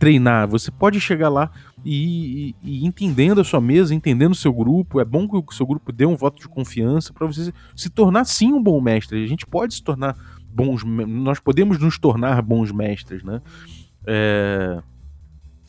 treinar, 0.01 0.49
você 0.49 0.69
pode 0.69 0.99
chegar 0.99 1.29
lá 1.29 1.49
e, 1.85 2.57
e, 2.61 2.83
e, 2.83 2.85
entendendo 2.85 3.41
a 3.41 3.45
sua 3.45 3.61
mesa, 3.61 3.95
entendendo 3.95 4.33
o 4.33 4.35
seu 4.35 4.53
grupo. 4.53 5.01
É 5.01 5.05
bom 5.05 5.29
que 5.29 5.37
o 5.37 5.55
seu 5.55 5.65
grupo 5.65 5.93
dê 5.93 6.05
um 6.05 6.17
voto 6.17 6.41
de 6.41 6.49
confiança 6.49 7.13
para 7.13 7.25
você 7.25 7.53
se 7.77 7.89
tornar 7.89 8.25
sim 8.25 8.53
um 8.53 8.61
bom 8.61 8.81
mestre. 8.81 9.23
A 9.23 9.29
gente 9.29 9.47
pode 9.47 9.75
se 9.75 9.83
tornar 9.85 10.17
bons. 10.53 10.83
Nós 10.83 11.39
podemos 11.39 11.79
nos 11.79 11.97
tornar 11.97 12.43
bons 12.43 12.73
mestres, 12.73 13.23
né? 13.23 13.41
É, 14.05 14.83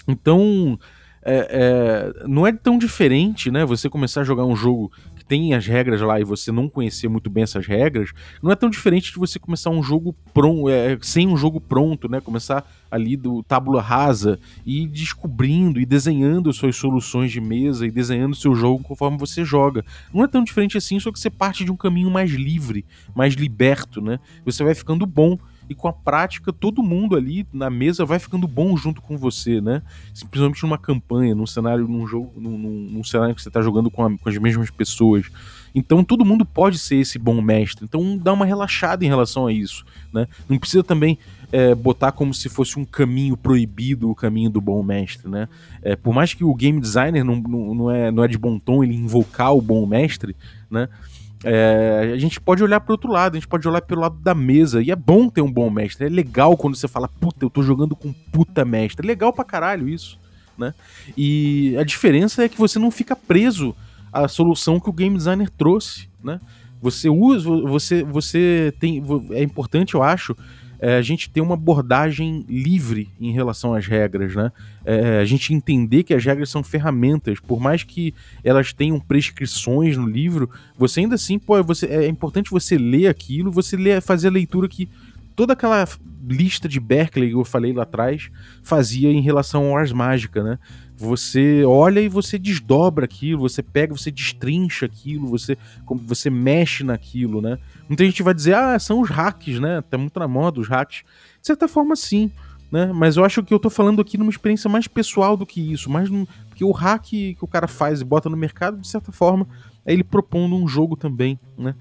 então. 0.08 0.80
É, 1.24 2.14
é, 2.24 2.28
não 2.28 2.48
é 2.48 2.52
tão 2.52 2.80
diferente, 2.80 3.52
né? 3.52 3.64
Você 3.64 3.88
começar 3.88 4.22
a 4.22 4.24
jogar 4.24 4.44
um 4.44 4.56
jogo 4.56 4.92
tem 5.26 5.54
as 5.54 5.66
regras 5.66 6.02
lá 6.02 6.20
e 6.20 6.24
você 6.24 6.52
não 6.52 6.70
conhecer 6.70 7.08
muito 7.08 7.30
bem 7.30 7.44
essas 7.44 7.66
regras, 7.66 8.12
não 8.42 8.52
é 8.52 8.56
tão 8.56 8.70
diferente 8.70 9.12
de 9.12 9.20
você 9.20 9.40
começar 9.40 9.70
um 9.70 9.84
jogo 9.84 10.16
pronto, 10.34 10.70
é, 10.70 10.98
sem 11.02 11.28
um 11.28 11.38
jogo 11.38 11.60
pronto, 11.60 12.10
né? 12.10 12.22
Começar 12.22 12.66
ali 12.90 13.16
do 13.16 13.42
tábula 13.44 13.82
rasa 13.82 14.40
e 14.66 14.86
descobrindo 14.88 15.80
e 15.80 15.86
desenhando 15.86 16.52
suas 16.52 16.76
soluções 16.76 17.32
de 17.32 17.40
mesa 17.40 17.88
e 17.88 17.92
desenhando 17.92 18.36
seu 18.36 18.54
jogo 18.54 18.84
conforme 18.84 19.18
você 19.18 19.46
joga. 19.46 19.84
Não 20.14 20.24
é 20.24 20.28
tão 20.28 20.44
diferente 20.44 20.78
assim, 20.78 21.00
só 21.00 21.12
que 21.12 21.20
você 21.20 21.30
parte 21.30 21.64
de 21.64 21.72
um 21.72 21.78
caminho 21.78 22.12
mais 22.12 22.32
livre, 22.32 22.86
mais 23.16 23.34
liberto, 23.34 24.02
né? 24.02 24.20
Você 24.46 24.64
vai 24.64 24.76
ficando 24.76 25.06
bom 25.06 25.38
e 25.72 25.76
com 25.76 25.88
a 25.88 25.94
prática 25.94 26.52
todo 26.52 26.84
mundo 26.84 27.16
ali 27.16 27.48
na 27.54 27.70
mesa 27.70 28.04
vai 28.04 28.20
ficando 28.20 28.46
bom 28.46 28.76
junto 28.76 29.02
com 29.02 29.18
você, 29.18 29.62
né? 29.62 29.82
Principalmente 30.30 30.62
numa 30.64 30.78
campanha, 30.78 31.34
num 31.34 31.48
cenário, 31.48 31.88
num 31.88 32.06
jogo, 32.06 32.34
num, 32.36 32.58
num 32.58 33.04
cenário 33.06 33.34
que 33.34 33.42
você 33.42 33.48
está 33.48 33.62
jogando 33.62 33.90
com, 33.90 34.06
a, 34.06 34.18
com, 34.18 34.28
as 34.28 34.38
mesmas 34.38 34.70
pessoas. 34.70 35.28
Então 35.74 36.04
todo 36.04 36.26
mundo 36.26 36.44
pode 36.44 36.78
ser 36.78 36.98
esse 36.98 37.18
bom 37.18 37.42
mestre. 37.42 37.86
Então 37.86 38.18
dá 38.18 38.34
uma 38.34 38.46
relaxada 38.46 39.06
em 39.06 39.08
relação 39.08 39.48
a 39.48 39.54
isso, 39.54 39.86
né? 40.14 40.28
Não 40.50 40.60
precisa 40.60 40.84
também 40.84 41.18
é, 41.54 41.74
botar 41.74 42.12
como 42.12 42.34
se 42.34 42.50
fosse 42.50 42.78
um 42.78 42.84
caminho 42.84 43.38
proibido 43.38 44.10
o 44.10 44.16
caminho 44.16 44.50
do 44.50 44.60
bom 44.60 44.84
mestre, 44.84 45.30
né? 45.30 45.48
É, 45.82 45.96
por 45.96 46.14
mais 46.14 46.34
que 46.34 46.44
o 46.44 46.54
game 46.54 46.82
designer 46.82 47.24
não, 47.24 47.38
não, 47.38 47.74
não, 47.74 47.92
é, 47.92 48.12
não 48.12 48.26
é 48.26 48.28
de 48.28 48.38
bom 48.38 48.60
tom 48.60 48.84
ele 48.84 48.94
invocar 48.94 49.56
o 49.56 49.62
bom 49.62 49.86
mestre, 49.86 50.36
né? 50.70 50.90
É, 51.44 52.12
a 52.14 52.18
gente 52.18 52.40
pode 52.40 52.64
olhar 52.64 52.80
para 52.80 52.94
outro 52.94 53.12
lado, 53.12 53.34
a 53.34 53.40
gente 53.40 53.48
pode 53.48 53.68
olhar 53.68 53.82
pelo 53.82 54.02
lado 54.02 54.18
da 54.20 54.36
mesa. 54.36 54.82
E 54.82 54.92
é 54.92 54.96
bom 54.96 55.30
ter 55.30 55.42
um 55.42 55.52
bom 55.52 55.70
mestre. 55.70 56.06
É 56.06 56.10
legal 56.10 56.56
quando 56.56 56.76
você 56.76 56.88
fala, 56.88 57.08
puta, 57.08 57.46
eu 57.46 57.50
tô 57.50 57.64
jogando 57.64 57.96
com 57.96 58.14
puta 58.14 58.64
mestre. 58.64 59.06
É 59.06 59.08
legal 59.08 59.34
pra 59.34 59.44
caralho 59.44 59.90
isso, 59.90 60.20
né? 60.58 60.74
E 61.18 61.76
a 61.78 61.84
diferença 61.84 62.44
é 62.44 62.50
que 62.50 62.58
você 62.58 62.78
não 62.78 62.92
fica 62.92 63.16
preso 63.16 63.76
à 64.12 64.28
solução 64.28 64.80
que 64.80 64.90
o 64.90 64.94
game 64.94 65.16
designer 65.16 65.50
trouxe, 65.50 66.10
né? 66.24 66.40
Você 66.82 67.10
usa, 67.10 67.50
você, 67.68 68.04
você 68.04 68.74
tem. 68.80 69.04
É 69.32 69.44
importante, 69.44 69.94
eu 69.94 70.02
acho, 70.02 70.36
é, 70.82 70.98
a 70.98 71.02
gente 71.04 71.30
ter 71.30 71.42
uma 71.42 71.54
abordagem 71.54 72.44
livre 72.50 73.08
em 73.20 73.32
relação 73.32 73.76
às 73.76 73.86
regras, 73.86 74.36
né? 74.36 74.52
É, 74.84 75.20
a 75.20 75.26
gente 75.26 75.54
entender 75.54 76.02
que 76.02 76.14
as 76.14 76.26
regras 76.26 76.50
são 76.50 76.64
ferramentas, 76.64 77.40
por 77.40 77.60
mais 77.60 77.84
que 77.84 78.16
elas 78.44 78.74
tenham 78.74 79.00
prescrições 79.00 79.96
no 79.96 80.08
livro, 80.08 80.50
você 80.76 81.02
ainda 81.02 81.16
assim, 81.16 81.38
pô, 81.38 81.64
você, 81.64 81.86
é 81.86 82.08
importante 82.08 82.50
você 82.50 82.80
ler 82.80 83.08
aquilo, 83.08 83.52
você 83.52 83.78
ler, 83.78 84.02
fazer 84.02 84.30
a 84.30 84.32
leitura 84.32 84.68
que 84.68 84.90
toda 85.36 85.54
aquela 85.54 85.88
lista 86.28 86.68
de 86.68 86.80
Berkeley 86.80 87.30
que 87.30 87.36
eu 87.36 87.46
falei 87.46 87.74
lá 87.74 87.84
atrás 87.84 88.30
fazia 88.64 89.12
em 89.12 89.22
relação 89.22 89.68
ao 89.68 89.78
Ars 89.78 89.92
Mágica, 89.92 90.44
né? 90.44 90.60
Você 91.02 91.66
olha 91.66 92.00
e 92.00 92.08
você 92.08 92.38
desdobra 92.38 93.06
aquilo, 93.06 93.42
você 93.42 93.64
pega, 93.64 93.92
você 93.92 94.12
destrincha 94.12 94.86
aquilo, 94.86 95.28
você, 95.28 95.58
você 96.06 96.30
mexe 96.30 96.84
naquilo, 96.84 97.42
né? 97.42 97.58
Muita 97.90 98.06
gente 98.06 98.22
vai 98.22 98.36
dizer, 98.36 98.54
ah, 98.54 98.78
são 98.78 99.02
os 99.02 99.10
hacks, 99.10 99.60
né? 99.60 99.82
Tá 99.82 99.98
muito 99.98 100.20
na 100.20 100.28
moda 100.28 100.60
os 100.62 100.68
hacks. 100.68 101.04
De 101.42 101.48
certa 101.48 101.68
forma, 101.68 101.96
sim. 101.96 102.32
né? 102.72 102.92
Mas 102.94 103.18
eu 103.18 103.26
acho 103.26 103.42
que 103.42 103.52
eu 103.52 103.58
tô 103.58 103.68
falando 103.68 104.00
aqui 104.00 104.16
numa 104.16 104.30
experiência 104.30 104.70
mais 104.70 104.88
pessoal 104.88 105.36
do 105.36 105.44
que 105.44 105.60
isso, 105.74 105.90
mais 105.90 106.08
num, 106.08 106.24
porque 106.50 106.64
o 106.64 106.72
hack 106.72 107.04
que 107.04 107.38
o 107.42 107.48
cara 107.48 107.68
faz 107.68 108.02
e 108.02 108.06
bota 108.06 108.30
no 108.30 108.38
mercado, 108.38 108.80
de 108.80 108.88
certa 108.88 109.12
forma, 109.12 109.48
é 109.84 109.92
ele 109.92 110.04
propondo 110.04 110.56
um 110.56 110.68
jogo 110.68 110.96
também, 110.96 111.40
né? 111.58 111.74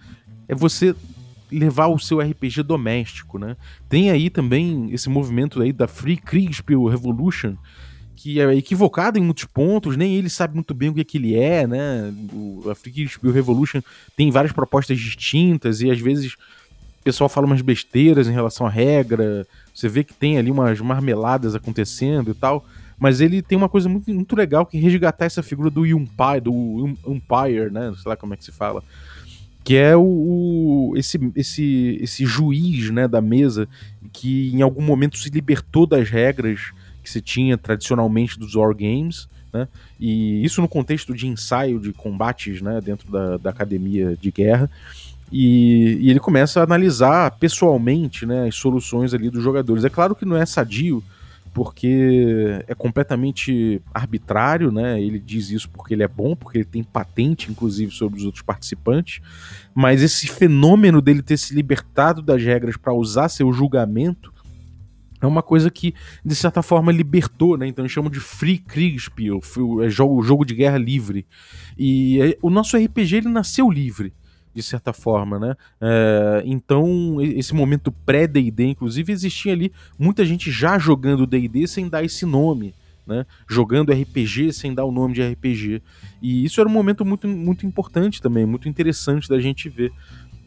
É 0.49 0.55
você 0.55 0.97
levar 1.53 1.89
o 1.89 1.99
seu 1.99 2.21
RPG 2.21 2.63
doméstico, 2.63 3.39
né? 3.39 3.55
Tem 3.87 4.11
aí 4.11 4.31
também 4.31 4.89
esse 4.93 5.11
movimento 5.11 5.61
aí 5.61 5.75
da 5.75 5.87
Free 5.87 6.17
Kriegspiel 6.17 6.87
Revolution, 6.87 7.57
que 8.23 8.39
é 8.39 8.55
equivocado 8.55 9.19
em 9.19 9.23
muitos 9.23 9.45
pontos, 9.45 9.97
nem 9.97 10.15
ele 10.15 10.29
sabe 10.29 10.55
muito 10.55 10.75
bem 10.75 10.91
o 10.91 10.95
que, 10.95 11.01
é 11.01 11.05
que 11.05 11.17
ele 11.17 11.35
é, 11.35 11.67
né? 11.67 12.13
O, 12.35 12.69
a 12.71 12.75
Free 12.75 12.93
Kriegspiel 12.93 13.33
Revolution 13.33 13.81
tem 14.15 14.31
várias 14.31 14.53
propostas 14.53 14.99
distintas 14.99 15.81
e 15.81 15.91
às 15.91 15.99
vezes 15.99 16.35
o 16.35 17.03
pessoal 17.03 17.31
fala 17.31 17.47
umas 17.47 17.63
besteiras 17.63 18.29
em 18.29 18.33
relação 18.33 18.67
à 18.67 18.71
regra, 18.71 19.47
você 19.75 19.89
vê 19.89 20.05
que 20.05 20.13
tem 20.13 20.37
ali 20.37 20.51
umas 20.51 20.79
marmeladas 20.81 21.55
acontecendo 21.55 22.33
e 22.33 22.35
tal, 22.35 22.67
mas 22.99 23.23
ele 23.23 23.41
tem 23.41 23.57
uma 23.57 23.71
coisa 23.71 23.89
muito, 23.89 24.13
muito 24.13 24.37
legal 24.37 24.67
que 24.67 24.77
é 24.77 24.81
resgatar 24.81 25.25
essa 25.25 25.43
figura 25.43 25.71
do 25.71 25.81
umpire, 25.81 26.43
do 26.43 26.53
umpire, 27.07 27.71
né? 27.73 27.91
Sei 27.97 28.07
lá 28.07 28.17
como 28.17 28.35
é 28.35 28.37
que 28.37 28.45
se 28.45 28.53
fala 28.53 28.85
que 29.65 29.77
é 29.77 29.95
o, 29.95 30.03
o, 30.03 30.93
esse, 30.97 31.19
esse, 31.37 31.99
esse 32.01 32.25
juiz 32.25 32.91
né, 32.91 33.07
da 33.07 33.21
mesa 33.21 33.69
que 34.13 34.51
em 34.55 34.63
algum 34.63 34.83
momento 34.83 35.19
se 35.19 35.29
libertou 35.29 35.87
das 35.87 36.09
regras 36.09 36.73
que 37.03 37.11
se 37.11 37.21
tinha 37.21 37.57
tradicionalmente 37.57 38.39
dos 38.39 38.55
War 38.55 38.75
Games, 38.75 39.29
né, 39.53 39.67
e 39.99 40.45
isso 40.45 40.61
no 40.61 40.69
contexto 40.69 41.15
de 41.15 41.27
ensaio 41.27 41.81
de 41.81 41.93
combates 41.93 42.63
né, 42.63 42.81
dentro 42.81 43.11
da, 43.11 43.37
da 43.37 43.51
academia 43.51 44.17
de 44.21 44.31
guerra, 44.31 44.71
e, 45.33 45.99
e, 46.01 46.11
ele 46.11 46.19
começa 46.19 46.61
a 46.61 46.65
analisar 46.65 47.31
pessoalmente 47.39 48.27
né, 48.27 48.49
as 48.49 48.57
soluções 48.57 49.15
ali 49.15 49.31
dos 49.31 49.43
jogadores. 49.43 49.85
É 49.85 49.89
claro 49.89 50.15
que 50.15 50.25
não 50.25 50.37
é 50.37 50.45
sadio, 50.45 51.05
porque 51.53 52.63
é 52.67 52.75
completamente 52.75 53.83
arbitrário, 53.93 54.71
né? 54.71 55.01
Ele 55.01 55.19
diz 55.19 55.51
isso 55.51 55.69
porque 55.69 55.95
ele 55.95 56.03
é 56.03 56.09
bom, 56.09 56.37
porque 56.37 56.59
ele 56.59 56.65
tem 56.65 56.83
patente, 56.83 57.51
inclusive, 57.51 57.93
sobre 57.93 58.19
os 58.19 58.25
outros 58.25 58.43
participantes. 58.43 59.21
Mas 59.75 60.03
esse 60.03 60.29
fenômeno 60.29 61.01
dele 61.01 61.23
ter 61.23 61.37
se 61.37 61.55
libertado 61.55 62.23
das 62.23 62.43
regras 62.43 62.77
para 62.77 62.93
usar 62.93 63.29
seu 63.29 63.53
julgamento 63.53 64.33
é 65.21 65.27
uma 65.27 65.43
coisa 65.43 65.71
que, 65.71 65.95
de 66.25 66.35
certa 66.35 66.63
forma, 66.63 66.91
libertou, 66.91 67.57
né? 67.57 67.67
Então 67.67 67.85
eles 67.85 67.93
chamam 67.93 68.11
de 68.11 68.21
Free 68.21 68.59
Kriegspiel, 68.59 69.41
é 69.85 69.91
jogo, 69.91 70.23
jogo 70.23 70.45
de 70.45 70.55
guerra 70.55 70.79
livre. 70.79 71.27
E 71.79 72.21
é, 72.21 72.39
o 72.41 72.51
nosso 72.51 72.77
RPG 72.77 73.17
ele 73.17 73.29
nasceu 73.29 73.71
livre 73.71 74.13
de 74.55 74.63
certa 74.63 74.93
forma, 74.93 75.39
né? 75.39 75.55
É, 75.81 76.43
então, 76.45 77.21
esse 77.21 77.55
momento 77.55 77.93
pré-DD, 77.93 78.65
inclusive, 78.65 79.13
existia 79.13 79.53
ali 79.53 79.73
muita 79.99 80.25
gente 80.25 80.51
já 80.51 80.79
jogando 80.79 81.27
DD 81.27 81.67
sem 81.69 81.89
dar 81.89 82.03
esse 82.03 82.27
nome, 82.27 82.75
né? 83.07 83.25
Jogando 83.49 83.93
RPG 83.93 84.53
sem 84.53 84.75
dar 84.75 84.85
o 84.85 84.93
nome 84.93 85.15
de 85.15 85.23
RPG. 85.23 85.83
E 86.21 86.45
isso 86.45 86.61
era 86.61 86.69
um 86.69 86.73
momento 86.73 87.05
muito, 87.05 87.29
muito 87.29 87.65
importante 87.65 88.21
também, 88.21 88.45
muito 88.45 88.69
interessante 88.69 89.29
da 89.29 89.39
gente 89.39 89.69
ver. 89.69 89.93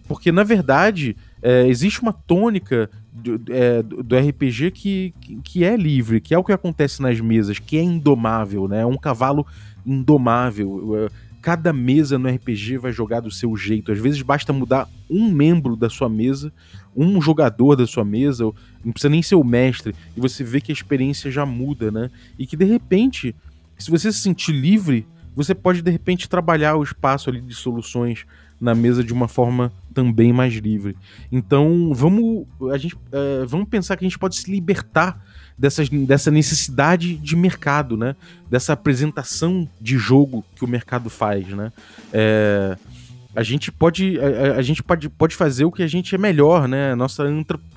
Porque, 0.08 0.32
na 0.32 0.44
verdade, 0.44 1.16
é, 1.44 1.68
existe 1.68 2.02
uma 2.02 2.14
tônica 2.14 2.90
do, 3.12 3.40
é, 3.50 3.84
do 3.84 4.18
RPG 4.18 4.72
que, 4.72 5.14
que 5.44 5.64
é 5.64 5.76
livre, 5.78 6.20
que 6.20 6.34
é 6.34 6.38
o 6.38 6.44
que 6.44 6.52
acontece 6.52 7.02
nas 7.02 7.20
mesas, 7.20 7.60
que 7.60 7.78
é 7.78 7.84
indomável, 7.84 8.68
né? 8.68 8.82
É 8.82 8.86
um 8.86 8.98
cavalo 8.98 9.46
indomável 9.86 11.10
cada 11.44 11.74
mesa 11.74 12.18
no 12.18 12.30
RPG 12.30 12.78
vai 12.78 12.94
jogar 12.94 13.20
do 13.20 13.30
seu 13.30 13.56
jeito. 13.58 13.92
Às 13.92 14.00
vezes 14.00 14.22
basta 14.22 14.54
mudar 14.54 14.88
um 15.10 15.30
membro 15.30 15.76
da 15.76 15.90
sua 15.90 16.08
mesa, 16.08 16.54
um 16.96 17.22
jogador 17.22 17.76
da 17.76 17.86
sua 17.86 18.06
mesa, 18.06 18.46
não 18.84 18.94
precisa 18.94 19.10
nem 19.10 19.22
ser 19.22 19.36
o 19.36 19.44
mestre, 19.44 19.94
e 20.16 20.22
você 20.22 20.42
vê 20.42 20.62
que 20.62 20.72
a 20.72 20.74
experiência 20.74 21.30
já 21.30 21.46
muda, 21.46 21.92
né? 21.92 22.10
E 22.40 22.48
que 22.48 22.56
de 22.56 22.64
repente, 22.64 23.36
se 23.78 23.92
você 23.92 24.10
se 24.10 24.20
sentir 24.20 24.54
livre, 24.54 25.06
você 25.36 25.54
pode 25.54 25.82
de 25.82 25.92
repente 25.92 26.30
trabalhar 26.30 26.78
o 26.78 26.84
espaço 26.84 27.30
ali 27.30 27.42
de 27.42 27.54
soluções 27.54 28.26
na 28.60 28.74
mesa 28.74 29.04
de 29.04 29.12
uma 29.12 29.28
forma 29.28 29.70
também 29.94 30.34
mais 30.34 30.54
livre. 30.56 30.96
Então, 31.32 31.92
vamos 31.94 32.46
a 32.72 32.78
gente 32.78 32.96
é, 33.12 33.46
vamos 33.46 33.68
pensar 33.70 33.96
que 33.96 34.06
a 34.06 34.08
gente 34.08 34.20
pode 34.20 34.36
se 34.36 34.50
libertar 34.52 35.24
dessas, 35.58 35.90
dessa 35.90 36.32
necessidade 36.32 37.16
de 37.16 37.36
mercado, 37.36 37.96
né? 37.96 38.16
Dessa 38.50 38.74
apresentação 38.74 39.68
de 39.80 39.98
jogo 39.98 40.44
que 40.56 40.66
o 40.66 40.68
mercado 40.68 41.10
faz, 41.10 41.48
né? 41.48 41.72
É, 42.12 42.78
a 43.36 43.44
gente 43.44 43.72
pode 43.72 44.20
a, 44.20 44.58
a, 44.58 44.62
gente 44.62 44.84
pode, 44.84 45.10
pode 45.10 45.36
fazer 45.36 45.66
o 45.66 45.72
que 45.72 45.84
a 45.84 45.88
gente 45.88 46.14
é 46.14 46.18
melhor, 46.18 46.68
né? 46.68 46.96
Nossa 46.96 47.24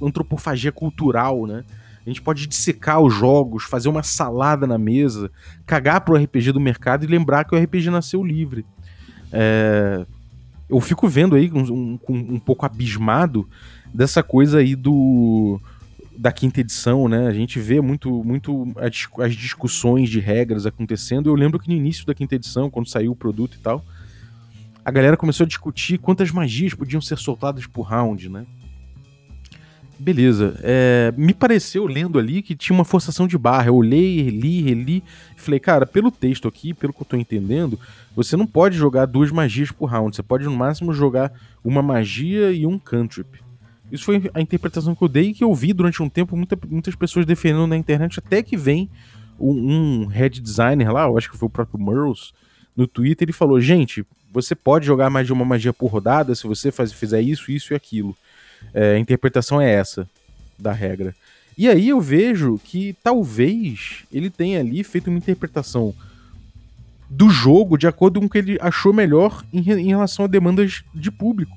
antropofagia 0.03 0.73
cultural, 0.73 1.47
né? 1.47 1.65
A 2.07 2.09
gente 2.09 2.23
pode 2.23 2.47
dissecar 2.47 3.01
os 3.01 3.13
jogos, 3.13 3.65
fazer 3.65 3.89
uma 3.89 4.03
salada 4.03 4.65
na 4.65 4.79
mesa, 4.79 5.29
cagar 5.67 6.03
pro 6.03 6.17
RPG 6.17 6.53
do 6.53 6.61
mercado 6.61 7.05
e 7.05 7.09
lembrar 7.09 7.45
que 7.45 7.55
o 7.55 7.59
RPG 7.59 7.91
nasceu 7.91 8.23
livre. 8.23 8.65
É, 9.33 10.07
eu 10.69 10.81
fico 10.81 11.09
vendo 11.09 11.37
aí 11.37 11.51
um, 11.53 11.99
um, 12.09 12.35
um 12.35 12.39
pouco 12.39 12.67
abismado 12.67 13.49
dessa 13.93 14.23
coisa 14.23 14.59
aí 14.59 14.75
do 14.75 15.61
da 16.19 16.33
quinta 16.33 16.61
edição, 16.61 17.09
né? 17.09 17.27
A 17.27 17.33
gente 17.33 17.61
vê 17.61 17.79
muito, 17.81 18.25
muito 18.25 18.73
as 19.19 19.37
discussões 19.37 20.09
de 20.09 20.19
regras 20.19 20.65
acontecendo. 20.65 21.29
Eu 21.29 21.35
lembro 21.35 21.59
que 21.59 21.69
no 21.69 21.75
início 21.75 22.07
da 22.07 22.15
quinta 22.15 22.35
edição, 22.35 22.71
quando 22.71 22.89
saiu 22.89 23.13
o 23.13 23.17
produto 23.17 23.57
e 23.57 23.59
tal, 23.59 23.85
a 24.83 24.91
galera 24.91 25.17
começou 25.17 25.45
a 25.45 25.47
discutir 25.47 25.99
quantas 25.99 26.31
magias 26.31 26.73
podiam 26.73 27.03
ser 27.03 27.19
soltadas 27.19 27.67
por 27.67 27.83
round, 27.83 28.31
né? 28.31 28.47
Beleza. 29.99 30.59
É, 30.63 31.13
me 31.17 31.33
pareceu, 31.33 31.87
lendo 31.87 32.19
ali, 32.19 32.43
que 32.43 32.55
tinha 32.55 32.75
uma 32.75 32.85
forçação 32.85 33.27
de 33.27 33.39
barra. 33.39 33.69
Eu 33.69 33.77
olhei, 33.77 34.23
reli, 34.23 34.63
reli 34.63 35.05
falei, 35.37 35.61
cara, 35.61 35.87
pelo 35.87 36.11
texto 36.11 36.49
aqui, 36.49 36.75
pelo 36.75 36.93
que 36.93 37.01
eu 37.01 37.07
tô 37.07 37.17
entendendo, 37.17 37.79
você 38.15 38.37
não 38.37 38.47
pode 38.47 38.77
jogar 38.77 39.07
duas 39.07 39.31
magias 39.31 39.71
por 39.71 39.87
round. 39.87 40.15
Você 40.15 40.23
pode, 40.23 40.45
no 40.45 40.57
máximo, 40.57 40.93
jogar 40.93 41.33
uma 41.65 41.83
magia 41.83 42.53
e 42.53 42.67
um 42.67 42.79
cantrip. 42.79 43.41
Isso 43.91 44.05
foi 44.05 44.31
a 44.35 44.41
interpretação 44.41 44.95
que 44.95 45.03
eu 45.03 45.09
dei 45.09 45.31
e 45.31 45.35
que 45.35 45.45
eu 45.45 45.55
vi 45.55 45.73
durante 45.73 46.03
um 46.03 46.09
tempo 46.09 46.37
muita, 46.37 46.59
muitas 46.69 46.95
pessoas 46.95 47.25
defendendo 47.25 47.69
na 47.69 47.77
internet, 47.77 48.19
até 48.19 48.43
que 48.43 48.57
vem 48.57 48.91
um, 49.39 50.03
um 50.03 50.07
head 50.07 50.41
designer 50.41 50.93
lá, 50.93 51.05
eu 51.05 51.17
acho 51.17 51.31
que 51.31 51.37
foi 51.37 51.47
o 51.47 51.51
próprio 51.51 51.79
Merles, 51.79 52.33
no 52.77 52.87
Twitter, 52.87 53.27
ele 53.27 53.33
falou: 53.33 53.61
gente, 53.61 54.05
você 54.33 54.55
pode 54.55 54.85
jogar 54.85 55.09
mais 55.09 55.27
de 55.27 55.33
uma 55.33 55.45
magia 55.45 55.73
por 55.73 55.87
rodada 55.87 56.35
se 56.35 56.47
você 56.47 56.73
faz, 56.73 56.93
fizer 56.93 57.23
isso, 57.23 57.51
isso 57.51 57.73
e 57.73 57.77
aquilo. 57.77 58.17
É, 58.73 58.95
a 58.95 58.99
interpretação 58.99 59.61
é 59.61 59.71
essa 59.71 60.09
da 60.59 60.73
regra. 60.73 61.15
E 61.57 61.69
aí 61.69 61.89
eu 61.89 62.01
vejo 62.01 62.61
que 62.63 62.95
talvez 63.03 64.05
ele 64.13 64.29
tenha 64.29 64.61
ali 64.61 64.85
feito 64.85 65.09
uma 65.09 65.19
interpretação 65.19 65.95
do 67.09 67.31
jogo 67.31 67.79
de 67.79 67.87
acordo 67.87 68.21
com 68.21 68.27
o 68.27 68.29
que 68.29 68.39
ele 68.39 68.59
achou 68.61 68.93
melhor 68.93 69.45
em, 69.53 69.61
em 69.61 69.89
relação 69.89 70.25
a 70.25 70.29
demandas 70.29 70.83
de 70.95 71.11
público. 71.11 71.57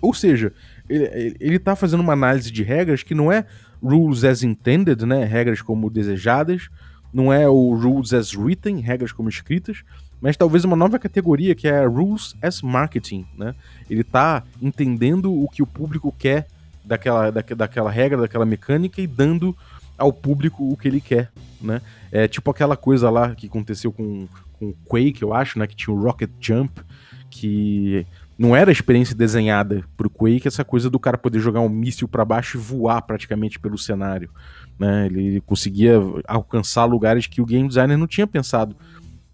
Ou 0.00 0.12
seja, 0.12 0.52
ele, 0.88 1.36
ele 1.40 1.58
tá 1.58 1.74
fazendo 1.74 2.00
uma 2.00 2.12
análise 2.12 2.50
de 2.50 2.62
regras 2.62 3.02
que 3.02 3.14
não 3.14 3.32
é 3.32 3.46
rules 3.82 4.24
as 4.24 4.42
intended, 4.42 5.04
né? 5.04 5.24
Regras 5.24 5.60
como 5.62 5.90
desejadas, 5.90 6.68
não 7.12 7.32
é 7.32 7.48
o 7.48 7.74
rules 7.74 8.12
as 8.12 8.34
written, 8.34 8.80
regras 8.80 9.12
como 9.12 9.28
escritas, 9.28 9.84
mas 10.22 10.36
talvez 10.36 10.64
uma 10.64 10.76
nova 10.76 11.00
categoria 11.00 11.52
que 11.52 11.66
é 11.66 11.84
rules 11.84 12.36
as 12.40 12.62
marketing, 12.62 13.26
né? 13.36 13.56
Ele 13.90 14.04
tá 14.04 14.44
entendendo 14.62 15.34
o 15.34 15.48
que 15.48 15.64
o 15.64 15.66
público 15.66 16.14
quer 16.16 16.46
daquela, 16.84 17.30
da, 17.30 17.42
daquela 17.42 17.90
regra, 17.90 18.20
daquela 18.20 18.46
mecânica 18.46 19.02
e 19.02 19.06
dando 19.08 19.54
ao 19.98 20.12
público 20.12 20.72
o 20.72 20.76
que 20.76 20.86
ele 20.86 21.00
quer, 21.00 21.32
né? 21.60 21.82
É 22.12 22.28
tipo 22.28 22.48
aquela 22.52 22.76
coisa 22.76 23.10
lá 23.10 23.34
que 23.34 23.48
aconteceu 23.48 23.90
com, 23.90 24.28
com 24.60 24.72
Quake, 24.88 25.22
eu 25.22 25.34
acho, 25.34 25.58
né? 25.58 25.66
Que 25.66 25.74
tinha 25.74 25.92
o 25.92 26.00
Rocket 26.00 26.30
Jump, 26.40 26.80
que 27.28 28.06
não 28.38 28.54
era 28.54 28.70
a 28.70 28.72
experiência 28.72 29.16
desenhada 29.16 29.84
pro 29.96 30.08
Quake 30.08 30.46
essa 30.46 30.64
coisa 30.64 30.88
do 30.88 31.00
cara 31.00 31.18
poder 31.18 31.40
jogar 31.40 31.60
um 31.60 31.68
míssil 31.68 32.06
para 32.06 32.24
baixo 32.24 32.56
e 32.56 32.60
voar 32.60 33.02
praticamente 33.02 33.58
pelo 33.58 33.76
cenário. 33.76 34.30
Né? 34.78 35.06
Ele 35.06 35.40
conseguia 35.40 36.00
alcançar 36.28 36.84
lugares 36.84 37.26
que 37.26 37.40
o 37.40 37.46
game 37.46 37.66
designer 37.66 37.96
não 37.96 38.06
tinha 38.06 38.26
pensado 38.26 38.76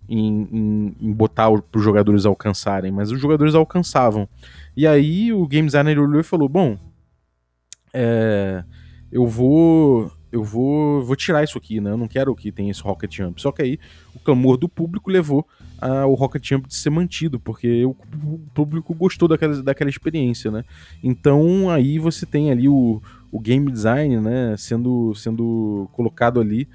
em, 0.09 0.49
em, 0.51 0.97
em 1.01 1.13
botar 1.13 1.51
para 1.51 1.79
os 1.79 1.85
jogadores 1.85 2.25
alcançarem, 2.25 2.91
mas 2.91 3.11
os 3.11 3.21
jogadores 3.21 3.55
alcançavam. 3.55 4.29
E 4.77 4.87
aí 4.87 5.33
o 5.33 5.47
game 5.47 5.67
designer 5.67 5.99
olhou 5.99 6.21
e 6.21 6.25
falou: 6.25 6.49
Bom, 6.49 6.79
é, 7.93 8.65
eu 9.11 9.27
vou 9.27 10.11
eu 10.31 10.45
vou, 10.45 11.03
vou 11.03 11.17
tirar 11.17 11.43
isso 11.43 11.57
aqui, 11.57 11.81
né? 11.81 11.91
Eu 11.91 11.97
não 11.97 12.07
quero 12.07 12.35
que 12.35 12.53
tenha 12.53 12.71
esse 12.71 12.83
Rocket 12.83 13.15
Jump. 13.15 13.41
Só 13.41 13.51
que 13.51 13.63
aí 13.63 13.79
o 14.15 14.19
clamor 14.19 14.59
do 14.59 14.69
público 14.69 15.11
levou 15.11 15.47
ao 15.81 16.13
Rocket 16.15 16.47
Jump 16.47 16.69
de 16.69 16.75
ser 16.75 16.91
mantido, 16.91 17.41
porque 17.41 17.85
o, 17.85 17.95
público 18.53 18.95
gostou 18.95 19.27
daquela, 19.27 19.63
daquela 19.63 19.89
experiência, 19.89 20.51
né? 20.51 20.65
Então 21.03 21.71
aí 21.71 21.99
você 21.99 22.27
tem 22.27 22.51
ali 22.51 22.69
o, 22.69 23.01
o 23.31 23.41
game 23.41 23.71
design, 23.71 24.21
né? 24.21 24.55
Sendo, 24.59 25.15
sendo 25.15 25.89
colocado 25.93 26.41
ali, 26.41 26.69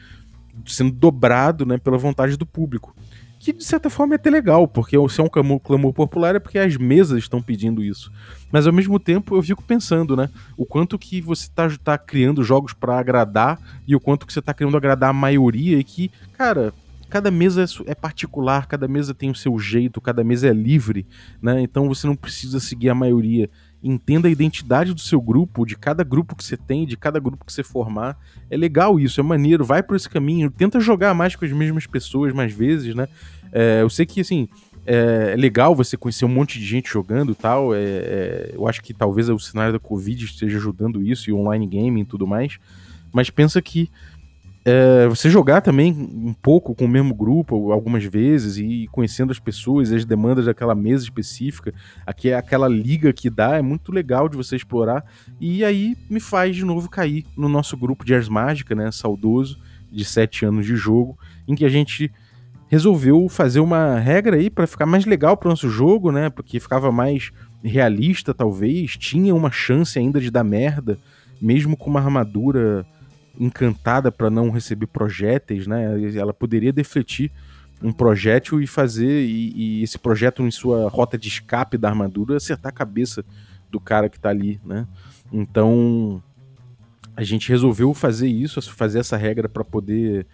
sendo 0.66 0.92
dobrado, 0.92 1.66
né? 1.66 1.78
Pela 1.78 1.98
vontade 1.98 2.36
do 2.38 2.48
público. 2.48 2.96
Que 3.44 3.52
de 3.52 3.66
certa 3.66 3.90
forma 3.90 4.14
é 4.14 4.18
até 4.18 4.30
legal, 4.30 4.66
porque 4.66 4.96
se 5.10 5.20
é 5.20 5.24
um 5.24 5.28
clamor, 5.28 5.60
clamor 5.60 5.92
popular 5.92 6.34
é 6.34 6.40
porque 6.40 6.58
as 6.58 6.78
mesas 6.78 7.20
estão 7.20 7.42
pedindo 7.42 7.84
isso. 7.84 8.10
Mas 8.50 8.66
ao 8.66 8.72
mesmo 8.72 8.98
tempo 8.98 9.36
eu 9.36 9.44
fico 9.44 9.62
pensando, 9.62 10.16
né? 10.16 10.30
O 10.56 10.66
quanto 10.66 10.98
que 10.98 11.20
você 11.20 11.50
tá, 11.54 11.70
tá 11.84 11.98
criando 11.98 12.42
jogos 12.42 12.72
para 12.72 12.98
agradar 12.98 13.60
e 13.86 13.98
o 13.98 14.00
quanto 14.00 14.26
que 14.26 14.32
você 14.32 14.42
tá 14.42 14.54
querendo 14.54 14.78
agradar 14.78 15.10
a 15.10 15.14
maioria 15.14 15.78
e 15.78 15.84
que, 15.84 16.10
cara, 16.38 16.74
cada 17.10 17.30
mesa 17.30 17.66
é, 17.66 17.92
é 17.92 17.94
particular, 17.94 18.66
cada 18.66 18.88
mesa 18.88 19.14
tem 19.14 19.30
o 19.30 19.36
seu 19.36 19.60
jeito, 19.60 20.00
cada 20.00 20.24
mesa 20.24 20.48
é 20.48 20.54
livre, 20.54 21.06
né? 21.42 21.62
Então 21.62 21.90
você 21.90 22.08
não 22.08 22.16
precisa 22.16 22.62
seguir 22.62 22.90
a 22.90 22.96
maioria. 22.96 23.50
Entenda 23.84 24.28
a 24.28 24.32
identidade 24.32 24.94
do 24.94 25.02
seu 25.02 25.22
grupo, 25.22 25.66
de 25.66 25.76
cada 25.76 26.04
grupo 26.04 26.36
que 26.36 26.44
você 26.44 26.56
tem, 26.56 26.86
de 26.86 26.96
cada 26.96 27.20
grupo 27.20 27.44
que 27.46 27.52
você 27.52 27.64
formar. 27.64 28.18
É 28.50 28.56
legal 28.56 29.00
isso, 29.00 29.20
é 29.20 29.24
maneiro, 29.24 29.66
vai 29.66 29.84
por 29.84 29.96
esse 29.96 30.10
caminho. 30.10 30.50
Tenta 30.50 30.80
jogar 30.80 31.14
mais 31.14 31.36
com 31.36 31.44
as 31.44 31.52
mesmas 31.52 31.86
pessoas 31.86 32.34
mais 32.34 32.54
vezes, 32.54 32.96
né? 32.96 33.08
É, 33.52 33.82
eu 33.82 33.90
sei 33.90 34.06
que, 34.06 34.22
assim, 34.22 34.48
é 34.86 35.36
legal 35.38 35.76
você 35.76 35.96
conhecer 35.96 36.26
um 36.26 36.30
monte 36.30 36.60
de 36.60 36.66
gente 36.66 36.90
jogando 36.90 37.34
tal. 37.34 37.74
É, 37.74 37.80
é, 37.80 38.52
eu 38.54 38.68
acho 38.68 38.82
que 38.82 38.94
talvez 38.94 39.30
o 39.30 39.40
cenário 39.40 39.74
da 39.74 39.80
Covid 39.80 40.26
esteja 40.26 40.58
ajudando 40.58 41.02
isso 41.02 41.30
e 41.30 41.34
online 41.34 41.68
gaming 41.68 42.02
e 42.02 42.06
tudo 42.06 42.28
mais. 42.28 42.58
Mas 43.12 43.30
pensa 43.30 43.62
que 43.62 43.90
é, 44.66 45.08
você 45.08 45.30
jogar 45.30 45.60
também 45.60 45.92
um 45.92 46.34
pouco 46.34 46.74
com 46.74 46.86
o 46.86 46.88
mesmo 46.88 47.14
grupo 47.14 47.72
algumas 47.72 48.04
vezes 48.06 48.58
e 48.58 48.88
conhecendo 48.92 49.32
as 49.32 49.40
pessoas, 49.40 49.92
as 49.92 50.06
demandas 50.06 50.46
daquela 50.46 50.74
mesa 50.74 51.04
específica, 51.04 51.74
aqui 52.06 52.30
é 52.30 52.36
aquela 52.36 52.68
liga 52.68 53.12
que 53.12 53.30
dá, 53.30 53.58
é 53.58 53.62
muito 53.62 53.92
legal 53.92 54.30
de 54.30 54.38
você 54.38 54.56
explorar. 54.56 55.04
E 55.40 55.66
aí 55.66 55.98
me 56.10 56.22
faz 56.22 56.56
de 56.56 56.64
novo 56.64 56.90
cair 56.90 57.26
no 57.36 57.50
nosso 57.50 57.76
grupo 57.76 58.06
de 58.06 58.16
Ars 58.16 58.30
Mágica, 58.30 58.74
né, 58.74 58.90
saudoso, 58.90 59.60
de 59.92 60.06
7 60.06 60.46
anos 60.46 60.66
de 60.66 60.76
jogo, 60.76 61.18
em 61.46 61.56
que 61.56 61.66
a 61.66 61.70
gente 61.70 62.10
resolveu 62.68 63.28
fazer 63.30 63.60
uma 63.60 64.00
regra 64.00 64.38
aí 64.38 64.50
para 64.50 64.66
ficar 64.66 64.86
mais 64.86 65.06
legal 65.06 65.38
para 65.38 65.48
o 65.48 65.50
nosso 65.52 65.70
jogo, 65.70 66.12
né? 66.12 66.32
Porque 66.32 66.60
ficava 66.60 66.92
mais 66.92 67.32
realista, 67.64 68.34
talvez, 68.34 68.98
tinha 68.98 69.36
uma 69.36 69.52
chance 69.52 70.00
ainda 70.00 70.20
de 70.20 70.32
dar 70.32 70.44
merda, 70.44 70.98
mesmo 71.40 71.78
com 71.78 71.92
uma 71.92 72.00
armadura 72.00 72.84
encantada 73.44 74.12
para 74.12 74.30
não 74.30 74.50
receber 74.50 74.88
projéteis, 74.88 75.68
né? 75.68 75.96
Ela 76.16 76.34
poderia 76.34 76.72
defletir 76.72 77.32
um 77.82 77.92
projétil 77.92 78.62
e 78.62 78.68
fazer 78.68 79.26
e, 79.26 79.52
e, 79.56 79.84
esse 79.84 80.00
projeto 80.00 80.42
em 80.44 80.52
sua 80.52 80.90
rota 80.90 81.18
de 81.18 81.28
escape 81.28 81.78
da 81.78 81.90
armadura 81.90 82.38
acertar 82.38 82.70
a 82.70 82.76
cabeça 82.76 83.26
do 83.70 83.80
cara 83.80 84.08
que 84.08 84.20
tá 84.20 84.30
ali, 84.30 84.62
né? 84.64 84.88
Então 85.32 86.24
a 87.16 87.24
gente 87.24 87.50
resolveu 87.50 87.94
fazer 87.94 88.28
isso, 88.28 88.62
fazer 88.62 89.00
essa 89.00 89.18
regra 89.18 89.50
para 89.50 89.64
poder 89.64 90.26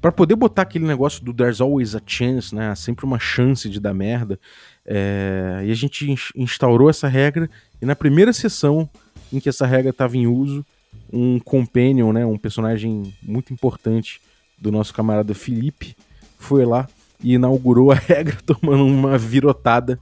para 0.00 0.12
poder 0.12 0.36
botar 0.36 0.62
aquele 0.62 0.86
negócio 0.86 1.24
do 1.24 1.32
there's 1.34 1.60
always 1.60 1.94
a 1.94 2.00
chance, 2.04 2.54
né? 2.54 2.74
Sempre 2.74 3.04
uma 3.04 3.18
chance 3.18 3.68
de 3.68 3.80
dar 3.80 3.92
merda. 3.92 4.38
É... 4.84 5.62
E 5.66 5.70
a 5.70 5.74
gente 5.74 6.14
instaurou 6.34 6.88
essa 6.88 7.08
regra 7.08 7.50
e 7.82 7.84
na 7.84 7.96
primeira 7.96 8.32
sessão 8.32 8.88
em 9.32 9.40
que 9.40 9.48
essa 9.48 9.66
regra 9.66 9.90
estava 9.90 10.16
em 10.16 10.26
uso, 10.26 10.64
um 11.12 11.38
companion, 11.38 12.12
né, 12.12 12.24
um 12.24 12.38
personagem 12.38 13.14
muito 13.22 13.52
importante 13.52 14.20
do 14.58 14.72
nosso 14.72 14.92
camarada 14.92 15.34
Felipe, 15.34 15.96
foi 16.38 16.64
lá 16.64 16.88
e 17.22 17.34
inaugurou 17.34 17.92
a 17.92 17.94
regra 17.96 18.36
tomando 18.44 18.84
uma 18.84 19.16
virotada 19.18 19.98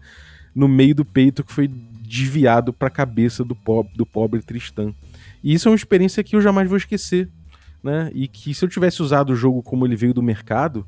no 0.54 0.68
meio 0.68 0.94
do 0.94 1.04
peito 1.04 1.42
que 1.42 1.52
foi 1.52 1.68
desviado 1.68 2.72
para 2.72 2.88
a 2.88 2.90
cabeça 2.90 3.44
do 3.44 3.54
pobre, 3.54 3.92
do 3.96 4.06
pobre 4.06 4.40
Tristan. 4.40 4.94
E 5.42 5.52
isso 5.52 5.68
é 5.68 5.70
uma 5.70 5.76
experiência 5.76 6.22
que 6.22 6.36
eu 6.36 6.40
jamais 6.40 6.68
vou 6.68 6.76
esquecer, 6.76 7.28
né? 7.82 8.10
E 8.14 8.28
que 8.28 8.54
se 8.54 8.64
eu 8.64 8.68
tivesse 8.68 9.02
usado 9.02 9.30
o 9.32 9.36
jogo 9.36 9.62
como 9.62 9.84
ele 9.84 9.96
veio 9.96 10.14
do 10.14 10.22
mercado, 10.22 10.86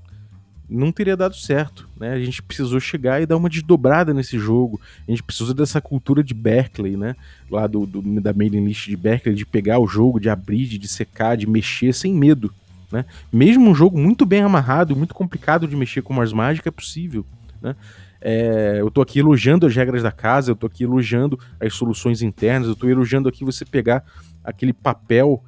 não 0.68 0.90
teria 0.90 1.16
dado 1.16 1.36
certo, 1.36 1.88
né? 1.98 2.12
A 2.12 2.18
gente 2.18 2.42
precisou 2.42 2.80
chegar 2.80 3.22
e 3.22 3.26
dar 3.26 3.36
uma 3.36 3.48
desdobrada 3.48 4.12
nesse 4.12 4.38
jogo. 4.38 4.80
A 5.06 5.10
gente 5.10 5.22
precisou 5.22 5.54
dessa 5.54 5.80
cultura 5.80 6.22
de 6.24 6.34
Berkeley, 6.34 6.96
né? 6.96 7.14
Lá 7.50 7.66
do, 7.66 7.86
do 7.86 8.20
da 8.20 8.32
mailing 8.32 8.64
list 8.64 8.88
de 8.88 8.96
Berkeley, 8.96 9.34
de 9.34 9.46
pegar 9.46 9.78
o 9.78 9.86
jogo, 9.86 10.18
de 10.18 10.28
abrir, 10.28 10.66
de 10.66 10.88
secar, 10.88 11.36
de 11.36 11.46
mexer 11.46 11.92
sem 11.92 12.12
medo, 12.12 12.52
né? 12.90 13.04
Mesmo 13.32 13.70
um 13.70 13.74
jogo 13.74 13.98
muito 13.98 14.26
bem 14.26 14.42
amarrado, 14.42 14.96
muito 14.96 15.14
complicado 15.14 15.68
de 15.68 15.76
mexer 15.76 16.02
com 16.02 16.12
Mars 16.12 16.32
Mágica, 16.32 16.68
é 16.68 16.72
possível, 16.72 17.24
né? 17.62 17.76
É, 18.20 18.78
eu 18.80 18.90
tô 18.90 19.02
aqui 19.02 19.20
elogiando 19.20 19.66
as 19.66 19.76
regras 19.76 20.02
da 20.02 20.10
casa, 20.10 20.50
eu 20.50 20.56
tô 20.56 20.66
aqui 20.66 20.82
elogiando 20.82 21.38
as 21.60 21.74
soluções 21.74 22.22
internas, 22.22 22.66
eu 22.66 22.74
tô 22.74 22.88
elogiando 22.88 23.28
aqui 23.28 23.44
você 23.44 23.64
pegar 23.64 24.04
aquele 24.42 24.72
papel 24.72 25.44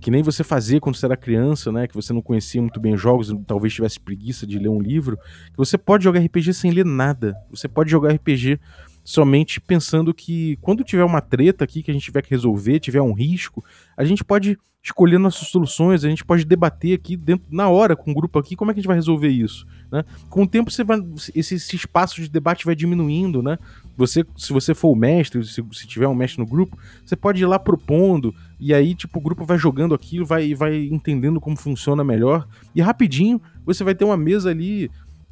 que 0.00 0.10
nem 0.10 0.22
você 0.22 0.42
fazia 0.42 0.80
quando 0.80 0.96
você 0.96 1.06
era 1.06 1.16
criança, 1.16 1.70
né? 1.70 1.86
Que 1.86 1.94
você 1.94 2.12
não 2.12 2.22
conhecia 2.22 2.60
muito 2.60 2.80
bem 2.80 2.96
jogos, 2.96 3.32
talvez 3.46 3.74
tivesse 3.74 4.00
preguiça 4.00 4.46
de 4.46 4.58
ler 4.58 4.68
um 4.68 4.80
livro, 4.80 5.16
que 5.16 5.56
você 5.56 5.76
pode 5.76 6.04
jogar 6.04 6.20
RPG 6.20 6.54
sem 6.54 6.70
ler 6.70 6.84
nada. 6.84 7.34
Você 7.50 7.68
pode 7.68 7.90
jogar 7.90 8.12
RPG 8.12 8.58
somente 9.04 9.60
pensando 9.60 10.14
que 10.14 10.56
quando 10.60 10.84
tiver 10.84 11.04
uma 11.04 11.20
treta 11.20 11.64
aqui 11.64 11.82
que 11.82 11.90
a 11.90 11.94
gente 11.94 12.04
tiver 12.04 12.22
que 12.22 12.30
resolver, 12.30 12.80
tiver 12.80 13.02
um 13.02 13.12
risco, 13.12 13.64
a 13.96 14.04
gente 14.04 14.24
pode 14.24 14.58
escolher 14.82 15.18
nossas 15.18 15.48
soluções, 15.48 16.04
a 16.04 16.08
gente 16.08 16.24
pode 16.24 16.44
debater 16.44 16.94
aqui 16.94 17.16
dentro 17.16 17.46
na 17.50 17.68
hora 17.68 17.94
com 17.94 18.10
o 18.10 18.14
grupo 18.14 18.38
aqui 18.38 18.56
como 18.56 18.70
é 18.70 18.74
que 18.74 18.80
a 18.80 18.82
gente 18.82 18.86
vai 18.88 18.96
resolver 18.96 19.28
isso, 19.28 19.66
né? 19.92 20.04
Com 20.30 20.44
o 20.44 20.46
tempo 20.46 20.70
você 20.70 20.82
vai 20.82 20.98
esse, 21.34 21.54
esse 21.54 21.76
espaço 21.76 22.20
de 22.20 22.30
debate 22.30 22.64
vai 22.64 22.74
diminuindo, 22.74 23.42
né? 23.42 23.58
Você, 24.00 24.24
se 24.34 24.50
você 24.50 24.74
for 24.74 24.90
o 24.90 24.96
mestre, 24.96 25.44
se, 25.44 25.62
se 25.72 25.86
tiver 25.86 26.08
um 26.08 26.14
mestre 26.14 26.40
no 26.40 26.48
grupo, 26.48 26.78
você 27.04 27.14
pode 27.14 27.42
ir 27.42 27.46
lá 27.46 27.58
propondo, 27.58 28.34
e 28.58 28.72
aí, 28.72 28.94
tipo, 28.94 29.18
o 29.18 29.22
grupo 29.22 29.44
vai 29.44 29.58
jogando 29.58 29.94
aquilo, 29.94 30.24
vai, 30.24 30.54
vai 30.54 30.88
entendendo 30.90 31.38
como 31.38 31.54
funciona 31.54 32.02
melhor, 32.02 32.48
e 32.74 32.80
rapidinho 32.80 33.40
você 33.64 33.84
vai 33.84 33.94
ter 33.94 34.04
uma 34.04 34.16
mesa 34.16 34.48
ali 34.48 34.90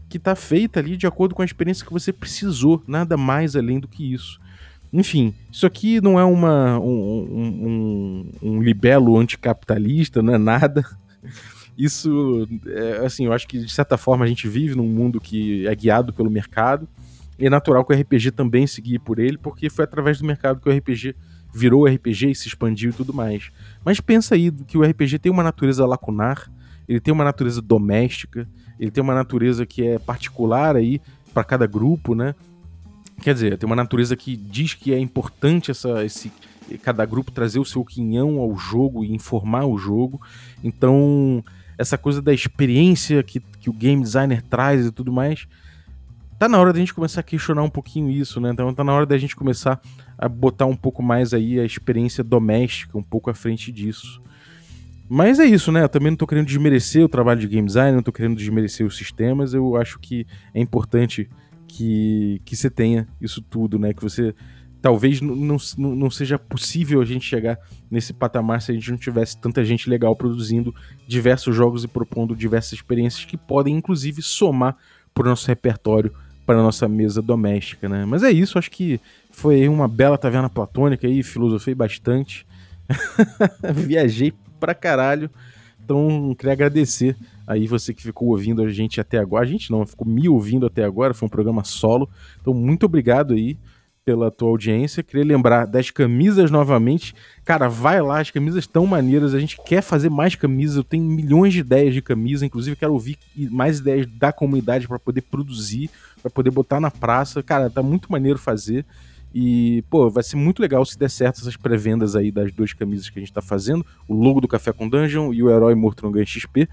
que 0.08 0.18
tá 0.18 0.34
feita 0.34 0.80
ali 0.80 0.98
de 0.98 1.06
acordo 1.06 1.34
com 1.34 1.40
a 1.40 1.44
experiência 1.46 1.84
que 1.84 1.92
você 1.92 2.12
precisou, 2.12 2.82
nada 2.86 3.16
mais 3.16 3.56
além 3.56 3.80
do 3.80 3.88
que 3.88 4.12
isso. 4.12 4.38
Enfim, 4.92 5.34
isso 5.50 5.66
aqui 5.66 5.98
não 6.00 6.18
é 6.18 6.24
uma, 6.24 6.78
um, 6.78 6.92
um, 7.62 8.30
um 8.42 8.62
libelo 8.62 9.18
anticapitalista, 9.18 10.22
não 10.22 10.34
é 10.34 10.38
nada. 10.38 10.84
Isso, 11.78 12.48
é, 12.66 13.06
assim, 13.06 13.26
eu 13.26 13.32
acho 13.32 13.46
que 13.46 13.56
de 13.56 13.72
certa 13.72 13.96
forma 13.96 14.24
a 14.24 14.28
gente 14.28 14.48
vive 14.48 14.74
num 14.74 14.88
mundo 14.88 15.20
que 15.20 15.64
é 15.64 15.72
guiado 15.76 16.12
pelo 16.12 16.28
mercado, 16.28 16.88
é 17.46 17.50
natural 17.50 17.84
que 17.84 17.92
o 17.92 17.96
RPG 17.96 18.32
também 18.32 18.66
se 18.66 18.80
guie 18.80 18.98
por 18.98 19.18
ele, 19.18 19.38
porque 19.38 19.70
foi 19.70 19.84
através 19.84 20.18
do 20.18 20.26
mercado 20.26 20.60
que 20.60 20.68
o 20.68 20.72
RPG 20.76 21.14
virou 21.54 21.86
RPG 21.86 22.30
e 22.30 22.34
se 22.34 22.48
expandiu 22.48 22.90
e 22.90 22.92
tudo 22.92 23.14
mais. 23.14 23.50
Mas 23.84 24.00
pensa 24.00 24.34
aí 24.34 24.50
que 24.50 24.76
o 24.76 24.82
RPG 24.82 25.18
tem 25.18 25.30
uma 25.30 25.42
natureza 25.42 25.86
lacunar, 25.86 26.50
ele 26.88 27.00
tem 27.00 27.12
uma 27.12 27.24
natureza 27.24 27.62
doméstica, 27.62 28.48
ele 28.78 28.90
tem 28.90 29.02
uma 29.02 29.14
natureza 29.14 29.64
que 29.66 29.86
é 29.86 29.98
particular 29.98 30.76
aí 30.76 31.00
para 31.32 31.44
cada 31.44 31.66
grupo, 31.66 32.14
né? 32.14 32.34
Quer 33.20 33.34
dizer, 33.34 33.58
tem 33.58 33.66
uma 33.66 33.76
natureza 33.76 34.16
que 34.16 34.36
diz 34.36 34.74
que 34.74 34.92
é 34.92 34.98
importante 34.98 35.70
essa, 35.70 36.04
esse, 36.04 36.32
cada 36.82 37.04
grupo 37.04 37.30
trazer 37.30 37.58
o 37.58 37.64
seu 37.64 37.84
quinhão 37.84 38.38
ao 38.38 38.56
jogo 38.56 39.04
e 39.04 39.12
informar 39.12 39.66
o 39.66 39.76
jogo. 39.76 40.20
Então, 40.62 41.44
essa 41.76 41.98
coisa 41.98 42.22
da 42.22 42.32
experiência 42.32 43.22
que, 43.22 43.40
que 43.40 43.68
o 43.68 43.72
game 43.72 44.02
designer 44.02 44.42
traz 44.42 44.86
e 44.86 44.92
tudo 44.92 45.12
mais, 45.12 45.46
tá 46.38 46.48
na 46.48 46.58
hora 46.58 46.72
da 46.72 46.78
gente 46.78 46.94
começar 46.94 47.20
a 47.20 47.24
questionar 47.24 47.62
um 47.62 47.70
pouquinho 47.70 48.08
isso, 48.08 48.40
né? 48.40 48.50
Então 48.50 48.72
tá 48.72 48.84
na 48.84 48.92
hora 48.92 49.04
da 49.04 49.18
gente 49.18 49.34
começar 49.34 49.80
a 50.16 50.28
botar 50.28 50.66
um 50.66 50.76
pouco 50.76 51.02
mais 51.02 51.34
aí 51.34 51.58
a 51.58 51.64
experiência 51.64 52.22
doméstica 52.22 52.96
um 52.96 53.02
pouco 53.02 53.28
à 53.28 53.34
frente 53.34 53.72
disso. 53.72 54.22
Mas 55.08 55.40
é 55.40 55.46
isso, 55.46 55.72
né? 55.72 55.82
Eu 55.82 55.88
também 55.88 56.10
não 56.10 56.16
tô 56.16 56.26
querendo 56.26 56.46
desmerecer 56.46 57.02
o 57.02 57.08
trabalho 57.08 57.40
de 57.40 57.48
game 57.48 57.66
design, 57.66 57.96
não 57.96 58.02
tô 58.02 58.12
querendo 58.12 58.36
desmerecer 58.36 58.86
os 58.86 58.96
sistemas. 58.96 59.54
Eu 59.54 59.74
acho 59.76 59.98
que 59.98 60.26
é 60.54 60.60
importante 60.60 61.28
que, 61.66 62.40
que 62.44 62.54
você 62.54 62.68
tenha 62.68 63.08
isso 63.20 63.42
tudo, 63.42 63.78
né? 63.78 63.92
Que 63.92 64.02
você. 64.02 64.34
Talvez 64.80 65.20
não, 65.20 65.34
não, 65.34 65.96
não 65.96 66.10
seja 66.10 66.38
possível 66.38 67.00
a 67.00 67.04
gente 67.04 67.24
chegar 67.24 67.58
nesse 67.90 68.12
patamar 68.12 68.62
se 68.62 68.70
a 68.70 68.74
gente 68.74 68.90
não 68.92 68.98
tivesse 68.98 69.36
tanta 69.40 69.64
gente 69.64 69.90
legal 69.90 70.14
produzindo 70.14 70.72
diversos 71.06 71.56
jogos 71.56 71.82
e 71.82 71.88
propondo 71.88 72.36
diversas 72.36 72.74
experiências 72.74 73.24
que 73.24 73.36
podem, 73.36 73.74
inclusive, 73.74 74.22
somar 74.22 74.76
para 75.12 75.26
o 75.26 75.30
nosso 75.30 75.48
repertório 75.48 76.12
para 76.48 76.62
nossa 76.62 76.88
mesa 76.88 77.20
doméstica, 77.20 77.90
né? 77.90 78.06
Mas 78.06 78.22
é 78.22 78.30
isso, 78.30 78.58
acho 78.58 78.70
que 78.70 78.98
foi 79.30 79.68
uma 79.68 79.86
bela 79.86 80.16
taverna 80.16 80.48
platônica 80.48 81.06
aí, 81.06 81.22
filosofei 81.22 81.74
bastante. 81.74 82.46
Viajei 83.74 84.32
pra 84.58 84.74
caralho. 84.74 85.28
Então, 85.84 86.34
queria 86.38 86.54
agradecer 86.54 87.14
aí 87.46 87.66
você 87.66 87.92
que 87.92 88.02
ficou 88.02 88.28
ouvindo 88.28 88.62
a 88.62 88.70
gente 88.70 88.98
até 88.98 89.18
agora. 89.18 89.44
A 89.44 89.46
gente 89.46 89.70
não, 89.70 89.84
ficou 89.84 90.08
me 90.08 90.26
ouvindo 90.26 90.64
até 90.64 90.84
agora, 90.84 91.12
foi 91.12 91.26
um 91.26 91.30
programa 91.30 91.64
solo. 91.64 92.08
Então, 92.40 92.54
muito 92.54 92.86
obrigado 92.86 93.34
aí 93.34 93.58
pela 94.08 94.30
tua 94.30 94.48
audiência. 94.48 95.02
Queria 95.02 95.22
lembrar 95.22 95.66
das 95.66 95.90
camisas 95.90 96.50
novamente. 96.50 97.14
Cara, 97.44 97.68
vai 97.68 98.00
lá, 98.00 98.20
as 98.20 98.30
camisas 98.30 98.60
estão 98.60 98.86
maneiras. 98.86 99.34
A 99.34 99.38
gente 99.38 99.58
quer 99.66 99.82
fazer 99.82 100.08
mais 100.08 100.34
camisas. 100.34 100.78
Eu 100.78 100.84
tenho 100.84 101.04
milhões 101.04 101.52
de 101.52 101.60
ideias 101.60 101.92
de 101.92 102.00
camisa. 102.00 102.46
Inclusive, 102.46 102.74
quero 102.74 102.94
ouvir 102.94 103.18
mais 103.36 103.80
ideias 103.80 104.06
da 104.06 104.32
comunidade 104.32 104.88
para 104.88 104.98
poder 104.98 105.20
produzir, 105.20 105.90
para 106.22 106.30
poder 106.30 106.50
botar 106.50 106.80
na 106.80 106.90
praça. 106.90 107.42
Cara, 107.42 107.68
tá 107.68 107.82
muito 107.82 108.10
maneiro 108.10 108.38
fazer. 108.38 108.86
E, 109.34 109.84
pô, 109.90 110.08
vai 110.08 110.22
ser 110.22 110.36
muito 110.36 110.62
legal 110.62 110.82
se 110.86 110.98
der 110.98 111.10
certo 111.10 111.42
essas 111.42 111.54
pré-vendas 111.54 112.16
aí 112.16 112.32
das 112.32 112.50
duas 112.50 112.72
camisas 112.72 113.10
que 113.10 113.18
a 113.18 113.20
gente 113.20 113.32
tá 113.32 113.42
fazendo: 113.42 113.84
o 114.08 114.14
logo 114.14 114.40
do 114.40 114.48
Café 114.48 114.72
com 114.72 114.88
Dungeon 114.88 115.34
e 115.34 115.42
o 115.42 115.50
Herói 115.50 115.74
Morto 115.74 116.06
no 116.06 116.10
Ganho 116.10 116.26
XP. 116.26 116.66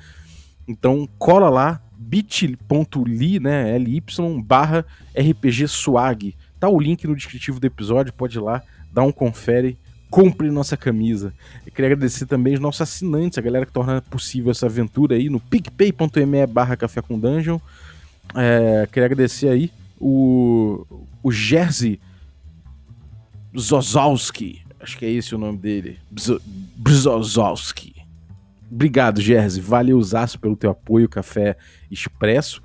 Então, 0.66 1.06
cola 1.20 1.50
lá, 1.50 1.82
bit.ly, 1.98 3.42
né, 3.42 3.78
ly, 3.78 4.02
barra 4.42 4.86
RPG 5.14 5.68
Swag. 5.68 6.34
Tá 6.60 6.70
o 6.70 6.80
link 6.80 7.06
no 7.08 7.16
descritivo 7.16 7.60
do 7.60 7.66
episódio, 7.66 8.14
pode 8.14 8.38
ir 8.38 8.42
lá, 8.42 8.64
dá 8.92 9.04
um 9.04 9.12
confere, 9.12 9.78
compre 10.10 10.50
nossa 10.50 10.78
camisa. 10.78 11.34
Queria 11.74 11.88
agradecer 11.88 12.26
também 12.26 12.54
os 12.54 12.60
nossos 12.60 12.82
assinantes, 12.82 13.38
a 13.38 13.42
galera 13.42 13.66
que 13.66 13.72
torna 13.72 14.02
possível 14.02 14.52
essa 14.52 14.66
aventura 14.66 15.16
aí 15.16 15.30
no 15.30 15.40
picpay.me 15.40 16.48
barra 16.48 16.78
café 16.78 17.02
com 17.02 17.20
dungeon. 17.20 17.60
É, 18.34 18.88
queria 18.92 19.06
agradecer 19.06 19.50
aí 19.50 19.72
o, 20.00 20.86
o 21.22 21.32
Jerzy 21.32 22.00
Zozowski, 23.58 24.62
acho 24.80 24.98
que 24.98 25.06
é 25.06 25.12
esse 25.12 25.34
o 25.34 25.38
nome 25.38 25.58
dele, 25.58 26.00
Brzozowski. 26.76 27.96
Obrigado, 28.72 29.22
Jerzy, 29.22 29.62
valeu 29.62 30.02
Zaço 30.02 30.40
pelo 30.40 30.56
teu 30.56 30.72
apoio, 30.72 31.08
Café 31.08 31.56
Expresso. 31.90 32.62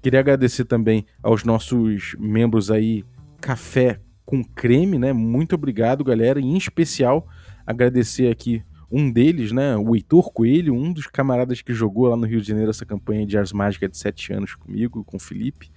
Queria 0.00 0.20
agradecer 0.20 0.64
também 0.64 1.04
aos 1.22 1.42
nossos 1.42 2.14
membros 2.18 2.70
aí, 2.70 3.04
Café 3.40 4.00
com 4.24 4.44
Creme, 4.44 4.98
né? 4.98 5.12
Muito 5.12 5.54
obrigado, 5.54 6.04
galera. 6.04 6.38
E 6.40 6.44
em 6.44 6.56
especial, 6.56 7.26
agradecer 7.66 8.30
aqui 8.30 8.62
um 8.90 9.10
deles, 9.10 9.52
né? 9.52 9.76
O 9.76 9.94
Heitor 9.94 10.32
Coelho, 10.32 10.74
um 10.74 10.92
dos 10.92 11.06
camaradas 11.06 11.62
que 11.62 11.72
jogou 11.72 12.08
lá 12.08 12.16
no 12.16 12.26
Rio 12.26 12.40
de 12.40 12.48
Janeiro 12.48 12.70
essa 12.70 12.86
campanha 12.86 13.26
de 13.26 13.36
Ars 13.36 13.52
Mágica 13.52 13.88
de 13.88 13.96
7 13.96 14.32
anos 14.32 14.54
comigo, 14.54 15.04
com 15.04 15.16
o 15.16 15.20
Felipe. 15.20 15.70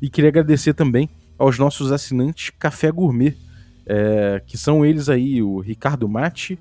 E 0.00 0.08
queria 0.08 0.28
agradecer 0.28 0.74
também 0.74 1.08
aos 1.38 1.58
nossos 1.58 1.92
assinantes 1.92 2.50
Café 2.58 2.90
Gourmet, 2.90 3.36
é, 3.86 4.42
que 4.46 4.58
são 4.58 4.84
eles 4.84 5.08
aí, 5.08 5.42
o 5.42 5.60
Ricardo 5.60 6.08
Mate, 6.08 6.58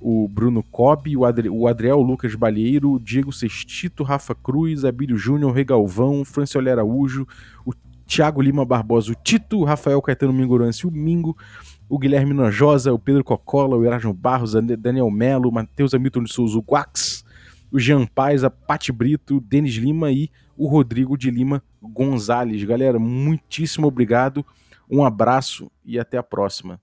o 0.00 0.28
Bruno 0.28 0.62
Cobb, 0.62 1.16
o, 1.16 1.24
Adri 1.24 1.48
o 1.48 1.66
Adriel 1.66 2.00
Lucas 2.00 2.34
Balheiro, 2.34 2.92
o 2.92 3.00
Diego 3.00 3.32
Sextito, 3.32 4.04
Rafa 4.04 4.34
Cruz, 4.34 4.84
Abílio 4.84 5.16
Júnior, 5.16 5.52
Regalvão, 5.52 6.24
Francioli 6.24 6.70
Araújo, 6.70 7.26
o 7.64 7.72
Thiago 8.08 8.40
Lima 8.40 8.64
Barbosa, 8.64 9.12
o 9.12 9.14
Tito, 9.14 9.62
Rafael 9.64 10.00
Caetano 10.00 10.32
Mingorance, 10.32 10.86
o 10.86 10.90
Mingo, 10.90 11.36
o 11.86 11.98
Guilherme 11.98 12.32
Nojosa, 12.32 12.90
o 12.90 12.98
Pedro 12.98 13.22
Cocola, 13.22 13.76
o 13.76 13.84
Erasmo 13.84 14.14
Barros, 14.14 14.54
o 14.54 14.62
Daniel 14.62 15.10
Melo, 15.10 15.50
o 15.50 15.52
Matheus 15.52 15.92
Hamilton 15.92 16.24
de 16.24 16.32
Souza, 16.32 16.58
o 16.58 16.62
Guax, 16.62 17.22
o 17.70 17.78
Jean 17.78 18.06
Paz, 18.06 18.42
a 18.42 18.48
Pati 18.48 18.90
Brito, 18.90 19.36
o 19.36 19.40
Denis 19.40 19.74
Lima 19.74 20.10
e 20.10 20.30
o 20.56 20.66
Rodrigo 20.66 21.18
de 21.18 21.30
Lima 21.30 21.62
Gonzalez. 21.82 22.64
Galera, 22.64 22.98
muitíssimo 22.98 23.86
obrigado, 23.86 24.44
um 24.90 25.04
abraço 25.04 25.70
e 25.84 25.98
até 25.98 26.16
a 26.16 26.22
próxima. 26.22 26.80